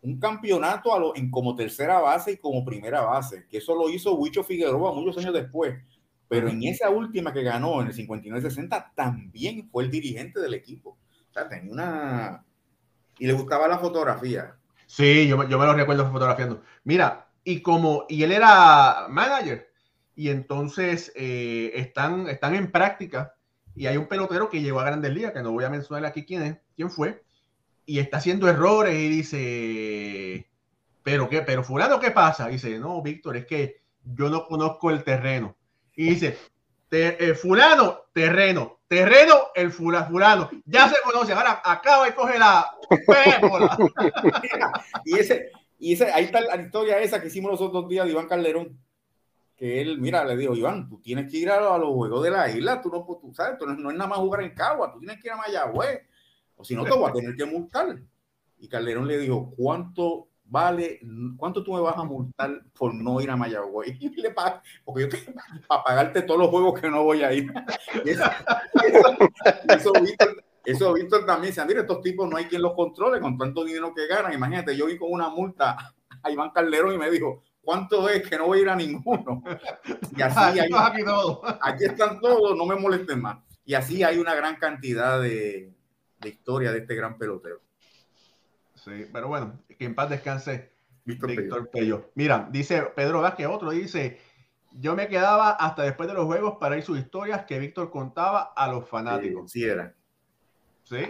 un 0.00 0.18
campeonato 0.20 0.94
a 0.94 1.00
lo, 1.00 1.16
en 1.16 1.30
como 1.30 1.56
tercera 1.56 1.98
base 2.00 2.32
y 2.32 2.36
como 2.36 2.64
primera 2.64 3.00
base, 3.00 3.46
que 3.50 3.58
eso 3.58 3.74
lo 3.74 3.90
hizo 3.90 4.14
Huicho 4.14 4.44
Figueroa 4.44 4.94
muchos 4.94 5.18
años 5.18 5.34
después. 5.34 5.76
Pero 6.28 6.48
en 6.48 6.62
esa 6.62 6.90
última 6.90 7.32
que 7.32 7.42
ganó 7.42 7.80
en 7.80 7.88
el 7.88 7.94
59-60, 7.94 8.92
también 8.94 9.68
fue 9.70 9.84
el 9.84 9.90
dirigente 9.90 10.40
del 10.40 10.54
equipo. 10.54 10.98
O 11.30 11.32
sea, 11.32 11.48
tenía 11.48 11.72
una, 11.72 12.44
y 13.18 13.26
le 13.26 13.32
gustaba 13.32 13.68
la 13.68 13.78
fotografía. 13.78 14.56
Sí, 14.86 15.28
yo, 15.28 15.36
me 15.36 15.46
lo 15.46 15.74
recuerdo 15.74 16.10
fotografiando. 16.10 16.62
Mira, 16.84 17.28
y 17.44 17.60
como, 17.60 18.06
y 18.08 18.22
él 18.22 18.32
era 18.32 19.06
manager, 19.08 19.70
y 20.16 20.30
entonces 20.30 21.12
eh, 21.14 21.72
están, 21.74 22.28
están 22.28 22.54
en 22.54 22.70
práctica, 22.70 23.34
y 23.76 23.86
hay 23.86 23.96
un 23.96 24.08
pelotero 24.08 24.48
que 24.48 24.62
llegó 24.62 24.80
a 24.80 24.84
Grandes 24.84 25.12
Ligas, 25.12 25.32
que 25.32 25.42
no 25.42 25.52
voy 25.52 25.64
a 25.64 25.70
mencionar 25.70 26.04
aquí 26.04 26.24
quién 26.24 26.42
es, 26.42 26.56
quién 26.74 26.90
fue, 26.90 27.22
y 27.86 28.00
está 28.00 28.18
haciendo 28.18 28.48
errores 28.48 28.94
y 28.94 29.08
dice, 29.08 30.50
pero 31.02 31.28
qué, 31.28 31.42
pero 31.42 31.62
fulano, 31.62 32.00
¿qué 32.00 32.10
pasa? 32.10 32.48
dice, 32.48 32.78
no, 32.78 33.00
Víctor, 33.02 33.36
es 33.36 33.46
que 33.46 33.82
yo 34.04 34.28
no 34.28 34.46
conozco 34.46 34.90
el 34.90 35.04
terreno. 35.04 35.56
Y 35.94 36.10
dice, 36.10 36.36
eh, 36.90 37.34
fulano, 37.34 38.04
terreno, 38.12 38.77
terreno, 38.88 39.48
el 39.54 39.70
fulano, 39.70 40.50
ya 40.64 40.88
se 40.88 40.96
conoce, 41.02 41.34
ahora 41.34 41.60
acaba 41.62 42.08
y 42.08 42.12
coge 42.12 42.38
la 42.38 42.66
y 45.04 45.18
ese, 45.18 45.50
y 45.78 45.92
ese, 45.92 46.10
ahí 46.10 46.24
está 46.24 46.40
la 46.40 46.56
historia 46.56 46.98
esa 46.98 47.20
que 47.20 47.28
hicimos 47.28 47.50
los 47.50 47.60
otros 47.60 47.86
días 47.88 48.06
de 48.06 48.12
Iván 48.12 48.26
Calderón, 48.26 48.78
que 49.54 49.82
él, 49.82 50.00
mira, 50.00 50.24
le 50.24 50.36
dijo, 50.36 50.54
Iván, 50.54 50.88
tú 50.88 51.00
tienes 51.00 51.30
que 51.30 51.36
ir 51.36 51.50
a, 51.50 51.76
los 51.76 51.92
juegos 51.92 52.22
de 52.22 52.30
la 52.30 52.48
isla, 52.48 52.80
tú 52.80 52.88
no, 52.88 53.04
tú 53.20 53.34
sabes, 53.34 53.58
tú 53.58 53.66
no, 53.66 53.74
no, 53.74 53.90
es 53.90 53.96
nada 53.96 54.08
más 54.08 54.18
jugar 54.18 54.42
en 54.42 54.54
Cagua, 54.54 54.92
tú 54.92 55.00
tienes 55.00 55.20
que 55.20 55.28
ir 55.28 55.32
a 55.32 55.36
Mayagüez, 55.36 56.06
o 56.56 56.64
si 56.64 56.74
no 56.74 56.84
te 56.84 56.92
voy 56.92 57.10
a 57.10 57.12
tener 57.12 57.36
que 57.36 57.44
multar. 57.44 57.98
Y 58.60 58.68
Calderón 58.68 59.06
le 59.06 59.18
dijo, 59.18 59.52
¿cuánto 59.56 60.28
vale, 60.48 61.00
¿cuánto 61.36 61.62
tú 61.62 61.74
me 61.74 61.80
vas 61.80 61.96
a 61.96 62.04
multar 62.04 62.62
por 62.76 62.94
no 62.94 63.20
ir 63.20 63.30
a 63.30 63.36
Mayagüez? 63.36 63.96
Y 64.00 64.20
le 64.20 64.34
porque 64.84 65.02
yo 65.02 65.08
tengo 65.08 65.40
para 65.66 65.84
pagarte 65.84 66.22
todos 66.22 66.40
los 66.40 66.48
juegos 66.48 66.80
que 66.80 66.90
no 66.90 67.04
voy 67.04 67.22
a 67.22 67.32
ir. 67.32 67.52
eso, 68.04 69.92
eso, 70.64 70.92
Víctor, 70.92 71.26
también 71.26 71.52
dice, 71.52 71.64
mira, 71.66 71.80
estos 71.80 72.00
tipos 72.02 72.28
no 72.28 72.36
hay 72.36 72.46
quien 72.46 72.62
los 72.62 72.74
controle 72.74 73.20
con 73.20 73.36
tanto 73.36 73.64
dinero 73.64 73.94
que 73.94 74.06
ganan. 74.06 74.32
Imagínate, 74.32 74.76
yo 74.76 74.86
vi 74.86 74.98
con 74.98 75.12
una 75.12 75.28
multa 75.28 75.94
a 76.22 76.30
Iván 76.30 76.50
Calderón 76.50 76.94
y 76.94 76.98
me 76.98 77.10
dijo, 77.10 77.42
¿cuánto 77.62 78.08
es 78.08 78.26
que 78.28 78.38
no 78.38 78.46
voy 78.46 78.58
a 78.58 78.62
ir 78.62 78.68
a 78.70 78.76
ninguno? 78.76 79.42
Y 80.16 80.22
así 80.22 80.38
Aquí, 80.60 80.60
hay, 80.60 80.70
aquí 81.62 81.84
están 81.84 82.20
todos, 82.20 82.56
no 82.56 82.66
me 82.66 82.76
molesten 82.76 83.20
más. 83.20 83.38
Y 83.64 83.74
así 83.74 84.02
hay 84.02 84.18
una 84.18 84.34
gran 84.34 84.56
cantidad 84.56 85.20
de, 85.20 85.74
de 86.18 86.28
historia 86.28 86.72
de 86.72 86.78
este 86.78 86.94
gran 86.94 87.18
pelotero. 87.18 87.60
Sí, 88.88 89.06
pero 89.12 89.28
bueno, 89.28 89.58
que 89.78 89.84
en 89.84 89.94
paz 89.94 90.08
descanse 90.10 90.72
Víctor. 91.04 91.30
Víctor 91.30 91.70
Pello. 91.70 92.10
Mira, 92.14 92.48
dice 92.50 92.82
Pedro 92.96 93.20
Vázquez, 93.20 93.46
otro 93.46 93.70
dice, 93.70 94.18
yo 94.72 94.94
me 94.96 95.08
quedaba 95.08 95.50
hasta 95.50 95.82
después 95.82 96.08
de 96.08 96.14
los 96.14 96.26
juegos 96.26 96.56
para 96.60 96.76
ir 96.76 96.82
sus 96.82 96.98
historias 96.98 97.44
que 97.46 97.58
Víctor 97.58 97.90
contaba 97.90 98.52
a 98.56 98.68
los 98.68 98.88
fanáticos. 98.88 99.50
Sí, 99.52 99.64
era. 99.64 99.94
Sí. 100.84 101.06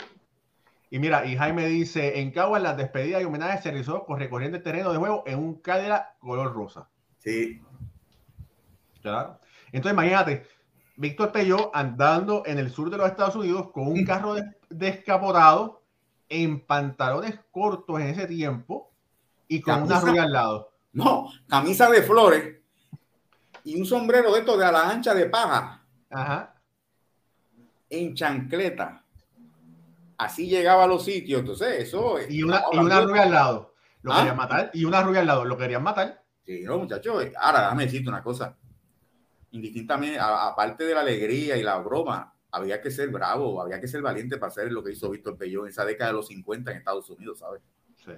Y 0.91 0.99
mira, 0.99 1.27
y 1.27 1.37
Jaime 1.37 1.67
dice, 1.67 2.21
en 2.21 2.31
Caguas 2.31 2.63
las 2.63 2.77
despedidas 2.77 3.21
y 3.21 3.25
homenajes 3.27 3.63
se 3.63 3.71
realizó 3.71 4.07
por 4.07 4.19
recorriendo 4.19 4.57
el 4.57 4.63
terreno 4.63 4.91
de 4.91 4.99
juego 4.99 5.23
en 5.27 5.39
un 5.39 5.61
Cadillac 5.61 6.19
color 6.19 6.53
rosa. 6.55 6.89
Sí, 7.19 7.61
Claro. 9.03 9.39
Entonces 9.73 9.93
imagínate, 9.93 10.47
Víctor 10.97 11.31
Pello 11.33 11.71
andando 11.75 12.43
en 12.47 12.59
el 12.59 12.71
sur 12.71 12.91
de 12.91 12.97
los 12.97 13.07
Estados 13.09 13.37
Unidos 13.37 13.71
con 13.73 13.87
un 13.89 14.05
carro 14.07 14.35
des- 14.35 14.45
descapotado 14.71 15.83
en 16.29 16.67
pantalones 16.67 17.39
cortos 17.51 18.01
en 18.01 18.09
ese 18.09 18.27
tiempo 18.27 18.93
y 19.49 19.61
con 19.61 19.83
una 19.83 20.01
rubia 20.01 20.25
al 20.25 20.33
lado. 20.33 20.73
No, 20.93 21.31
camisa 21.49 21.89
de 21.91 22.03
flores 22.03 22.59
y 23.65 23.79
un 23.79 23.85
sombrero 23.85 24.33
de 24.33 24.41
estos 24.41 24.59
de 24.59 24.65
a 24.65 24.73
la 24.73 24.89
ancha 24.89 25.15
de 25.15 25.27
paja 25.27 25.85
Ajá. 26.11 26.55
en 27.91 28.15
chancleta. 28.15 29.05
Así 30.17 30.49
llegaba 30.49 30.85
a 30.85 30.87
los 30.87 31.05
sitios. 31.05 31.41
Entonces, 31.41 31.85
eso 31.85 32.19
es. 32.19 32.31
Y 32.31 32.43
una, 32.43 32.63
y 32.73 32.79
una 32.79 33.01
rubia 33.03 33.23
al 33.23 33.31
lado. 33.31 33.75
Lo 34.03 34.13
¿Ah? 34.13 34.19
querían 34.19 34.37
matar. 34.37 34.71
Y 34.75 34.85
una 34.85 35.03
rubia 35.03 35.21
al 35.21 35.27
lado. 35.27 35.45
Lo 35.45 35.57
querían 35.57 35.83
matar. 35.83 36.25
Sí, 36.45 36.63
no, 36.65 36.79
muchachos. 36.79 37.27
Ahora, 37.39 37.61
déjame 37.61 37.85
decirte 37.85 38.09
una 38.09 38.23
cosa. 38.23 38.57
Indistintamente, 39.53 40.19
aparte 40.19 40.85
de 40.85 40.95
la 40.95 41.01
alegría 41.03 41.57
y 41.57 41.63
la 41.63 41.79
broma, 41.79 42.35
había 42.59 42.81
que 42.81 42.91
ser 42.91 43.09
bravo, 43.11 43.61
había 43.63 43.81
que 43.81 43.89
ser 43.89 44.03
valiente 44.03 44.37
para 44.37 44.51
hacer 44.51 44.71
lo 44.73 44.83
que 44.85 44.93
hizo 44.93 45.11
Víctor 45.11 45.37
Pellón 45.37 45.65
en 45.65 45.71
esa 45.71 45.85
década 45.85 46.11
de 46.11 46.17
los 46.17 46.27
50 46.29 46.71
en 46.71 46.77
Estados 46.79 47.09
Unidos, 47.11 47.39
¿sabes? 47.39 47.63
Sí. 47.97 48.13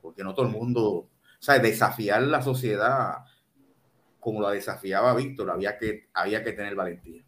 Porque 0.00 0.22
no 0.24 0.34
todo 0.34 0.46
el 0.46 0.52
mundo, 0.52 1.08
¿sabes? 1.38 1.62
Desafiar 1.62 2.22
la 2.22 2.42
sociedad 2.42 3.24
como 4.20 4.40
la 4.42 4.50
desafiaba 4.50 5.14
Víctor, 5.14 5.50
había 5.50 5.78
que, 5.78 6.08
había 6.14 6.42
que 6.42 6.52
tener 6.52 6.74
valentía. 6.74 7.22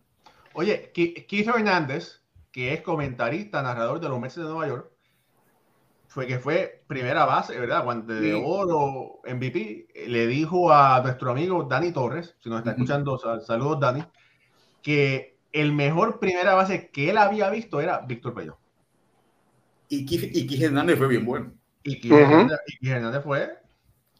Oye, 0.54 0.90
Keith 0.92 1.46
Hernández, 1.48 2.22
que 2.50 2.72
es 2.74 2.80
comentarista, 2.82 3.62
narrador 3.62 4.00
de 4.00 4.08
los 4.08 4.18
Mets 4.20 4.34
de 4.36 4.42
Nueva 4.42 4.66
York, 4.66 4.90
fue 6.08 6.26
que 6.26 6.38
fue 6.38 6.82
primera 6.88 7.24
base, 7.26 7.58
¿verdad? 7.60 7.84
Guante 7.84 8.14
de 8.14 8.32
Sí. 8.32 8.42
oro, 8.44 9.20
MVP, 9.24 9.88
le 10.08 10.26
dijo 10.26 10.72
a 10.72 11.00
nuestro 11.02 11.30
amigo 11.30 11.64
Dani 11.64 11.92
Torres, 11.92 12.34
si 12.42 12.48
nos 12.48 12.60
está 12.60 12.70
Ujú. 12.72 12.80
escuchando, 12.80 13.18
sal- 13.18 13.42
saludos 13.42 13.78
Dani, 13.78 14.02
que 14.82 15.37
el 15.52 15.72
mejor 15.72 16.18
primera 16.20 16.54
base 16.54 16.88
que 16.90 17.10
él 17.10 17.18
había 17.18 17.50
visto 17.50 17.80
era 17.80 18.00
Víctor 18.00 18.34
Pello. 18.34 18.58
Y 19.88 20.04
Keith 20.04 20.62
Hernández 20.62 20.98
fue 20.98 21.08
bien 21.08 21.24
bueno, 21.24 21.52
Y 21.82 22.12
Ujú. 22.12 22.48
Hernández, 22.82 23.22
fue 23.24 23.58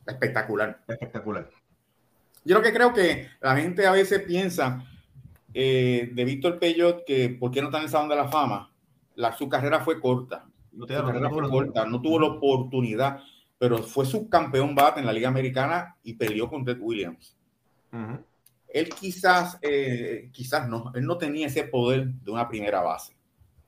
espectacular. 0.06 0.82
espectacular. 0.88 1.50
Yo 2.44 2.56
lo 2.56 2.62
que 2.62 2.72
creo 2.72 2.94
que 2.94 3.28
la 3.40 3.56
gente 3.56 3.86
a 3.86 3.92
veces 3.92 4.22
piensa 4.22 4.82
eh, 5.52 6.10
de 6.12 6.24
Víctor 6.24 6.58
Peyot 6.58 7.04
que 7.04 7.28
por 7.28 7.50
qué 7.50 7.60
no 7.60 7.68
está 7.68 7.78
en 7.78 7.84
el 7.84 7.90
Salón 7.90 8.08
de 8.08 8.16
la 8.16 8.28
Fama. 8.28 8.72
La, 9.16 9.36
su 9.36 9.48
carrera 9.48 9.80
fue 9.80 10.00
corta. 10.00 10.46
No 10.72 10.86
te 10.86 10.96
Su 10.96 11.04
carrera 11.04 11.28
no 11.28 11.34
fue 11.34 11.50
corta, 11.50 11.84
no 11.84 12.00
tuvo 12.00 12.20
la 12.20 12.28
oportunidad, 12.28 13.20
pero 13.58 13.78
fue 13.82 14.06
subcampeón 14.06 14.74
bate 14.74 15.00
en 15.00 15.06
la 15.06 15.12
Liga 15.12 15.28
Americana 15.28 15.96
y 16.02 16.14
peleó 16.14 16.48
con 16.48 16.64
Ted 16.64 16.78
Williams. 16.80 17.36
Ujú. 17.92 18.24
Él 18.68 18.88
quizás, 18.90 19.58
eh, 19.62 20.28
quizás 20.32 20.68
no, 20.68 20.92
él 20.94 21.04
no 21.06 21.16
tenía 21.16 21.46
ese 21.46 21.64
poder 21.64 22.08
de 22.08 22.30
una 22.30 22.48
primera 22.48 22.82
base. 22.82 23.16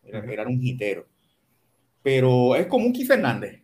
Era, 0.05 0.21
Ujú. 0.21 0.31
era 0.31 0.47
un 0.47 0.63
hitero. 0.63 1.07
Pero 2.03 2.55
es 2.57 2.67
como 2.67 2.87
un 2.87 2.93
Keith 2.93 3.09
Fernández. 3.09 3.63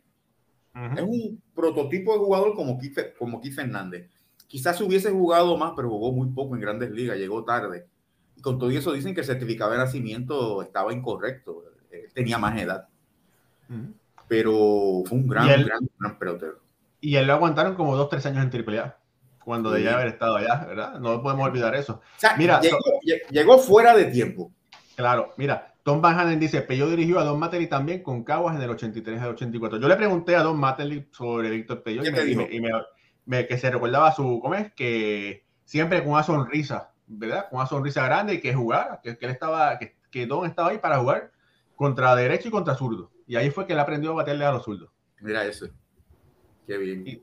Es 0.94 1.02
Ujú. 1.02 1.10
un 1.12 1.42
prototipo 1.54 2.12
de 2.12 2.18
jugador 2.18 2.54
como 2.54 2.78
Keith, 2.78 2.98
como 3.18 3.40
Keith 3.40 3.54
Fernández. 3.54 4.10
Quizás 4.46 4.80
hubiese 4.80 5.10
jugado 5.10 5.56
más, 5.56 5.72
pero 5.74 5.88
jugó 5.90 6.12
muy 6.12 6.28
poco 6.28 6.54
en 6.54 6.60
grandes 6.60 6.90
ligas, 6.90 7.16
llegó 7.18 7.44
tarde. 7.44 7.86
Y 8.36 8.42
con 8.42 8.58
todo 8.58 8.70
eso 8.70 8.92
dicen 8.92 9.14
que 9.14 9.20
el 9.20 9.26
certificado 9.26 9.72
de 9.72 9.78
nacimiento 9.78 10.62
estaba 10.62 10.92
incorrecto. 10.92 11.64
Él 11.90 12.12
tenía 12.12 12.38
más 12.38 12.60
edad. 12.60 12.88
Ujú. 13.70 13.92
Pero 14.28 15.02
fue 15.06 15.18
un 15.18 15.26
gran, 15.28 15.48
él- 15.48 15.64
gran, 15.64 15.88
gran 15.98 16.18
pelotero. 16.18 16.60
Y 17.00 17.16
él 17.16 17.26
lo 17.26 17.32
aguantaron 17.34 17.74
como 17.74 17.96
dos, 17.96 18.08
tres 18.08 18.26
años 18.26 18.44
en 18.44 18.50
AAA, 18.50 18.98
cuando 19.46 19.70
debía 19.70 19.94
haber 19.94 20.08
estado 20.08 20.34
allá, 20.34 20.64
¿verdad? 20.66 20.98
No 20.98 21.22
podemos 21.22 21.46
olvidar 21.46 21.72
eso. 21.76 21.92
O 21.94 22.18
sea, 22.18 22.36
Mira, 22.36 22.60
llegó, 22.60 22.78
lle- 23.04 23.22
llegó 23.30 23.58
fuera 23.58 23.94
de 23.94 24.06
tiempo. 24.06 24.50
Claro, 24.96 25.34
mira, 25.36 25.72
Tom 25.84 26.00
Van 26.02 26.18
Hanen 26.18 26.40
dice, 26.40 26.62
Pello 26.62 26.90
dirigió 26.90 27.20
a 27.20 27.24
Don 27.24 27.38
Matterly 27.38 27.68
también 27.68 28.02
con 28.02 28.24
Caguas 28.24 28.56
en 28.56 28.62
el 28.62 28.70
83 28.70 29.22
al 29.22 29.28
84. 29.30 29.78
Yo 29.78 29.86
le 29.86 29.94
pregunté 29.94 30.34
a 30.34 30.42
Don 30.42 30.58
Matterly 30.58 31.06
sobre 31.12 31.48
Víctor 31.50 31.84
Pello 31.84 32.02
y, 32.02 32.06
¿Qué 32.06 32.10
me, 32.10 32.22
y 32.22 32.26
dijo? 32.26 32.40
me- 32.42 32.52
y 32.56 32.60
me- 32.60 32.72
me- 33.24 33.46
que 33.46 33.56
se 33.56 33.70
recordaba 33.70 34.10
su, 34.10 34.40
¿cómo 34.42 34.56
es? 34.56 34.72
Que 34.72 35.44
siempre 35.64 36.02
con 36.02 36.14
una 36.14 36.24
sonrisa, 36.24 36.90
¿verdad? 37.06 37.48
Con 37.48 37.60
una 37.60 37.68
sonrisa 37.68 38.04
grande 38.04 38.34
y 38.34 38.40
que 38.40 38.52
jugara, 38.52 38.98
que, 39.00 39.16
que 39.16 39.26
él 39.26 39.30
estaba, 39.30 39.78
que, 39.78 39.94
que 40.10 40.26
Don 40.26 40.44
estaba 40.44 40.70
ahí 40.70 40.78
para 40.78 40.98
jugar 40.98 41.30
contra 41.76 42.16
derecho 42.16 42.48
y 42.48 42.50
contra 42.50 42.74
zurdo. 42.74 43.12
Y 43.28 43.36
ahí 43.36 43.50
fue 43.50 43.64
que 43.64 43.74
él 43.74 43.78
aprendió 43.78 44.10
a 44.10 44.14
baterle 44.14 44.44
a 44.44 44.50
los 44.50 44.64
zurdos. 44.64 44.90
Mira 45.20 45.44
eso. 45.44 45.68
Qué 46.66 46.76
bien. 46.78 47.06
Y- 47.06 47.22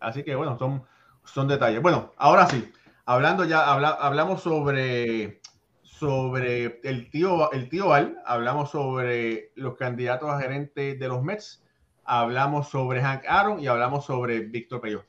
Así 0.00 0.24
que 0.24 0.34
bueno, 0.34 0.58
son, 0.58 0.82
son 1.24 1.48
detalles. 1.48 1.82
Bueno, 1.82 2.12
ahora 2.16 2.46
sí, 2.46 2.70
hablando 3.04 3.44
ya, 3.44 3.70
habla- 3.72 3.98
hablamos 4.00 4.42
sobre, 4.42 5.40
sobre 5.82 6.80
el 6.84 7.10
tío, 7.10 7.50
el 7.52 7.68
tío 7.68 7.92
Al, 7.92 8.18
hablamos 8.24 8.70
sobre 8.70 9.52
los 9.54 9.76
candidatos 9.76 10.30
a 10.30 10.40
gerente 10.40 10.94
de 10.94 11.08
los 11.08 11.22
Mets, 11.22 11.64
hablamos 12.04 12.68
sobre 12.68 13.00
Hank 13.00 13.24
Aaron 13.28 13.60
y 13.60 13.66
hablamos 13.66 14.04
sobre 14.04 14.40
Víctor 14.40 14.80
Pello. 14.80 15.04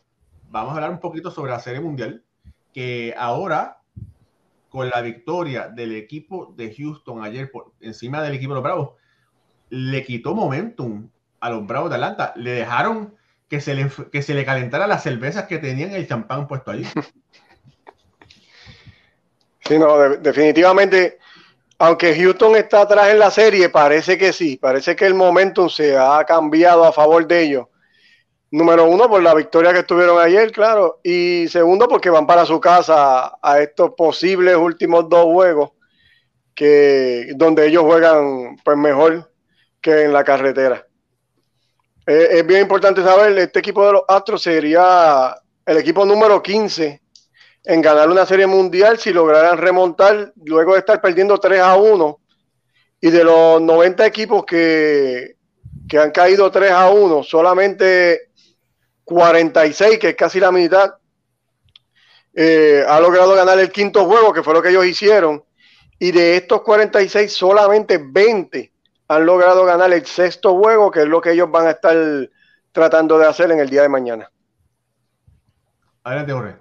Vamos 0.50 0.72
a 0.72 0.76
hablar 0.76 0.92
un 0.92 1.00
poquito 1.00 1.32
sobre 1.32 1.52
la 1.52 1.60
Serie 1.60 1.82
Mundial, 1.82 2.24
que 2.74 3.14
ahora, 3.18 3.80
con 4.70 4.90
la 4.90 5.02
victoria 5.02 5.68
del 5.68 5.96
equipo 5.96 6.54
de 6.56 6.74
Houston 6.76 7.24
ayer 7.24 7.52
por 7.52 7.74
encima 7.80 8.22
del 8.22 8.34
equipo 8.34 8.52
de 8.52 8.56
los 8.56 8.64
Bravos, 8.64 8.90
le 9.70 10.04
quitó 10.04 10.36
momentum 10.36 11.10
a 11.40 11.50
los 11.50 11.66
Bravos 11.66 11.90
de 11.90 11.96
Atlanta. 11.96 12.34
Le 12.36 12.52
dejaron 12.52 13.16
que 13.50 13.62
se 13.62 13.74
le, 13.76 13.90
que 14.12 14.22
se 14.22 14.34
le 14.34 14.46
calentara 14.46 14.88
las 14.88 15.04
cervezas 15.04 15.46
que 15.48 15.60
tenían 15.60 15.92
el 15.92 16.08
champán 16.08 16.48
puesto 16.48 16.72
allí. 16.72 16.86
Sí, 19.66 19.78
no, 19.80 19.98
de- 19.98 20.18
definitivamente, 20.18 21.20
aunque 21.80 22.16
Houston 22.16 22.56
está 22.58 22.82
atrás 22.82 23.10
en 23.12 23.20
la 23.20 23.32
serie, 23.32 23.70
parece 23.70 24.18
que 24.18 24.34
sí, 24.34 24.58
parece 24.58 24.96
que 24.96 25.06
el 25.06 25.14
momentum 25.16 25.70
se 25.70 25.98
ha 25.98 26.24
cambiado 26.26 26.86
a 26.86 26.94
favor 26.94 27.28
de 27.28 27.44
ellos. 27.44 27.68
Número 28.52 28.86
uno, 28.88 29.10
por 29.10 29.24
la 29.24 29.36
victoria 29.36 29.74
que 29.74 29.84
tuvieron 29.84 30.20
ayer, 30.22 30.52
claro, 30.52 31.00
y 31.04 31.48
segundo, 31.50 31.88
porque 31.88 32.10
van 32.12 32.28
para 32.28 32.46
su 32.46 32.60
casa 32.62 33.38
a 33.42 33.60
estos 33.62 33.94
posibles 33.98 34.56
últimos 34.58 35.10
dos 35.10 35.26
juegos, 35.26 35.72
que 36.56 37.30
donde 37.36 37.68
ellos 37.68 37.84
juegan 37.84 38.58
pues 38.64 38.78
mejor 38.78 39.32
que 39.82 40.04
en 40.04 40.14
la 40.14 40.24
carretera. 40.24 40.88
Eh, 42.06 42.28
es 42.32 42.46
bien 42.46 42.62
importante 42.62 43.02
saber, 43.04 43.38
este 43.38 43.60
equipo 43.60 43.86
de 43.86 43.94
los 43.94 44.04
Astros 44.08 44.44
sería 44.44 45.36
el 45.66 45.78
equipo 45.78 46.06
número 46.06 46.42
15 46.42 47.02
en 47.66 47.82
ganar 47.82 48.10
una 48.10 48.26
serie 48.26 48.46
mundial 48.46 49.00
si 49.00 49.14
lograran 49.14 49.58
remontar 49.58 50.34
luego 50.44 50.74
de 50.74 50.80
estar 50.80 51.00
perdiendo 51.02 51.38
3 51.38 51.62
a 51.62 51.76
1 51.78 52.20
y 53.00 53.10
de 53.10 53.24
los 53.24 53.62
90 53.62 54.06
equipos 54.06 54.46
que, 54.46 55.38
que 55.88 55.98
han 55.98 56.12
caído 56.12 56.52
3 56.52 56.72
a 56.72 56.90
1 56.90 57.24
solamente 57.24 58.32
46 59.06 59.98
que 59.98 60.10
es 60.10 60.16
casi 60.16 60.42
la 60.42 60.52
mitad 60.52 60.96
eh, 62.36 62.84
ha 62.88 63.00
logrado 63.00 63.36
ganar 63.36 63.60
el 63.60 63.72
quinto 63.72 64.06
juego 64.06 64.34
que 64.34 64.42
fue 64.42 64.54
lo 64.54 64.62
que 64.62 64.70
ellos 64.70 64.86
hicieron. 64.86 65.44
Y 66.00 66.12
de 66.12 66.36
estos 66.36 66.62
46 66.62 67.32
solamente 67.32 68.00
20 68.04 68.73
han 69.16 69.26
logrado 69.26 69.66
ganar 69.66 69.92
el 69.94 70.06
sexto 70.06 70.58
juego 70.58 70.92
que 70.92 71.02
es 71.02 71.08
lo 71.08 71.22
que 71.22 71.32
ellos 71.32 71.50
van 71.52 71.68
a 71.68 71.72
estar 71.72 71.96
tratando 72.72 73.18
de 73.18 73.28
hacer 73.28 73.52
en 73.52 73.60
el 73.60 73.70
día 73.70 73.82
de 73.84 73.90
mañana 73.90 74.30
Adelante, 76.04 76.34
Jorge. 76.34 76.56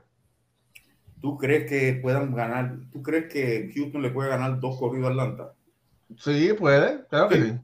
¿Tú 1.21 1.37
crees 1.37 1.69
que 1.69 1.99
puedan 2.01 2.35
ganar? 2.35 2.77
¿Tú 2.93 3.03
crees 3.03 3.33
que 3.33 3.71
Houston 3.75 4.03
le 4.03 4.11
puede 4.11 4.29
ganar 4.29 4.61
dos 4.61 4.79
corridos 4.79 5.09
a 5.09 5.11
Atlanta? 5.11 5.53
Sí, 6.17 6.53
puede, 6.53 7.05
claro 7.09 7.29
que 7.29 7.35
Sí. 7.37 7.43
sí. 7.51 7.59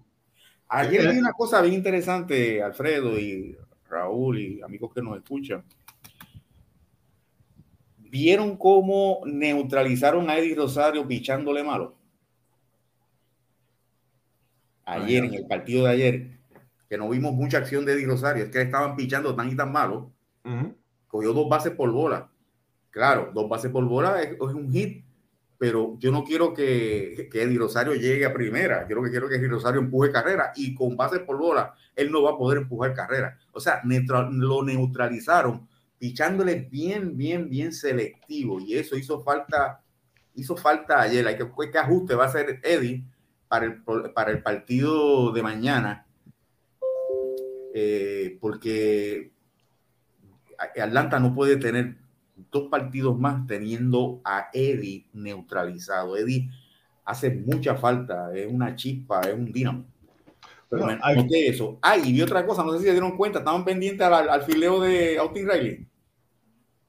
Ayer 0.68 1.03
Sí. 1.03 1.09
vi 1.09 1.18
una 1.18 1.32
cosa 1.32 1.61
bien 1.62 1.74
interesante, 1.74 2.62
Alfredo 2.62 3.18
y 3.18 3.57
Raúl 3.89 4.39
y 4.39 4.61
amigos 4.62 4.93
que 4.93 5.03
nos 5.03 5.16
escuchan. 5.16 5.64
¿Vieron 7.99 8.57
cómo 8.57 9.20
neutralizaron 9.26 10.28
a 10.30 10.39
Eddie 10.39 10.55
Rosario 10.57 11.07
pichándole 11.07 11.62
malo? 11.62 11.95
Ayer, 14.89 15.24
en 15.24 15.34
el 15.34 15.47
partido 15.47 15.84
de 15.84 15.91
ayer, 15.91 16.30
que 16.89 16.97
no 16.97 17.11
vimos 17.11 17.34
mucha 17.34 17.59
acción 17.59 17.84
de 17.84 17.93
Eddie 17.93 18.07
Rosario, 18.07 18.45
es 18.45 18.51
que 18.51 18.62
estaban 18.62 18.97
pichando 18.97 19.36
tan 19.36 19.51
y 19.51 19.57
tan 19.57 19.70
malo 19.70 20.11
Ujú. 20.45 20.74
cogió 21.07 21.32
dos 21.34 21.49
bases 21.49 21.72
por 21.72 21.93
bola. 21.93 22.30
Claro, 22.91 23.30
dos 23.34 23.49
bases 23.49 23.70
por 23.70 23.84
bola 23.84 24.22
es, 24.22 24.41
un 24.41 24.72
hit, 24.72 25.05
pero 25.59 25.99
yo 25.99 26.11
no 26.11 26.24
quiero 26.24 26.55
que, 26.55 27.28
que 27.30 27.43
Eddie 27.43 27.59
Rosario 27.59 27.95
llegue 27.95 28.24
a 28.24 28.32
primera. 28.32 28.89
Yo 28.89 28.97
lo 28.97 29.03
que 29.03 29.11
quiero 29.11 29.28
que 29.28 29.36
Eddie 29.36 29.49
Rosario 29.49 29.80
empuje 29.80 30.11
carrera 30.11 30.53
y 30.57 30.74
con 30.74 30.97
bases 30.97 31.20
por 31.20 31.36
bola 31.36 31.74
él 31.95 32.11
no 32.11 32.22
va 32.22 32.30
a 32.30 32.39
poder 32.39 32.59
empujar 32.59 32.95
carrera. 32.95 33.36
O 33.53 33.61
sea, 33.61 33.82
lo 33.84 34.62
neutralizaron 34.62 35.68
pichándole 35.99 36.66
bien, 36.70 37.16
bien, 37.16 37.51
bien 37.51 37.72
selectivo 37.74 38.61
y 38.61 38.78
eso 38.78 38.97
hizo 38.97 39.22
falta, 39.22 39.82
hizo 40.34 40.57
falta 40.57 41.03
ayer. 41.03 41.26
Hay 41.26 41.36
que, 41.36 41.47
¿qué 41.70 41.78
ajuste 41.78 42.14
va 42.14 42.24
a 42.24 42.28
hacer 42.28 42.61
Eddie 42.62 43.05
para 43.49 43.66
el, 43.66 43.82
para 44.14 44.30
el 44.30 44.42
partido 44.42 45.32
de 45.32 45.42
mañana? 45.42 46.07
Eh, 47.74 48.38
porque 48.40 49.32
Atlanta 50.80 51.20
no 51.20 51.34
puede 51.34 51.57
tener 51.57 51.96
dos 52.51 52.68
partidos 52.68 53.18
más 53.18 53.46
teniendo 53.46 54.20
a 54.24 54.49
Eddie 54.53 55.07
neutralizado. 55.12 56.16
Eddie 56.16 56.51
hace 57.05 57.30
mucha 57.30 57.74
falta, 57.76 58.34
es 58.34 58.46
una 58.51 58.76
chispa, 58.76 59.20
es 59.22 59.34
un 59.34 59.53
dinamo. 59.53 59.84
Pero 60.68 60.86
no, 60.86 60.99
hay... 61.03 61.26
eso. 61.46 61.78
Ah, 61.80 61.96
y 61.96 62.12
vi 62.12 62.20
otra 62.20 62.44
cosa, 62.44 62.62
no 62.62 62.72
sé 62.72 62.80
si 62.80 62.84
se 62.84 62.92
dieron 62.92 63.16
cuenta, 63.16 63.38
estaban 63.38 63.64
pendientes 63.64 64.07
al, 64.07 64.28
al 64.28 64.42
fileo 64.42 64.80
de 64.80 65.18
Austin 65.18 65.49
Riley. 65.49 65.86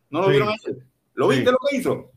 ¿No 0.10 0.22
lo 0.22 0.30
vieron 0.30 0.50
ayer? 0.50 0.84
¿Lo 1.14 1.28
viste 1.28 1.52
lo 1.52 1.58
que 1.70 1.76
hizo? 1.78 2.12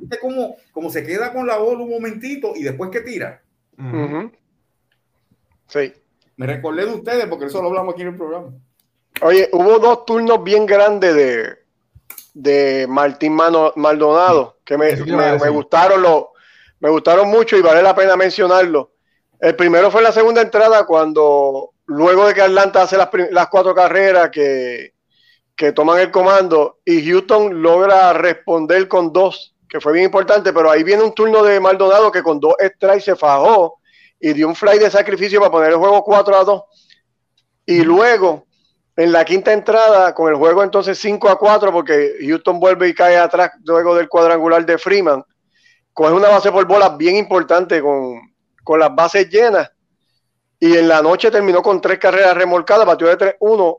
¿Viste 0.00 0.18
cómo, 0.20 0.56
cómo, 0.72 0.90
se 0.90 1.04
queda 1.04 1.32
con 1.32 1.46
la 1.46 1.56
bola 1.56 1.82
un 1.82 1.90
momentito 1.90 2.52
y 2.54 2.62
después 2.62 2.90
que 2.90 3.00
tira? 3.00 3.42
Sí. 5.68 5.92
Me 6.36 6.46
recordé 6.46 6.86
de 6.86 6.94
ustedes 6.94 7.26
porque 7.26 7.46
eso 7.46 7.62
lo 7.62 7.68
hablamos 7.68 7.94
aquí 7.94 8.02
en 8.02 8.08
el 8.08 8.16
programa. 8.16 8.52
Oye, 9.22 9.48
hubo 9.52 9.78
dos 9.78 10.04
turnos 10.04 10.42
bien 10.42 10.66
grandes 10.66 11.14
de, 11.14 11.58
de 12.34 12.86
Martín 12.88 13.34
Maldonado 13.34 14.58
que 14.64 14.76
me, 14.76 14.96
me, 14.96 15.48
gustaron 15.50 16.02
lo, 16.02 16.32
me 16.80 16.90
gustaron 16.90 17.28
mucho 17.28 17.56
y 17.56 17.62
vale 17.62 17.82
la 17.82 17.94
pena 17.94 18.16
mencionarlo. 18.16 18.92
El 19.38 19.54
primero 19.54 19.90
fue 19.90 20.02
la 20.02 20.12
segunda 20.12 20.40
entrada 20.40 20.84
cuando 20.86 21.70
luego 21.86 22.26
de 22.26 22.34
que 22.34 22.42
Atlanta 22.42 22.82
hace 22.82 22.96
las, 22.96 23.10
las 23.30 23.48
cuatro 23.48 23.74
carreras 23.74 24.30
que, 24.30 24.94
que 25.54 25.72
toman 25.72 26.00
el 26.00 26.10
comando 26.10 26.80
y 26.84 27.06
Houston 27.08 27.62
logra 27.62 28.12
responder 28.12 28.88
con 28.88 29.12
dos, 29.12 29.53
que 29.74 29.80
fue 29.80 29.92
bien 29.92 30.04
importante, 30.04 30.52
pero 30.52 30.70
ahí 30.70 30.84
viene 30.84 31.02
un 31.02 31.12
turno 31.12 31.42
de 31.42 31.58
Maldonado 31.58 32.12
que 32.12 32.22
con 32.22 32.38
dos 32.38 32.54
strikes 32.60 33.00
se 33.00 33.16
fajó 33.16 33.80
y 34.20 34.32
dio 34.32 34.46
un 34.46 34.54
fly 34.54 34.78
de 34.78 34.88
sacrificio 34.88 35.40
para 35.40 35.50
poner 35.50 35.70
el 35.70 35.78
juego 35.78 36.04
4 36.04 36.36
a 36.36 36.44
2. 36.44 36.62
Y 37.66 37.82
luego, 37.82 38.46
en 38.94 39.10
la 39.10 39.24
quinta 39.24 39.52
entrada, 39.52 40.14
con 40.14 40.30
el 40.30 40.36
juego 40.36 40.62
entonces 40.62 40.96
5 41.00 41.28
a 41.28 41.36
4, 41.36 41.72
porque 41.72 42.18
Houston 42.20 42.60
vuelve 42.60 42.86
y 42.86 42.94
cae 42.94 43.16
atrás 43.16 43.50
luego 43.64 43.96
del 43.96 44.08
cuadrangular 44.08 44.64
de 44.64 44.78
Freeman, 44.78 45.24
coge 45.92 46.12
una 46.12 46.28
base 46.28 46.52
por 46.52 46.64
bola 46.68 46.90
bien 46.90 47.16
importante 47.16 47.82
con, 47.82 48.20
con 48.62 48.78
las 48.78 48.94
bases 48.94 49.28
llenas. 49.28 49.72
Y 50.60 50.76
en 50.76 50.86
la 50.86 51.02
noche 51.02 51.32
terminó 51.32 51.62
con 51.62 51.80
tres 51.80 51.98
carreras 51.98 52.36
remolcadas, 52.36 52.86
batió 52.86 53.08
de 53.08 53.18
3-1 53.40 53.78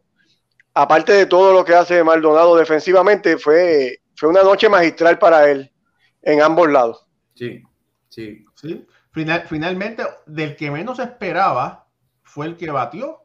aparte 0.73 1.13
de 1.13 1.25
todo 1.25 1.53
lo 1.53 1.63
que 1.63 1.73
hace 1.73 2.03
Maldonado 2.03 2.57
defensivamente, 2.57 3.37
fue, 3.37 4.01
fue 4.17 4.27
una 4.27 4.43
noche 4.43 4.67
magistral 4.67 5.17
para 5.17 5.49
él 5.49 5.71
en 6.25 6.41
ambos 6.41 6.69
lados. 6.69 7.07
Sí, 7.35 7.63
sí. 8.09 8.45
sí. 8.55 8.85
finalmente, 9.13 10.03
del 10.25 10.57
que 10.57 10.71
menos 10.71 10.99
esperaba 10.99 11.87
fue 12.23 12.47
el 12.47 12.57
que 12.57 12.69
batió. 12.71 13.21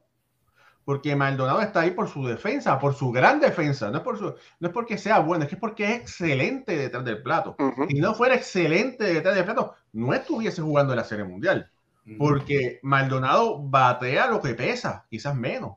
Porque 0.84 1.14
Maldonado 1.14 1.60
está 1.60 1.80
ahí 1.80 1.92
por 1.92 2.08
su 2.08 2.26
defensa, 2.26 2.78
por 2.78 2.94
su 2.94 3.12
gran 3.12 3.38
defensa. 3.38 3.90
No 3.90 3.98
es, 3.98 4.02
por 4.02 4.18
su, 4.18 4.34
no 4.58 4.68
es 4.68 4.72
porque 4.72 4.98
sea 4.98 5.20
bueno, 5.20 5.44
es 5.44 5.50
que 5.50 5.56
porque 5.56 5.84
es 5.84 6.00
excelente 6.00 6.76
detrás 6.76 7.04
del 7.04 7.22
plato. 7.22 7.54
Si 7.88 8.00
no 8.00 8.14
fuera 8.14 8.34
excelente 8.34 9.04
detrás 9.04 9.34
del 9.36 9.44
plato, 9.44 9.74
no 9.92 10.14
estuviese 10.14 10.62
jugando 10.62 10.92
en 10.92 10.96
la 10.96 11.04
Serie 11.04 11.24
Mundial. 11.24 11.70
Porque 12.18 12.80
Maldonado 12.82 13.60
batea 13.62 14.26
lo 14.28 14.40
que 14.40 14.54
pesa, 14.54 15.06
quizás 15.08 15.36
menos. 15.36 15.76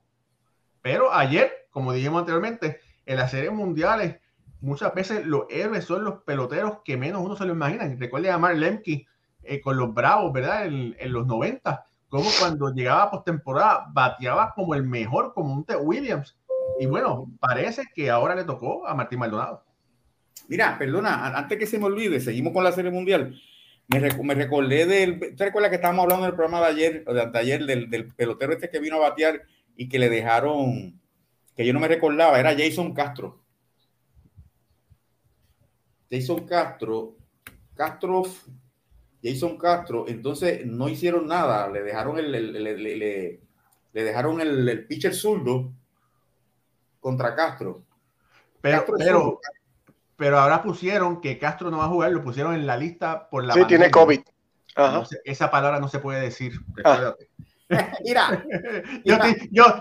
Pero 0.82 1.14
ayer 1.14 1.64
como 1.74 1.92
dijimos 1.92 2.20
anteriormente, 2.20 2.80
en 3.06 3.18
las 3.18 3.32
series 3.32 3.52
mundiales 3.52 4.18
muchas 4.64 4.94
veces 4.94 5.26
los 5.26 5.44
héroes 5.50 5.84
son 5.84 6.04
los 6.06 6.24
peloteros 6.24 6.80
que 6.84 6.98
menos 6.98 7.22
uno 7.24 7.36
se 7.36 7.46
lo 7.46 7.54
imagina. 7.54 7.94
Recuerde 8.00 8.32
a 8.32 8.38
Mark 8.38 8.58
Lemke 8.58 9.06
eh, 9.44 9.62
con 9.62 9.78
los 9.78 9.94
Bravos, 9.94 10.32
¿verdad? 10.32 10.66
En, 10.66 10.96
los 11.12 11.28
90, 11.28 11.86
como 12.08 12.30
cuando 12.40 12.74
llegaba 12.74 13.12
postemporada 13.12 13.88
bateaba 13.92 14.54
como 14.56 14.74
el 14.74 14.84
mejor, 14.84 15.34
como 15.34 15.54
un 15.54 15.66
T. 15.66 15.76
Williams. 15.76 16.38
Y 16.80 16.86
bueno, 16.86 17.30
parece 17.40 17.84
que 17.94 18.10
ahora 18.10 18.36
le 18.36 18.46
tocó 18.46 18.88
a 18.88 18.96
Martín 18.96 19.20
Maldonado. 19.20 19.64
Mira, 20.48 20.78
perdona, 20.78 21.38
antes 21.38 21.58
que 21.58 21.68
se 21.68 21.78
me 21.78 21.86
olvide, 21.86 22.20
seguimos 22.20 22.54
con 22.54 22.64
la 22.64 22.72
serie 22.72 22.92
mundial. 22.92 23.40
Me, 23.90 24.00
me 24.00 24.34
recordé 24.34 24.86
del. 24.86 25.36
¿Te 25.36 25.46
recuerdas 25.46 25.70
que 25.70 25.76
estábamos 25.76 26.04
hablando 26.04 26.26
del 26.26 26.36
programa 26.36 26.62
de 26.62 26.68
ayer, 26.68 27.04
o 27.06 27.14
de, 27.14 27.38
ayer, 27.38 27.66
del, 27.66 27.90
del 27.90 28.08
pelotero 28.08 28.54
este 28.54 28.70
que 28.70 28.80
vino 28.80 28.96
a 28.96 29.10
batear 29.10 29.44
y 29.76 29.90
que 29.90 30.00
le 30.00 30.10
dejaron 30.10 31.00
que 31.56 31.66
yo 31.66 31.74
no 31.74 31.80
me 31.80 31.88
recordaba, 31.88 32.40
era 32.40 32.56
Jason 32.58 32.94
Castro. 32.94 33.43
Jason 36.10 36.46
Castro, 36.46 37.16
Castro, 37.76 38.24
Jason 39.24 39.58
Castro, 39.58 40.06
entonces 40.08 40.66
no 40.66 40.90
hicieron 40.90 41.28
nada, 41.28 41.70
le 41.70 41.82
dejaron 41.82 42.20
el, 42.20 42.32
le, 42.32 43.40
dejaron 43.94 44.42
el, 44.42 44.86
pitcher 44.86 45.16
zurdo 45.16 45.72
contra 47.00 47.36
Castro. 47.36 47.84
Pero, 48.62 48.86
pero, 48.98 49.40
pero, 50.16 50.40
ahora 50.40 50.62
pusieron 50.62 51.20
que 51.20 51.38
Castro 51.38 51.70
no 51.70 51.80
va 51.80 51.86
a 51.86 51.90
jugar, 51.90 52.12
lo 52.12 52.24
pusieron 52.24 52.54
en 52.54 52.68
la 52.68 52.78
lista 52.78 53.30
por 53.30 53.44
la. 53.44 53.54
Sí, 53.54 53.66
tiene 53.66 53.92
COVID. 53.92 54.22
esa 55.26 55.52
palabra 55.52 55.80
no 55.80 55.88
se 55.88 56.00
puede 56.00 56.22
decir. 56.22 56.54
Ah. 56.84 57.16
Mira, 58.04 58.46
yo, 59.04 59.16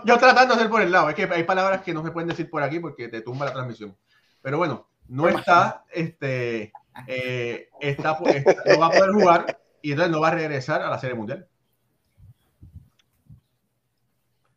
yo, 0.05 0.19
tratando 0.19 0.55
de 0.55 0.61
hacer 0.61 0.71
por 0.71 0.83
el 0.83 0.93
lado, 0.93 1.09
es 1.09 1.15
que 1.15 1.25
hay 1.25 1.45
palabras 1.45 1.83
que 1.83 1.95
no 1.95 2.05
se 2.05 2.11
pueden 2.11 2.29
decir 2.29 2.49
por 2.49 2.63
aquí 2.63 2.79
porque 2.79 3.09
te 3.09 3.21
tumba 3.23 3.47
la 3.47 3.53
transmisión. 3.53 3.97
Pero 4.41 4.59
bueno, 4.59 4.89
no 5.09 5.29
está, 5.29 5.85
este, 5.91 6.73
eh, 7.07 7.69
está, 7.81 8.19
no 8.67 8.79
va 8.79 8.87
a 8.87 8.91
poder 8.91 9.13
jugar 9.13 9.61
y 9.83 9.93
entonces 9.93 10.13
no 10.13 10.21
va 10.21 10.29
a 10.29 10.35
regresar 10.35 10.83
a 10.83 10.91
la 10.91 10.99
Serie 10.99 11.17
Mundial. 11.17 11.47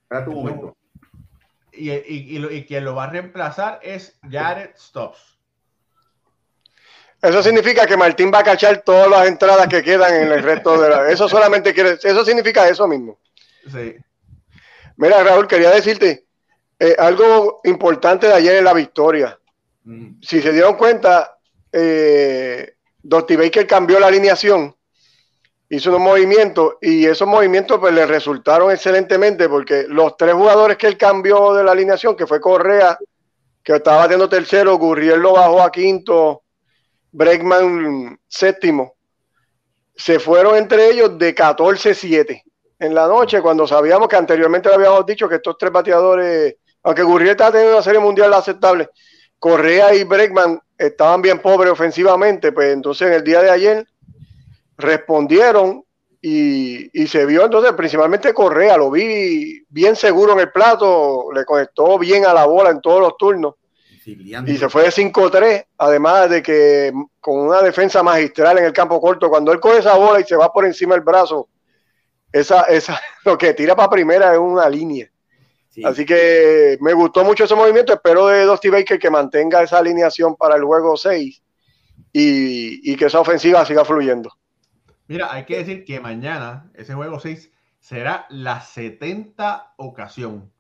Espera 0.04 0.26
tu 0.26 0.32
momento. 0.32 0.78
Y, 1.72 1.92
y, 1.92 2.38
y, 2.38 2.46
y, 2.46 2.66
quien 2.66 2.86
lo 2.86 2.96
va 2.96 3.06
a 3.06 3.10
reemplazar 3.10 3.80
es 3.82 4.18
Jared 4.30 4.72
Stops. 4.78 5.36
Eso 7.22 7.42
significa 7.42 7.86
que 7.88 7.98
Martín 7.98 8.32
va 8.34 8.40
a 8.40 8.44
cachar 8.44 8.82
todas 8.82 9.10
las 9.10 9.28
entradas 9.28 9.68
que 9.68 9.84
quedan 9.84 10.14
en 10.14 10.32
el 10.32 10.44
resto 10.44 10.80
de 10.80 10.90
la. 10.90 11.10
Eso 11.10 11.28
solamente 11.28 11.74
quiere. 11.74 11.98
Eso 12.02 12.24
significa 12.24 12.68
eso 12.70 12.88
mismo. 12.88 13.20
Sí. 13.70 13.96
Mira, 14.98 15.24
Raúl, 15.24 15.48
quería 15.48 15.72
decirte 15.72 16.28
eh, 16.80 16.96
algo 16.98 17.62
importante 17.64 18.28
de 18.28 18.34
ayer 18.34 18.58
en 18.58 18.64
la 18.64 18.74
victoria. 18.74 19.40
Si 20.22 20.42
se 20.42 20.52
dieron 20.52 20.76
cuenta, 20.76 21.38
eh, 21.72 22.76
Baker 23.04 23.68
cambió 23.68 24.00
la 24.00 24.08
alineación, 24.08 24.76
hizo 25.70 25.90
unos 25.90 26.02
movimientos 26.02 26.76
y 26.82 27.06
esos 27.06 27.28
movimientos 27.28 27.80
pues, 27.80 27.94
le 27.94 28.06
resultaron 28.06 28.72
excelentemente 28.72 29.48
porque 29.48 29.86
los 29.88 30.18
tres 30.18 30.34
jugadores 30.34 30.78
que 30.78 30.88
él 30.88 30.98
cambió 30.98 31.54
de 31.54 31.64
la 31.64 31.72
alineación, 31.72 32.16
que 32.16 32.26
fue 32.26 32.42
Correa, 32.42 32.98
que 33.64 33.76
estaba 33.76 33.98
batiendo 33.98 34.30
tercero, 34.30 34.78
Gurriel 34.78 35.20
lo 35.20 35.34
bajó 35.34 35.62
a 35.62 35.72
quinto, 35.72 36.44
Bregman 37.12 38.20
séptimo, 38.28 38.96
se 39.96 40.20
fueron 40.20 40.56
entre 40.56 40.90
ellos 40.90 41.18
de 41.18 41.34
14-7 41.34 42.44
en 42.80 42.94
la 42.94 43.08
noche, 43.08 43.42
cuando 43.42 43.66
sabíamos 43.66 44.08
que 44.08 44.18
anteriormente 44.18 44.70
le 44.70 44.76
habíamos 44.76 45.06
dicho 45.06 45.30
que 45.30 45.36
estos 45.36 45.58
tres 45.58 45.72
bateadores, 45.72 46.56
aunque 46.84 47.04
Gurriel 47.04 47.32
estaba 47.32 47.52
teniendo 47.52 47.76
una 47.76 47.84
serie 47.84 48.00
mundial 48.00 48.34
aceptable, 48.34 48.90
Correa 49.46 49.94
y 49.94 50.04
Bregman 50.04 50.60
estaban 50.76 51.22
bien 51.22 51.38
pobres 51.38 51.72
ofensivamente, 51.72 52.52
pues 52.52 52.74
entonces 52.74 53.10
en 53.10 53.14
el 53.14 53.24
día 53.24 53.44
de 53.44 53.52
ayer 53.52 53.88
respondieron 54.76 55.86
y, 56.20 56.90
se 57.06 57.28
vio 57.28 57.46
entonces 57.46 57.74
principalmente 57.74 58.34
Correa, 58.34 58.76
lo 58.76 58.90
vi 58.90 59.64
bien 59.70 59.96
seguro 59.96 60.34
en 60.34 60.40
el 60.40 60.52
plato, 60.52 61.28
le 61.32 61.46
conectó 61.46 62.00
bien 62.00 62.26
a 62.26 62.34
la 62.34 62.48
bola 62.48 62.72
en 62.72 62.82
todos 62.82 63.00
los 63.00 63.18
turnos. 63.18 63.54
Y 64.48 64.58
se 64.58 64.68
fue 64.68 64.82
de 64.82 64.90
5-3, 64.90 65.68
además 65.78 66.28
de 66.32 66.42
que 66.42 66.92
con 67.20 67.38
una 67.38 67.62
defensa 67.62 68.02
magistral 68.02 68.58
en 68.58 68.66
el 68.66 68.74
campo 68.74 69.00
corto, 69.00 69.30
cuando 69.30 69.52
él 69.52 69.60
coge 69.60 69.78
esa 69.78 69.94
bola 69.96 70.20
y 70.22 70.24
se 70.24 70.36
va 70.36 70.52
por 70.52 70.66
encima 70.66 70.96
del 70.96 71.04
brazo, 71.04 71.50
esa, 72.32 72.64
esa, 72.64 73.00
lo 73.24 73.38
que 73.38 73.54
tira 73.54 73.76
para 73.76 73.92
primera 73.92 74.34
es 74.34 74.40
una 74.40 74.68
línea. 74.68 75.08
Así 75.84 76.06
que 76.06 76.78
me 76.80 76.94
gustó 76.94 77.24
mucho 77.24 77.44
ese 77.44 77.56
movimiento. 77.56 77.94
Espero 77.94 78.28
de 78.28 78.46
Dusty 78.46 78.70
Baker 78.70 79.00
que 79.00 79.10
mantenga 79.10 79.64
esa 79.64 79.80
alineación 79.80 80.36
para 80.36 80.56
el 80.56 80.64
juego 80.64 80.96
6 80.96 81.44
y, 82.14 82.92
y, 82.92 82.96
que 82.96 83.06
esa 83.06 83.20
ofensiva 83.20 83.66
siga 83.66 83.84
fluyendo. 83.84 84.32
Mira, 85.08 85.34
hay 85.34 85.46
que 85.46 85.58
decir 85.58 85.84
que 85.84 86.00
mañana 86.00 86.72
ese 86.76 86.94
juego 86.94 87.20
6 87.20 87.52
será 87.80 88.26
la 88.30 88.62
70 88.62 89.74
ocasión 89.78 90.52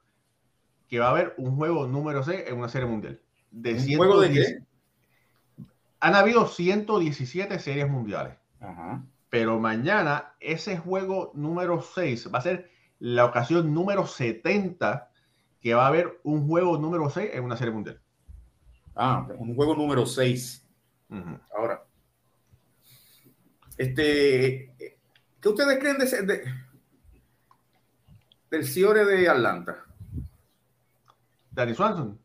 que 0.87 0.99
va 0.99 1.07
a 1.07 1.11
haber 1.11 1.33
un 1.37 1.55
juego 1.55 1.87
número 1.87 2.23
6 2.23 2.43
en 2.47 2.57
una 2.57 2.69
serie 2.69 2.87
mundial. 2.87 3.19
de 3.51 3.73
¿Un 3.73 3.97
juego 3.97 4.21
de 4.21 4.31
qué? 4.31 4.57
Han 5.99 6.15
habido 6.15 6.47
117 6.47 7.57
series 7.59 7.89
mundiales. 7.89 8.35
Ajá. 8.59 9.03
Pero 9.29 9.59
mañana 9.59 10.35
ese 10.39 10.77
juego 10.77 11.31
número 11.33 11.81
6 11.81 12.33
va 12.33 12.39
a 12.39 12.43
ser 12.43 12.69
la 12.99 13.25
ocasión 13.25 13.73
número 13.73 14.07
70 14.07 15.09
que 15.59 15.73
va 15.73 15.85
a 15.85 15.87
haber 15.87 16.19
un 16.23 16.47
juego 16.47 16.77
número 16.77 17.09
6 17.09 17.31
en 17.33 17.43
una 17.43 17.57
serie 17.57 17.73
mundial. 17.73 17.99
Ah, 18.95 19.27
un 19.37 19.55
juego 19.55 19.75
número 19.75 20.05
6. 20.05 20.63
Ahora, 21.57 21.83
este, 23.77 24.75
¿qué 25.41 25.49
ustedes 25.49 25.79
creen 25.79 25.97
de, 25.97 26.21
de 26.21 26.53
del 28.49 28.65
Ciore 28.65 29.05
de 29.05 29.27
Atlanta? 29.27 29.83
Danny 31.51 31.73
Swanson. 31.73 32.19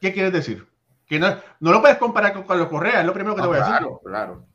¿Qué 0.00 0.12
quieres 0.12 0.32
decir? 0.32 0.66
Que 1.06 1.18
no, 1.18 1.36
no 1.60 1.72
lo 1.72 1.80
puedes 1.80 1.98
comparar 1.98 2.32
con 2.32 2.44
Carlos 2.44 2.68
Correa, 2.68 3.00
es 3.00 3.06
lo 3.06 3.12
primero 3.12 3.34
que 3.34 3.42
te 3.42 3.46
voy 3.46 3.56
a 3.56 3.60
decir. 3.60 3.74
Claro, 4.04 4.48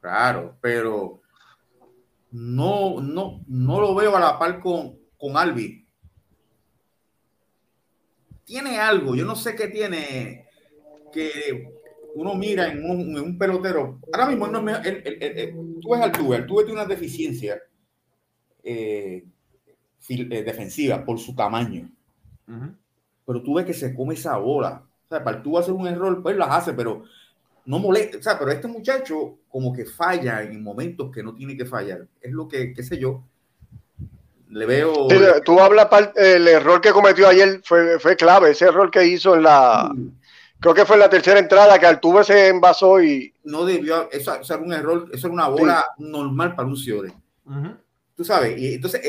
claro, 0.00 0.58
pero 0.60 1.21
no, 2.32 3.00
no, 3.00 3.44
no 3.46 3.80
lo 3.80 3.94
veo 3.94 4.16
a 4.16 4.20
la 4.20 4.38
par 4.38 4.60
con, 4.60 4.98
con 5.16 5.36
Albi. 5.36 5.86
Tiene 8.44 8.78
algo, 8.78 9.14
yo 9.14 9.24
no 9.24 9.36
sé 9.36 9.54
qué 9.54 9.68
tiene, 9.68 10.46
que 11.12 11.72
uno 12.14 12.34
mira 12.34 12.72
en 12.72 12.84
un, 12.84 13.38
pelotero. 13.38 14.00
Ahora 14.12 14.28
mismo 14.28 14.48
no 14.48 14.62
me, 14.62 14.72
el, 14.72 15.02
el, 15.04 15.80
tú 15.80 15.90
ves 15.90 16.00
al 16.00 16.12
Tuve, 16.12 16.36
el 16.36 16.46
Tuve 16.46 16.64
tiene 16.64 16.80
una 16.80 16.88
deficiencia 16.88 17.62
eh, 18.62 19.24
eh, 20.08 20.42
defensiva 20.42 21.04
por 21.04 21.18
su 21.18 21.34
tamaño. 21.34 21.90
Pero 23.24 23.42
tú 23.42 23.54
ves 23.54 23.64
que 23.64 23.72
se 23.74 23.94
come 23.94 24.14
esa 24.14 24.36
bola. 24.36 24.84
O 25.06 25.08
sea, 25.08 25.22
para 25.22 25.42
tú 25.42 25.56
hacer 25.56 25.72
un 25.72 25.86
error, 25.86 26.22
pues 26.22 26.36
las 26.36 26.50
hace, 26.50 26.72
pero 26.72 27.04
no 27.64 27.78
molesta. 27.78 28.18
O 28.18 28.22
sea, 28.22 28.38
pero 28.38 28.50
este 28.50 28.68
muchacho 28.68 29.38
como 29.48 29.72
que 29.72 29.84
falla 29.84 30.42
en 30.42 30.62
momentos 30.62 31.10
que 31.12 31.22
no 31.22 31.34
tiene 31.34 31.56
que 31.56 31.66
fallar. 31.66 32.06
Es 32.20 32.32
lo 32.32 32.48
que, 32.48 32.72
qué 32.72 32.82
sé 32.82 32.98
yo, 32.98 33.24
le 34.52 34.66
veo. 34.66 35.08
tú 35.44 35.60
hablas, 35.60 35.88
el 36.16 36.46
error 36.46 36.80
que 36.80 36.92
cometió 36.92 37.26
ayer 37.28 37.60
fue, 37.64 37.98
fue 37.98 38.16
clave, 38.16 38.50
ese 38.50 38.66
error 38.66 38.90
que 38.90 39.06
hizo 39.06 39.34
en 39.34 39.44
la. 39.44 39.90
Creo 40.60 40.74
que 40.74 40.84
fue 40.84 40.96
en 40.96 41.00
la 41.00 41.10
tercera 41.10 41.40
entrada 41.40 41.78
que 41.78 41.86
Altuve 41.86 42.22
se 42.22 42.48
envasó 42.48 43.02
y. 43.02 43.34
No 43.44 43.64
debió. 43.64 44.10
Eso, 44.12 44.34
eso 44.36 44.54
era 44.54 44.62
un 44.62 44.72
error, 44.72 45.08
eso 45.12 45.26
era 45.26 45.34
una 45.34 45.48
bola 45.48 45.84
normal 45.98 46.54
para 46.54 46.68
un 46.68 46.76
Ciore. 46.76 47.12
Tú 48.14 48.24
sabes, 48.24 48.60
y 48.60 48.74
entonces 48.74 49.00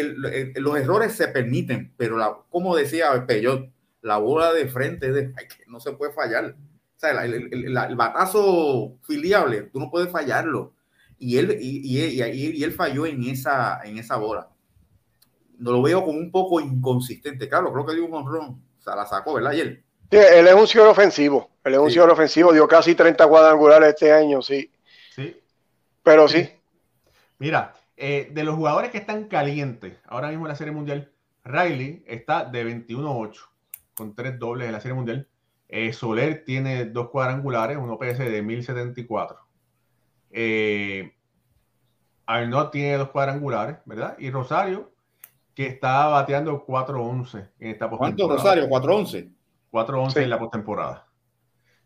los 0.56 0.78
errores 0.78 1.14
se 1.14 1.28
permiten, 1.28 1.94
pero 1.98 2.18
la, 2.18 2.36
como 2.50 2.76
decía 2.76 3.26
Peyot, 3.28 3.70
la 4.02 4.18
bola 4.18 4.54
de 4.54 4.68
frente 4.68 5.12
de, 5.12 5.34
no 5.68 5.80
se 5.80 5.92
puede 5.92 6.14
fallar. 6.14 6.56
Sea, 7.04 7.26
el, 7.26 7.50
el, 7.52 7.96
batazo 7.98 8.98
filiable, 9.02 9.64
tú 9.64 9.80
no 9.80 9.92
puedes 9.92 10.10
fallarlo. 10.10 10.74
Y 11.20 11.38
él, 11.38 11.58
y, 11.60 12.00
y, 12.00 12.22
y, 12.22 12.64
él 12.64 12.72
falló 12.72 13.06
en 13.06 13.24
esa, 13.24 13.82
en 13.84 13.98
esa 13.98 14.16
bola. 14.16 14.48
No 15.58 15.74
lo 15.74 15.82
veo 15.82 16.06
como 16.06 16.18
un 16.18 16.32
poco 16.32 16.62
inconsistente. 16.62 17.50
Claro, 17.50 17.74
creo 17.74 17.86
que 17.86 17.96
dio 17.96 18.06
un 18.06 18.14
honrón. 18.14 18.64
O 18.80 18.82
sea, 18.82 18.96
la 18.96 19.06
sacó, 19.06 19.34
¿verdad? 19.34 19.52
Ayer. 19.52 19.84
Sí, 20.10 20.18
él 20.18 20.48
es 20.48 20.54
un 20.54 20.66
señor 20.66 20.88
ofensivo. 20.88 21.52
Él 21.62 21.74
es 21.74 21.80
un 21.80 21.92
señor 21.92 22.10
ofensivo. 22.10 22.54
Dio 22.54 22.70
casi 22.70 22.96
30 22.96 23.28
cuadrangulares 23.28 23.90
este 23.90 24.14
año, 24.14 24.42
sí. 24.42 24.72
Sí. 25.14 25.38
Pero 26.04 26.30
sí. 26.30 26.50
Mira, 27.40 27.74
eh, 27.98 28.30
de 28.32 28.44
los 28.46 28.56
jugadores 28.56 28.92
que 28.92 28.98
están 28.98 29.26
calientes 29.26 29.98
ahora 30.08 30.30
mismo 30.30 30.46
en 30.46 30.50
la 30.50 30.56
Serie 30.56 30.72
Mundial, 30.72 31.12
Riley 31.44 32.06
está 32.08 32.46
de 32.46 32.66
21-8 32.66 33.42
con 33.94 34.16
tres 34.16 34.40
dobles 34.40 34.68
en 34.68 34.74
la 34.74 34.80
Serie 34.80 34.96
Mundial. 34.96 35.28
Eh, 35.76 35.92
Soler 35.92 36.46
tiene 36.46 36.86
dos 36.86 37.10
cuadrangulares, 37.10 37.78
un 37.78 37.90
OPS 37.90 38.20
de 38.20 38.44
1074. 38.44 39.40
Eh, 40.30 41.16
Arnaud 42.28 42.70
tiene 42.70 42.96
dos 42.96 43.10
cuadrangulares, 43.10 43.78
¿verdad? 43.86 44.16
Y 44.20 44.30
Rosario, 44.30 44.94
que 45.56 45.66
está 45.66 46.06
bateando 46.10 46.64
4-11 46.68 47.50
en 47.58 47.72
esta 47.72 47.90
postemporada. 47.90 47.98
¿Cuánto 47.98 48.28
Rosario? 48.28 48.70
4-11. 48.70 49.34
4-11 49.72 50.22
en 50.22 50.30
la 50.30 50.38
postemporada. 50.38 51.08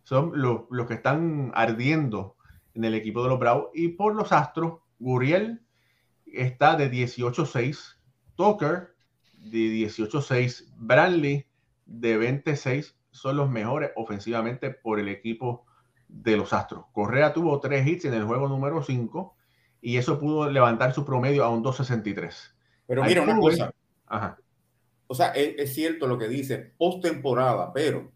Son 0.03 0.33
los, 0.35 0.63
los, 0.69 0.85
que 0.85 0.95
están 0.95 1.53
ardiendo 1.55 2.35
en 2.73 2.83
el 2.83 2.93
equipo 2.93 3.23
de 3.23 3.29
los 3.29 3.39
Bravos. 3.39 3.69
Y 3.73 3.87
por 3.87 4.15
los 4.15 4.33
Astros, 4.33 4.81
Guriel 4.99 5.61
está 6.25 6.75
de 6.75 6.91
18-6, 6.91 7.95
Tucker 8.35 8.97
de 9.31 9.57
18-6, 9.87 10.73
Bradley 10.75 11.47
de 11.85 12.17
26 12.17 12.96
son 13.17 13.37
los 13.37 13.49
mejores 13.49 13.91
ofensivamente 13.95 14.69
por 14.69 14.99
el 14.99 15.07
equipo 15.09 15.65
de 16.07 16.37
los 16.37 16.53
Astros. 16.53 16.85
Correa 16.93 17.33
tuvo 17.33 17.59
tres 17.59 17.85
hits 17.85 18.05
en 18.05 18.13
el 18.13 18.23
juego 18.23 18.47
número 18.47 18.81
5 18.81 19.35
y 19.81 19.97
eso 19.97 20.19
pudo 20.19 20.49
levantar 20.49 20.93
su 20.93 21.05
promedio 21.05 21.43
a 21.43 21.49
un 21.49 21.63
2.63. 21.63 22.33
Pero 22.87 23.03
mira 23.03 23.21
una 23.21 23.37
cosa. 23.37 23.73
O 25.07 25.15
sea, 25.15 25.27
es, 25.29 25.73
cierto 25.73 26.07
lo 26.07 26.17
que 26.17 26.27
dice 26.27 26.73
postemporada, 26.77 27.71
pero, 27.71 28.11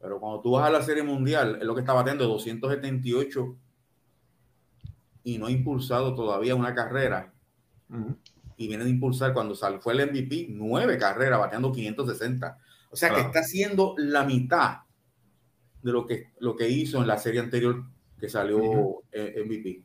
pero 0.00 0.20
cuando 0.20 0.40
tú 0.40 0.52
vas 0.52 0.66
a 0.66 0.70
la 0.70 0.82
Serie 0.82 1.02
Mundial, 1.02 1.58
es 1.60 1.66
lo 1.66 1.74
que 1.74 1.80
está 1.80 1.92
batiendo 1.92 2.26
278 2.26 3.56
y 5.24 5.38
no 5.38 5.46
ha 5.46 5.50
impulsado 5.50 6.14
todavía 6.14 6.54
una 6.54 6.74
carrera. 6.74 7.34
Y 8.56 8.68
viene 8.68 8.84
de 8.84 8.90
impulsar 8.90 9.34
cuando 9.34 9.54
sal, 9.54 9.80
fue 9.80 9.92
el 9.92 10.10
MVP, 10.10 10.46
nueve 10.50 10.96
carreras, 10.96 11.38
bateando 11.38 11.72
560. 11.72 12.58
O 12.96 12.98
sea 12.98 13.12
que 13.12 13.20
está 13.20 13.40
haciendo 13.40 13.94
la 13.98 14.24
mitad 14.24 14.78
de 15.82 15.92
lo 15.92 16.06
que, 16.06 16.30
lo 16.38 16.56
que 16.56 16.66
hizo 16.66 16.98
en 16.98 17.06
la 17.06 17.18
serie 17.18 17.40
anterior 17.40 17.84
que 18.18 18.26
salió 18.26 19.02
MVP. 19.12 19.82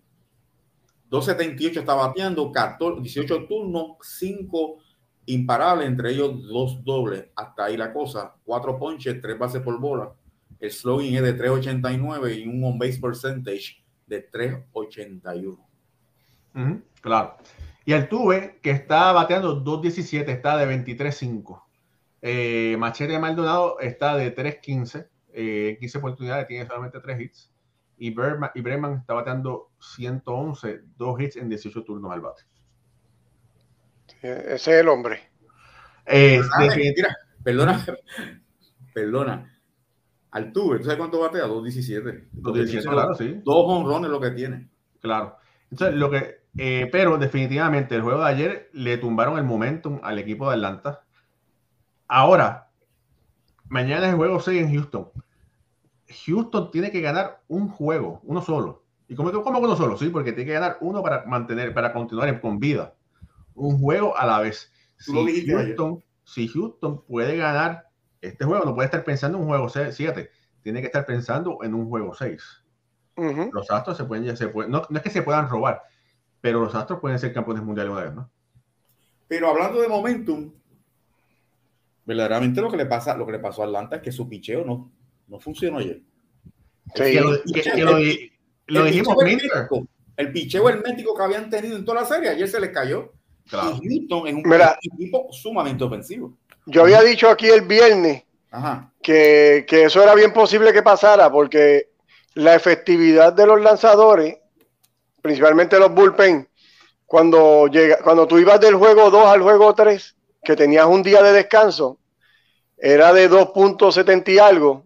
278 1.09 1.81
está 1.81 1.93
bateando, 1.93 2.49
14, 2.53 3.01
18 3.01 3.47
turnos, 3.47 3.97
5 4.01 4.77
imparables, 5.25 5.89
entre 5.89 6.11
ellos 6.11 6.41
dos 6.47 6.81
dobles. 6.85 7.25
Hasta 7.35 7.65
ahí 7.65 7.75
la 7.75 7.91
cosa. 7.91 8.33
Cuatro 8.45 8.79
ponches, 8.79 9.19
tres 9.19 9.37
bases 9.37 9.61
por 9.61 9.77
bola. 9.77 10.13
El 10.61 10.71
slogan 10.71 11.13
es 11.13 11.21
de 11.21 11.33
389 11.33 12.33
y 12.33 12.47
un 12.47 12.63
on-base 12.63 12.97
percentage 12.97 13.83
de 14.07 14.31
3.81. 14.31 15.59
claro. 17.01 17.35
Y 17.83 17.91
el 17.91 18.07
Tuve, 18.07 18.61
que 18.63 18.71
está 18.71 19.11
bateando 19.11 19.61
2.17, 19.61 20.29
está 20.29 20.55
de 20.55 20.65
23.5. 20.65 21.70
Eh, 22.21 22.75
Machete 22.77 23.17
Maldonado 23.19 23.79
está 23.79 24.15
de 24.15 24.35
3.15. 24.35 25.07
Eh, 25.33 25.77
15 25.79 25.97
oportunidades, 25.97 26.47
tiene 26.47 26.67
solamente 26.67 26.99
3 26.99 27.19
hits. 27.19 27.51
Y, 27.97 28.13
Berman, 28.13 28.51
y 28.55 28.61
Breman 28.61 28.95
está 28.95 29.13
bateando 29.13 29.71
111, 29.79 30.81
2 30.97 31.21
hits 31.21 31.35
en 31.37 31.49
18 31.49 31.83
turnos 31.83 32.11
al 32.11 32.21
bate. 32.21 32.43
ese 34.21 34.53
es 34.55 34.67
el 34.67 34.87
hombre. 34.89 35.31
Eh, 36.05 36.41
perdona, 37.43 37.85
perdona. 38.93 39.47
Altuve, 40.31 40.77
¿tú 40.77 40.85
sabes 40.85 40.97
cuánto 40.97 41.19
batea? 41.19 41.45
2.17. 41.45 42.29
2.17, 42.33 42.89
claro, 42.89 43.13
sí. 43.15 43.41
Dos 43.43 43.65
honrones 43.67 44.09
lo 44.09 44.19
que 44.19 44.31
tiene. 44.31 44.69
Claro. 45.01 45.37
Entonces, 45.69 45.95
lo 45.97 46.09
que, 46.09 46.41
eh, 46.57 46.87
pero 46.91 47.17
definitivamente 47.17 47.95
el 47.95 48.01
juego 48.01 48.23
de 48.23 48.29
ayer 48.29 48.69
le 48.73 48.97
tumbaron 48.97 49.37
el 49.37 49.43
momentum 49.43 49.99
al 50.03 50.19
equipo 50.19 50.49
de 50.49 50.55
Atlanta. 50.55 51.03
Ahora, 52.13 52.69
mañana 53.69 54.07
es 54.07 54.11
el 54.11 54.17
juego 54.17 54.41
6 54.41 54.61
en 54.61 54.73
Houston. 54.73 55.09
Houston 56.25 56.71
tiene 56.71 56.91
que 56.91 56.99
ganar 56.99 57.41
un 57.47 57.69
juego, 57.69 58.19
uno 58.23 58.41
solo. 58.41 58.83
¿Y 59.07 59.15
cómo, 59.15 59.31
cómo 59.31 59.59
uno 59.59 59.77
solo? 59.77 59.95
Sí, 59.97 60.09
porque 60.09 60.33
tiene 60.33 60.47
que 60.47 60.53
ganar 60.55 60.77
uno 60.81 61.01
para 61.01 61.25
mantener, 61.25 61.73
para 61.73 61.93
continuar 61.93 62.41
con 62.41 62.59
vida. 62.59 62.95
Un 63.55 63.79
juego 63.79 64.17
a 64.17 64.25
la 64.25 64.39
vez. 64.41 64.73
Si 64.97 65.13
Houston, 65.47 66.03
si 66.25 66.49
Houston 66.49 67.01
puede 67.05 67.37
ganar 67.37 67.91
este 68.19 68.43
juego 68.43 68.65
no 68.65 68.75
puede 68.75 68.87
estar 68.87 69.05
pensando 69.05 69.37
en 69.37 69.43
un 69.45 69.49
juego 69.49 69.69
7, 69.69 70.29
tiene 70.61 70.81
que 70.81 70.87
estar 70.87 71.05
pensando 71.05 71.59
en 71.63 71.73
un 71.73 71.87
juego 71.87 72.13
6. 72.13 72.43
Los 73.53 73.71
Astros 73.71 73.95
se 73.95 74.03
pueden, 74.03 74.35
se 74.35 74.49
pueden 74.49 74.71
no, 74.71 74.85
es 74.93 75.01
que 75.01 75.09
se 75.09 75.21
puedan 75.21 75.49
robar, 75.49 75.81
pero 76.41 76.59
los 76.59 76.75
Astros 76.75 76.99
pueden 76.99 77.19
ser 77.19 77.33
campeones 77.33 77.63
mundiales 77.63 77.93
una 77.93 78.03
vez, 78.03 78.13
¿no? 78.13 78.29
Pero 79.29 79.49
hablando 79.49 79.79
de 79.79 79.87
momentum, 79.87 80.51
verdaderamente 82.05 82.61
lo 82.61 82.69
que 82.69 82.77
le 82.77 82.85
pasa, 82.85 83.15
lo 83.15 83.25
que 83.25 83.33
le 83.33 83.39
pasó 83.39 83.61
a 83.61 83.65
Atlanta 83.65 83.97
es 83.97 84.01
que 84.01 84.11
su 84.11 84.27
picheo 84.27 84.65
no, 84.65 84.91
no 85.27 85.39
funcionó 85.39 85.77
ayer. 85.77 86.01
Sí, 86.95 87.17
lo, 88.67 88.85
dijimos 88.85 89.15
el, 89.23 89.39
el 90.17 90.31
picheo 90.31 90.69
hermético 90.69 91.15
que 91.15 91.23
habían 91.23 91.49
tenido 91.49 91.75
en 91.75 91.85
toda 91.85 92.01
la 92.01 92.07
serie, 92.07 92.29
ayer 92.29 92.47
se 92.47 92.59
les 92.59 92.69
cayó. 92.71 93.11
Y 93.51 93.89
Houston 93.89 94.27
es 94.27 94.33
un 94.33 94.53
equipo 94.93 95.27
sumamente 95.31 95.83
ofensivo. 95.83 96.37
Yo 96.65 96.83
había 96.83 97.01
dicho 97.01 97.29
aquí 97.29 97.47
el 97.47 97.61
viernes 97.61 98.23
Que, 99.01 99.65
eso 99.69 100.03
era 100.03 100.13
bien 100.13 100.31
posible 100.31 100.71
que 100.71 100.83
pasara 100.83 101.31
porque 101.31 101.89
la 102.35 102.55
efectividad 102.55 103.33
de 103.33 103.45
los 103.45 103.59
lanzadores, 103.59 104.37
principalmente 105.21 105.79
los 105.79 105.93
bullpen, 105.93 106.47
cuando, 107.05 107.67
llega, 107.67 107.97
cuando 108.03 108.25
tú 108.25 108.37
ibas 108.37 108.59
del 108.61 108.75
juego 108.75 109.09
2 109.09 109.25
al 109.25 109.41
juego 109.41 109.73
3, 109.73 110.15
que 110.43 110.55
tenías 110.55 110.85
un 110.85 111.03
día 111.03 111.21
de 111.21 111.33
descanso, 111.33 111.97
era 112.77 113.11
de 113.13 113.29
2.70 113.29 114.29
y 114.29 114.39
algo. 114.39 114.85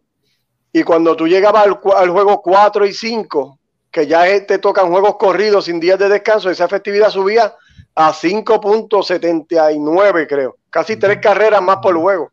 Y 0.74 0.84
cuando 0.84 1.16
tú 1.16 1.28
llegabas 1.28 1.66
al, 1.66 1.80
al, 1.96 2.10
juego 2.10 2.42
4 2.42 2.86
y 2.86 2.94
5, 2.94 3.60
que 3.90 4.08
ya 4.08 4.26
te 4.46 4.60
tocan 4.60 4.90
juegos 4.90 5.16
corridos 5.18 5.64
sin 5.66 5.80
días 5.80 5.98
de 5.98 6.10
descanso, 6.10 6.50
esa 6.50 6.66
efectividad 6.66 7.10
subía 7.10 7.56
a 7.96 8.12
5.79, 8.12 10.28
creo. 10.28 10.58
Casi 10.70 10.98
tres 10.98 11.20
carreras 11.22 11.62
más 11.62 11.78
por 11.78 11.96
juego. 11.96 12.30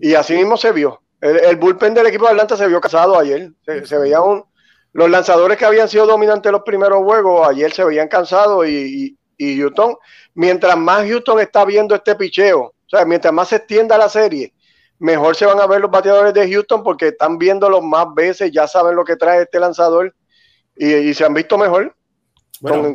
Y 0.00 0.14
así 0.14 0.34
mismo 0.34 0.56
se 0.56 0.72
vio. 0.72 1.00
El, 1.20 1.54
bullpen 1.56 1.94
del 1.94 2.06
equipo 2.06 2.24
de 2.24 2.32
Atlanta 2.32 2.56
se 2.56 2.66
vio 2.66 2.80
casado 2.80 3.16
ayer. 3.18 3.52
Se, 3.84 3.98
veía 3.98 4.20
un, 4.20 4.44
los 4.92 5.08
lanzadores 5.08 5.56
que 5.56 5.64
habían 5.64 5.88
sido 5.88 6.06
dominantes 6.06 6.50
los 6.50 6.62
primeros 6.62 7.04
juegos, 7.04 7.46
ayer 7.46 7.70
se 7.72 7.84
veían 7.84 8.08
cansados 8.08 8.66
y, 8.66 9.16
y, 9.38 9.60
Houston, 9.60 9.94
mientras 10.34 10.76
más 10.76 11.06
Houston 11.06 11.40
está 11.40 11.64
viendo 11.64 11.94
este 11.94 12.14
picheo, 12.14 12.60
o 12.60 12.88
sea, 12.88 13.04
mientras 13.04 13.32
más 13.32 13.48
se 13.48 13.56
extienda 13.56 13.98
la 13.98 14.08
serie, 14.08 14.52
mejor 14.98 15.34
se 15.34 15.46
van 15.46 15.60
a 15.60 15.66
ver 15.66 15.80
los 15.80 15.90
bateadores 15.90 16.34
de 16.34 16.50
Houston 16.50 16.82
porque 16.82 17.08
están 17.08 17.38
viéndolo 17.38 17.80
más 17.80 18.06
veces, 18.14 18.52
ya 18.52 18.66
saben 18.66 18.96
lo 18.96 19.04
que 19.04 19.16
trae 19.16 19.42
este 19.42 19.60
lanzador 19.60 20.14
y, 20.76 21.12
se 21.14 21.24
han 21.24 21.34
visto 21.34 21.58
mejor 21.58 21.94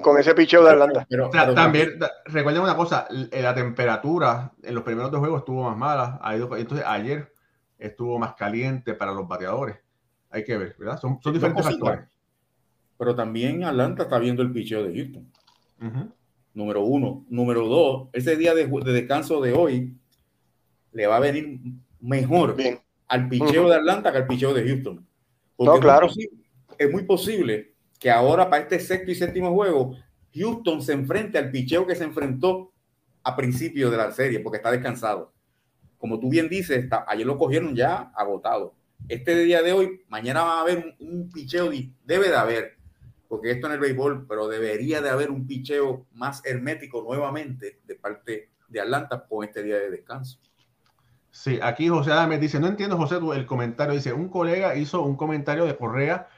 con, 0.02 0.18
ese 0.18 0.34
picheo 0.34 0.64
de 0.64 0.72
Atlanta. 0.72 1.06
Pero, 1.10 1.30
también, 1.30 2.00
recuerden 2.26 2.64
una 2.64 2.76
cosa, 2.76 3.08
la 3.10 3.54
temperatura 3.54 4.54
en 4.64 4.76
los 4.76 4.84
primeros 4.84 5.12
dos 5.12 5.20
juegos 5.20 5.40
estuvo 5.40 5.64
más 5.64 5.78
mala, 5.78 6.20
entonces 6.58 6.86
ayer 6.86 7.32
estuvo 7.78 8.18
más 8.18 8.34
caliente 8.36 8.94
para 8.94 9.12
los 9.12 9.28
bateadores. 9.28 9.78
Hay 10.30 10.44
que 10.44 10.58
ver, 10.58 10.76
¿verdad? 10.78 11.00
Son, 11.00 11.20
diferentes 11.34 11.66
factores. 11.66 12.02
Pero 12.98 13.16
también 13.16 13.64
Atlanta 13.64 14.04
está 14.04 14.20
viendo 14.20 14.42
el 14.42 14.52
picheo 14.52 14.84
de 14.84 14.94
Houston. 14.94 15.32
Número 16.56 16.82
uno. 16.82 17.26
Número 17.30 17.68
dos, 17.68 18.08
ese 18.14 18.36
día 18.36 18.56
de, 18.56 18.66
descanso 18.86 19.42
de 19.42 19.54
hoy 19.54 19.96
le 20.92 21.06
va 21.06 21.18
a 21.18 21.20
venir 21.20 21.60
mejor 22.00 22.56
al 23.08 23.30
picheo 23.30 23.70
de 23.70 23.76
Atlanta 23.76 24.12
que 24.12 24.18
al 24.18 24.28
picheo 24.28 24.54
de 24.54 24.68
Houston. 24.68 25.06
no, 25.60 25.80
claro. 25.80 26.08
es 26.78 26.92
muy 26.92 27.04
posible 27.04 27.76
que 28.00 28.10
ahora 28.10 28.50
para 28.50 28.64
este 28.64 28.80
sexto 28.80 29.12
y 29.12 29.16
séptimo 29.16 29.54
juego, 29.54 29.96
Houston 30.34 30.82
se 30.82 30.94
enfrente 30.94 31.38
al 31.38 31.52
picheo 31.52 31.86
que 31.86 31.96
se 31.96 32.04
enfrentó 32.04 32.72
a 33.24 33.36
principio 33.36 33.90
de 33.90 33.98
la 33.98 34.12
serie, 34.12 34.40
porque 34.40 34.58
está 34.58 34.72
descansado. 34.72 35.34
Como 35.98 36.20
tú 36.20 36.30
bien 36.30 36.48
dices, 36.48 36.88
ayer 37.08 37.26
lo 37.26 37.38
cogieron 37.38 37.76
ya 37.76 38.12
agotado. 38.16 38.76
Este 39.08 39.36
día 39.44 39.62
de 39.62 39.74
hoy, 39.74 40.02
mañana 40.08 40.44
va 40.44 40.60
a 40.60 40.62
haber 40.62 40.96
un, 41.00 41.30
picheo, 41.32 41.70
debe 42.06 42.30
de 42.30 42.36
haber, 42.36 42.75
porque 43.28 43.52
esto 43.52 43.68
en 43.68 43.74
el 43.74 43.80
béisbol, 43.80 44.26
pero 44.28 44.48
debería 44.48 45.02
de 45.02 45.10
haber 45.10 45.32
un 45.32 45.48
picheo 45.48 46.06
más 46.14 46.44
hermético 46.46 47.02
nuevamente 47.02 47.80
de 47.86 47.96
parte 47.96 48.50
de 48.68 48.82
Atlanta 48.82 49.26
con 49.28 49.44
este 49.44 49.64
día 49.64 49.78
de 49.78 49.90
descanso. 49.90 50.40
Sí, 51.32 51.60
aquí 51.62 51.90
José 51.90 52.12
Adame 52.12 52.40
dice, 52.40 52.60
no 52.60 52.68
entiendo 52.68 52.98
José 52.98 53.20
el 53.36 53.46
comentario, 53.46 53.94
dice, 53.94 54.14
un 54.14 54.30
colega 54.30 54.76
hizo 54.76 55.02
un 55.02 55.18
comentario 55.18 55.66
de 55.66 55.76
Correa 55.76 56.30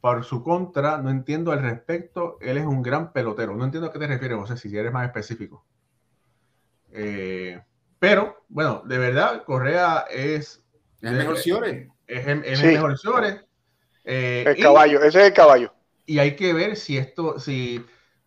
por 0.00 0.24
su 0.24 0.42
contra, 0.42 0.98
no 0.98 1.10
entiendo 1.10 1.52
al 1.52 1.62
respecto, 1.62 2.38
él 2.40 2.56
es 2.56 2.64
un 2.64 2.82
gran 2.82 3.12
pelotero. 3.12 3.54
No 3.54 3.64
entiendo 3.64 3.88
a 3.88 3.92
qué 3.92 3.98
te 3.98 4.06
refieres, 4.06 4.38
José, 4.38 4.56
si 4.56 4.76
eres 4.76 4.92
más 4.92 5.06
específico. 5.06 5.64
Eh, 6.90 7.62
pero, 7.98 8.44
bueno, 8.48 8.82
de 8.84 8.98
verdad, 8.98 9.44
Correa 9.44 10.06
es... 10.10 10.60
el 11.02 11.14
mejor 11.14 11.38
Ciore. 11.38 11.90
Es, 12.06 12.26
el, 12.26 12.40
mejor 12.40 12.98
Ciore. 12.98 13.46
Eh, 14.02 14.44
el 14.46 14.60
caballo, 14.60 15.02
ese 15.02 15.20
es 15.20 15.26
el 15.26 15.32
caballo. 15.32 15.72
Y 16.04 16.18
hay 16.18 16.36
que 16.36 16.52
ver 16.52 16.76
si 16.76 16.96
esto, 16.96 17.38
si 17.38 17.84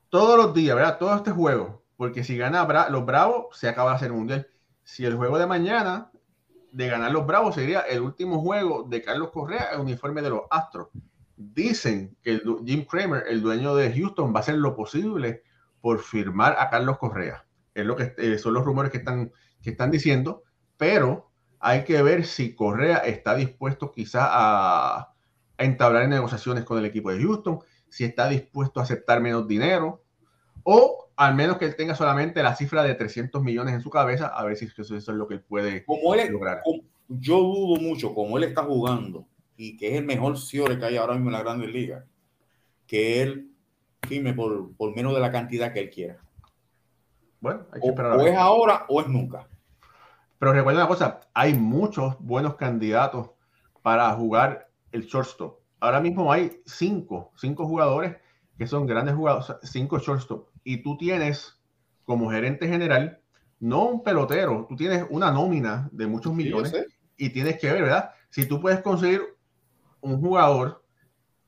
todos 0.10 0.38
los 0.38 0.54
días, 0.54 0.76
¿verdad? 0.76 0.98
Todo 0.98 1.16
este 1.16 1.32
juego, 1.32 1.84
porque 1.98 2.24
si 2.24 2.38
gana 2.38 2.88
los 2.90 3.06
Bravos, 3.06 3.58
se 3.58 3.68
acaba 3.68 3.92
de 3.92 3.96
hacer 3.98 4.14
mundial. 4.14 4.48
Si 4.84 5.06
el 5.06 5.16
juego 5.16 5.38
de 5.38 5.48
mañana 5.48 6.12
de 6.72 6.88
ganar 6.88 7.12
los 7.12 7.26
Bravos 7.26 7.56
sería 7.56 7.82
el 7.82 8.02
último 8.02 8.42
juego 8.42 8.84
de 8.84 9.02
Carlos 9.02 9.32
Correa, 9.32 9.70
el 9.74 9.82
uniforme 9.82 10.22
de 10.22 10.30
los 10.30 10.42
Astros 10.50 10.90
dicen 11.38 12.16
que 12.22 12.42
Jim 12.66 12.86
Kramer, 12.86 13.24
el 13.28 13.42
dueño 13.42 13.76
de 13.76 13.94
Houston, 13.94 14.34
va 14.34 14.38
a 14.38 14.42
hacer 14.42 14.56
lo 14.56 14.76
posible 14.76 15.44
por 15.82 16.00
firmar 16.00 16.56
a 16.60 16.70
Carlos 16.70 16.98
Correa. 16.98 17.46
Es 17.74 17.86
lo 17.86 17.96
que 17.96 18.14
eh, 18.18 18.38
son 18.38 18.54
los 18.54 18.64
rumores 18.64 18.92
que 18.92 19.00
están, 19.00 19.32
que 19.62 19.72
están 19.72 19.92
diciendo, 19.92 20.44
pero 20.78 21.32
hay 21.60 21.84
que 21.84 22.02
ver 22.02 22.26
si 22.26 22.56
Correa 22.56 22.98
está 22.98 23.36
dispuesto 23.36 23.92
quizá 23.92 24.28
a, 24.30 25.14
a 25.58 25.64
entablar 25.64 26.08
negociaciones 26.08 26.64
con 26.64 26.78
el 26.78 26.86
equipo 26.86 27.12
de 27.12 27.22
Houston, 27.22 27.60
si 27.89 28.03
está 28.03 28.28
dispuesto 28.28 28.80
a 28.80 28.84
aceptar 28.84 29.22
menos 29.22 29.47
dinero, 29.47 30.03
o 30.64 31.10
al 31.16 31.36
menos 31.36 31.58
que 31.58 31.66
él 31.66 31.76
tenga 31.76 31.95
solamente 31.95 32.43
la 32.43 32.56
cifra 32.56 32.84
de 32.84 32.95
300 32.95 33.41
millones 33.41 33.76
en 33.76 33.82
su 33.82 33.89
cabeza, 33.89 34.28
a 34.28 34.43
ver 34.43 34.58
si 34.58 34.66
eso, 34.66 34.95
es 34.95 35.08
lo 35.08 35.28
que 35.28 35.36
él 35.36 35.41
puede 35.41 35.86
lograr. 36.30 36.62
yo 37.08 37.38
dudo 37.38 37.80
mucho, 37.80 38.14
como 38.14 38.38
él 38.38 38.43
está 38.43 38.64
jugando, 38.64 39.28
y 39.58 39.78
que 39.78 39.93
es 39.93 39.99
el 39.99 40.06
mejor 40.06 40.38
Ciore 40.38 40.78
que 40.78 40.86
hay 40.86 40.97
ahora 40.97 41.14
mismo 41.14 41.30
en 41.30 41.34
la 41.34 41.43
Grandes 41.43 41.70
Ligas, 41.70 42.03
que 42.88 43.22
él 43.22 43.51
firme 44.08 44.34
por, 44.34 44.95
menos 44.95 45.14
de 45.14 45.20
la 45.20 45.32
cantidad 45.32 45.72
que 45.72 45.80
él 45.82 45.89
quiera. 45.89 46.18
Bueno, 47.39 47.66
hay 47.72 47.82
que 47.82 47.88
esperar. 47.88 48.18
O, 48.18 48.26
es 48.26 48.36
ahora 48.36 48.86
o 48.89 49.01
es 49.01 49.08
nunca. 49.08 49.47
Pero 50.38 50.51
recuerda 50.53 50.82
una 50.82 50.88
cosa, 50.88 51.22
hay 51.34 51.53
muchos 51.53 52.16
buenos 52.20 52.56
candidatos 52.56 53.32
para 53.82 54.12
jugar 54.12 54.64
el 54.96 55.06
shortstop. 55.06 55.60
Ahora 55.80 56.00
mismo 56.00 56.32
hay 56.32 56.62
cinco, 56.66 57.32
cinco 57.36 57.68
jugadores 57.68 58.16
que 58.58 58.66
son 58.66 58.88
grandes 58.88 59.16
jugadores, 59.16 59.54
cinco 59.64 60.00
shortstop. 60.00 60.48
Y 60.64 60.78
tú 60.78 60.98
tienes 60.98 61.62
como 62.06 62.32
gerente 62.32 62.68
general, 62.68 63.20
no 63.60 63.86
un 63.86 64.04
pelotero, 64.04 64.66
tú 64.70 64.76
tienes 64.76 65.06
una 65.10 65.32
nómina 65.32 65.89
de 65.91 66.08
muchos 66.08 66.34
millones 66.34 66.74
y 67.18 67.30
tienes 67.30 67.60
que 67.60 67.72
ver, 67.72 67.84
¿verdad? 67.84 68.12
Si 68.30 68.48
tú 68.48 68.60
puedes 68.60 68.82
conseguir 68.82 69.22
un 70.02 70.20
jugador 70.22 70.84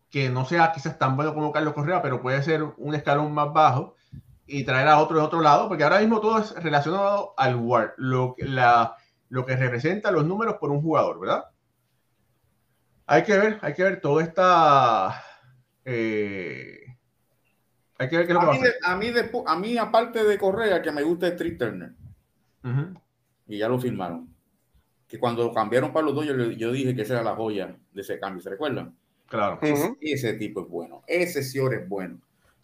que 0.09 0.29
no 0.29 0.45
sea 0.45 0.71
quizás 0.71 0.97
tan 0.97 1.15
bueno 1.15 1.33
como 1.33 1.51
Carlos 1.51 1.73
Correa, 1.73 2.01
pero 2.01 2.21
puede 2.21 2.41
ser 2.43 2.63
un 2.77 2.95
escalón 2.95 3.33
más 3.33 3.53
bajo 3.53 3.95
y 4.45 4.63
traer 4.63 4.87
a 4.87 4.99
otro 4.99 5.17
de 5.17 5.23
otro 5.23 5.41
lado, 5.41 5.67
porque 5.67 5.83
ahora 5.83 5.99
mismo 5.99 6.21
todo 6.21 6.39
es 6.39 6.51
relacionado 6.63 7.33
al 7.37 7.55
WAR, 7.55 7.93
lo, 7.97 8.35
la, 8.39 8.95
lo 9.29 9.45
que 9.45 9.55
representa 9.55 10.11
los 10.11 10.25
números 10.25 10.55
por 10.59 10.71
un 10.71 10.81
jugador, 10.81 11.19
¿verdad? 11.19 11.45
Hay 13.07 13.23
que 13.23 13.37
ver, 13.37 13.59
hay 13.61 13.73
que 13.73 13.83
ver, 13.83 14.01
todo 14.01 14.19
está... 14.19 15.23
Eh, 15.85 16.81
hay 17.97 18.09
que 18.09 18.17
ver 18.17 18.27
qué 18.27 18.33
es 18.33 18.39
lo 18.39 18.41
a, 18.41 18.53
mí, 18.53 18.59
a, 18.83 18.95
mí 18.95 19.11
a 19.45 19.55
mí, 19.55 19.77
aparte 19.77 20.23
de 20.23 20.37
Correa, 20.37 20.81
que 20.81 20.91
me 20.91 21.01
gusta 21.01 21.27
es 21.27 21.35
Trick 21.35 21.57
Turner. 21.57 21.93
Y 23.47 23.57
ya 23.57 23.69
lo 23.69 23.79
firmaron 23.79 24.37
que 25.07 25.19
cuando 25.19 25.53
cambiaron 25.53 25.93
para 25.93 26.05
los 26.05 26.15
dos, 26.15 26.25
yo, 26.25 26.71
dije 26.71 26.95
que 26.95 27.03
esa 27.03 27.13
era 27.13 27.23
la 27.23 27.35
joya 27.35 27.77
de 27.93 28.01
ese 28.01 28.19
cambio, 28.19 28.41
¿se 28.41 28.49
recuerdan? 28.49 28.95
Claro. 29.27 29.59
ese, 30.01 30.33
tipo 30.33 30.61
es 30.61 30.67
bueno, 30.67 31.03
ese 31.07 31.43
señor 31.43 31.73
es 31.73 31.87
bueno, 31.87 32.21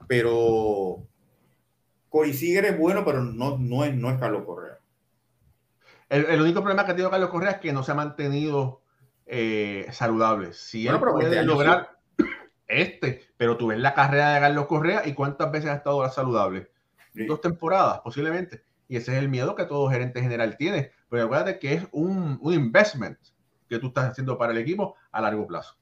pero 0.08 1.06
Corey 2.10 2.34
Seager 2.34 2.66
es 2.66 2.78
bueno, 2.78 3.04
pero 3.04 3.22
no, 3.22 3.58
no, 3.58 3.84
es, 3.84 3.96
no 3.96 4.10
es 4.10 4.18
Carlos 4.18 4.44
Correa. 4.46 4.78
El, 6.10 6.42
único 6.42 6.62
problema 6.62 6.86
que 6.86 6.92
ha 6.92 6.96
tenido 6.96 7.10
Carlos 7.10 7.30
Correa 7.30 7.52
es 7.52 7.58
que 7.58 7.74
no 7.74 7.82
se 7.82 7.92
ha 7.92 7.96
mantenido 7.96 8.82
eh, 9.26 9.88
saludable. 9.92 10.54
Si 10.54 10.88
él 10.88 11.00
puede 11.00 11.30
este 11.30 11.44
lograr 11.44 11.98
este, 12.68 13.22
pero 13.38 13.58
tú 13.58 13.68
ves 13.68 13.80
la 13.80 13.94
carrera 13.94 14.34
de 14.34 14.40
Carlos 14.40 14.68
Correa 14.68 15.04
y 15.06 15.14
cuántas 15.14 15.52
veces 15.52 15.70
ha 15.70 15.76
estado 15.76 16.08
saludable. 16.10 16.72
Dos 17.14 17.42
temporadas, 17.42 18.00
posiblemente. 18.02 18.64
Y 18.88 18.98
ese 18.98 19.14
es 19.14 19.20
el 19.20 19.30
miedo 19.30 19.56
que 19.56 19.66
todo 19.66 19.90
gerente 19.90 20.22
general 20.22 20.58
tiene. 20.58 20.92
Pero 21.10 21.26
acuérdate 21.26 21.60
que 21.60 21.74
es 21.74 21.88
un, 21.92 22.40
un 22.42 22.54
investment 22.54 23.20
que 23.70 23.80
tú 23.80 23.88
estás 23.88 24.12
haciendo 24.12 24.38
para 24.38 24.52
el 24.52 24.58
equipo 24.58 24.96
a 25.12 25.22
largo 25.22 25.46
plazo. 25.46 25.78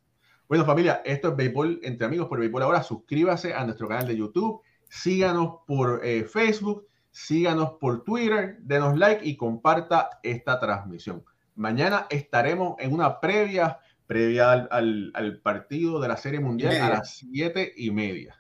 Bueno, 0.48 0.66
familia, 0.66 1.02
esto 1.06 1.30
es 1.30 1.36
Béisbol 1.38 1.80
entre 1.84 2.06
amigos 2.06 2.28
por 2.28 2.40
Béisbol 2.40 2.64
ahora. 2.64 2.84
Suscríbase 2.84 3.54
a 3.54 3.64
nuestro 3.64 3.88
canal 3.88 4.06
de 4.06 4.18
YouTube, 4.18 4.62
síganos 4.90 5.60
por 5.66 6.02
eh, 6.04 6.26
Facebook, 6.26 6.88
síganos 7.10 7.74
por 7.80 8.04
Twitter, 8.04 8.58
denos 8.60 8.98
like 8.98 9.26
y 9.26 9.38
comparta 9.38 10.10
esta 10.24 10.60
transmisión. 10.60 11.24
Mañana 11.62 12.08
estaremos 12.10 12.76
en 12.80 12.92
una 12.92 13.20
previa, 13.20 13.78
previa 14.08 14.52
al, 14.52 15.12
al, 15.14 15.40
partido 15.42 16.02
de 16.02 16.08
la 16.08 16.18
Serie 16.18 16.40
Mundial 16.40 16.76
a 16.82 16.90
las 16.90 17.18
siete 17.18 17.72
y 17.78 17.92
media. 17.92 18.36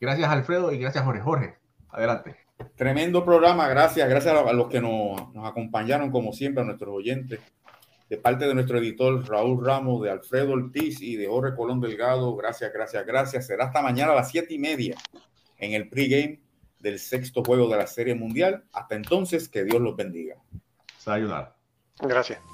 Gracias, 0.00 0.28
Alfredo, 0.28 0.72
y 0.72 0.78
gracias, 0.78 1.04
Jorge. 1.04 1.20
Jorge, 1.20 1.58
adelante. 1.90 2.36
Tremendo 2.74 3.24
programa, 3.24 3.68
gracias, 3.68 4.08
gracias 4.08 4.34
a 4.34 4.52
los 4.52 4.68
que 4.68 4.80
nos, 4.80 5.20
acompañaron 5.44 6.10
como 6.10 6.32
siempre, 6.32 6.64
a 6.64 6.66
nuestros 6.66 6.92
oyentes, 6.92 7.38
de 8.10 8.16
parte 8.16 8.48
de 8.48 8.54
nuestro 8.54 8.78
editor 8.78 9.24
Raúl 9.28 9.64
Ramos, 9.64 10.02
de 10.02 10.10
Alfredo 10.10 10.54
Ortiz 10.54 11.00
y 11.00 11.14
de 11.14 11.28
Jorge 11.28 11.54
Colón 11.54 11.80
Delgado, 11.80 12.34
gracias, 12.34 12.72
gracias, 12.72 13.06
gracias. 13.06 13.46
Será 13.46 13.66
hasta 13.66 13.80
mañana 13.80 14.10
a 14.10 14.16
las 14.16 14.32
siete 14.32 14.54
y 14.54 14.58
media 14.58 14.96
en 15.58 15.72
el 15.72 15.88
pregame 15.88 16.42
del 16.80 16.98
sexto 16.98 17.44
juego 17.44 17.68
de 17.68 17.76
la 17.76 17.86
Serie 17.86 18.16
Mundial. 18.16 18.64
Hasta 18.72 18.96
entonces, 18.96 19.48
que 19.48 19.62
Dios 19.62 19.80
los 19.80 19.94
bendiga. 19.94 20.34
Sayonara. 20.98 21.54
Gracias. 22.00 22.53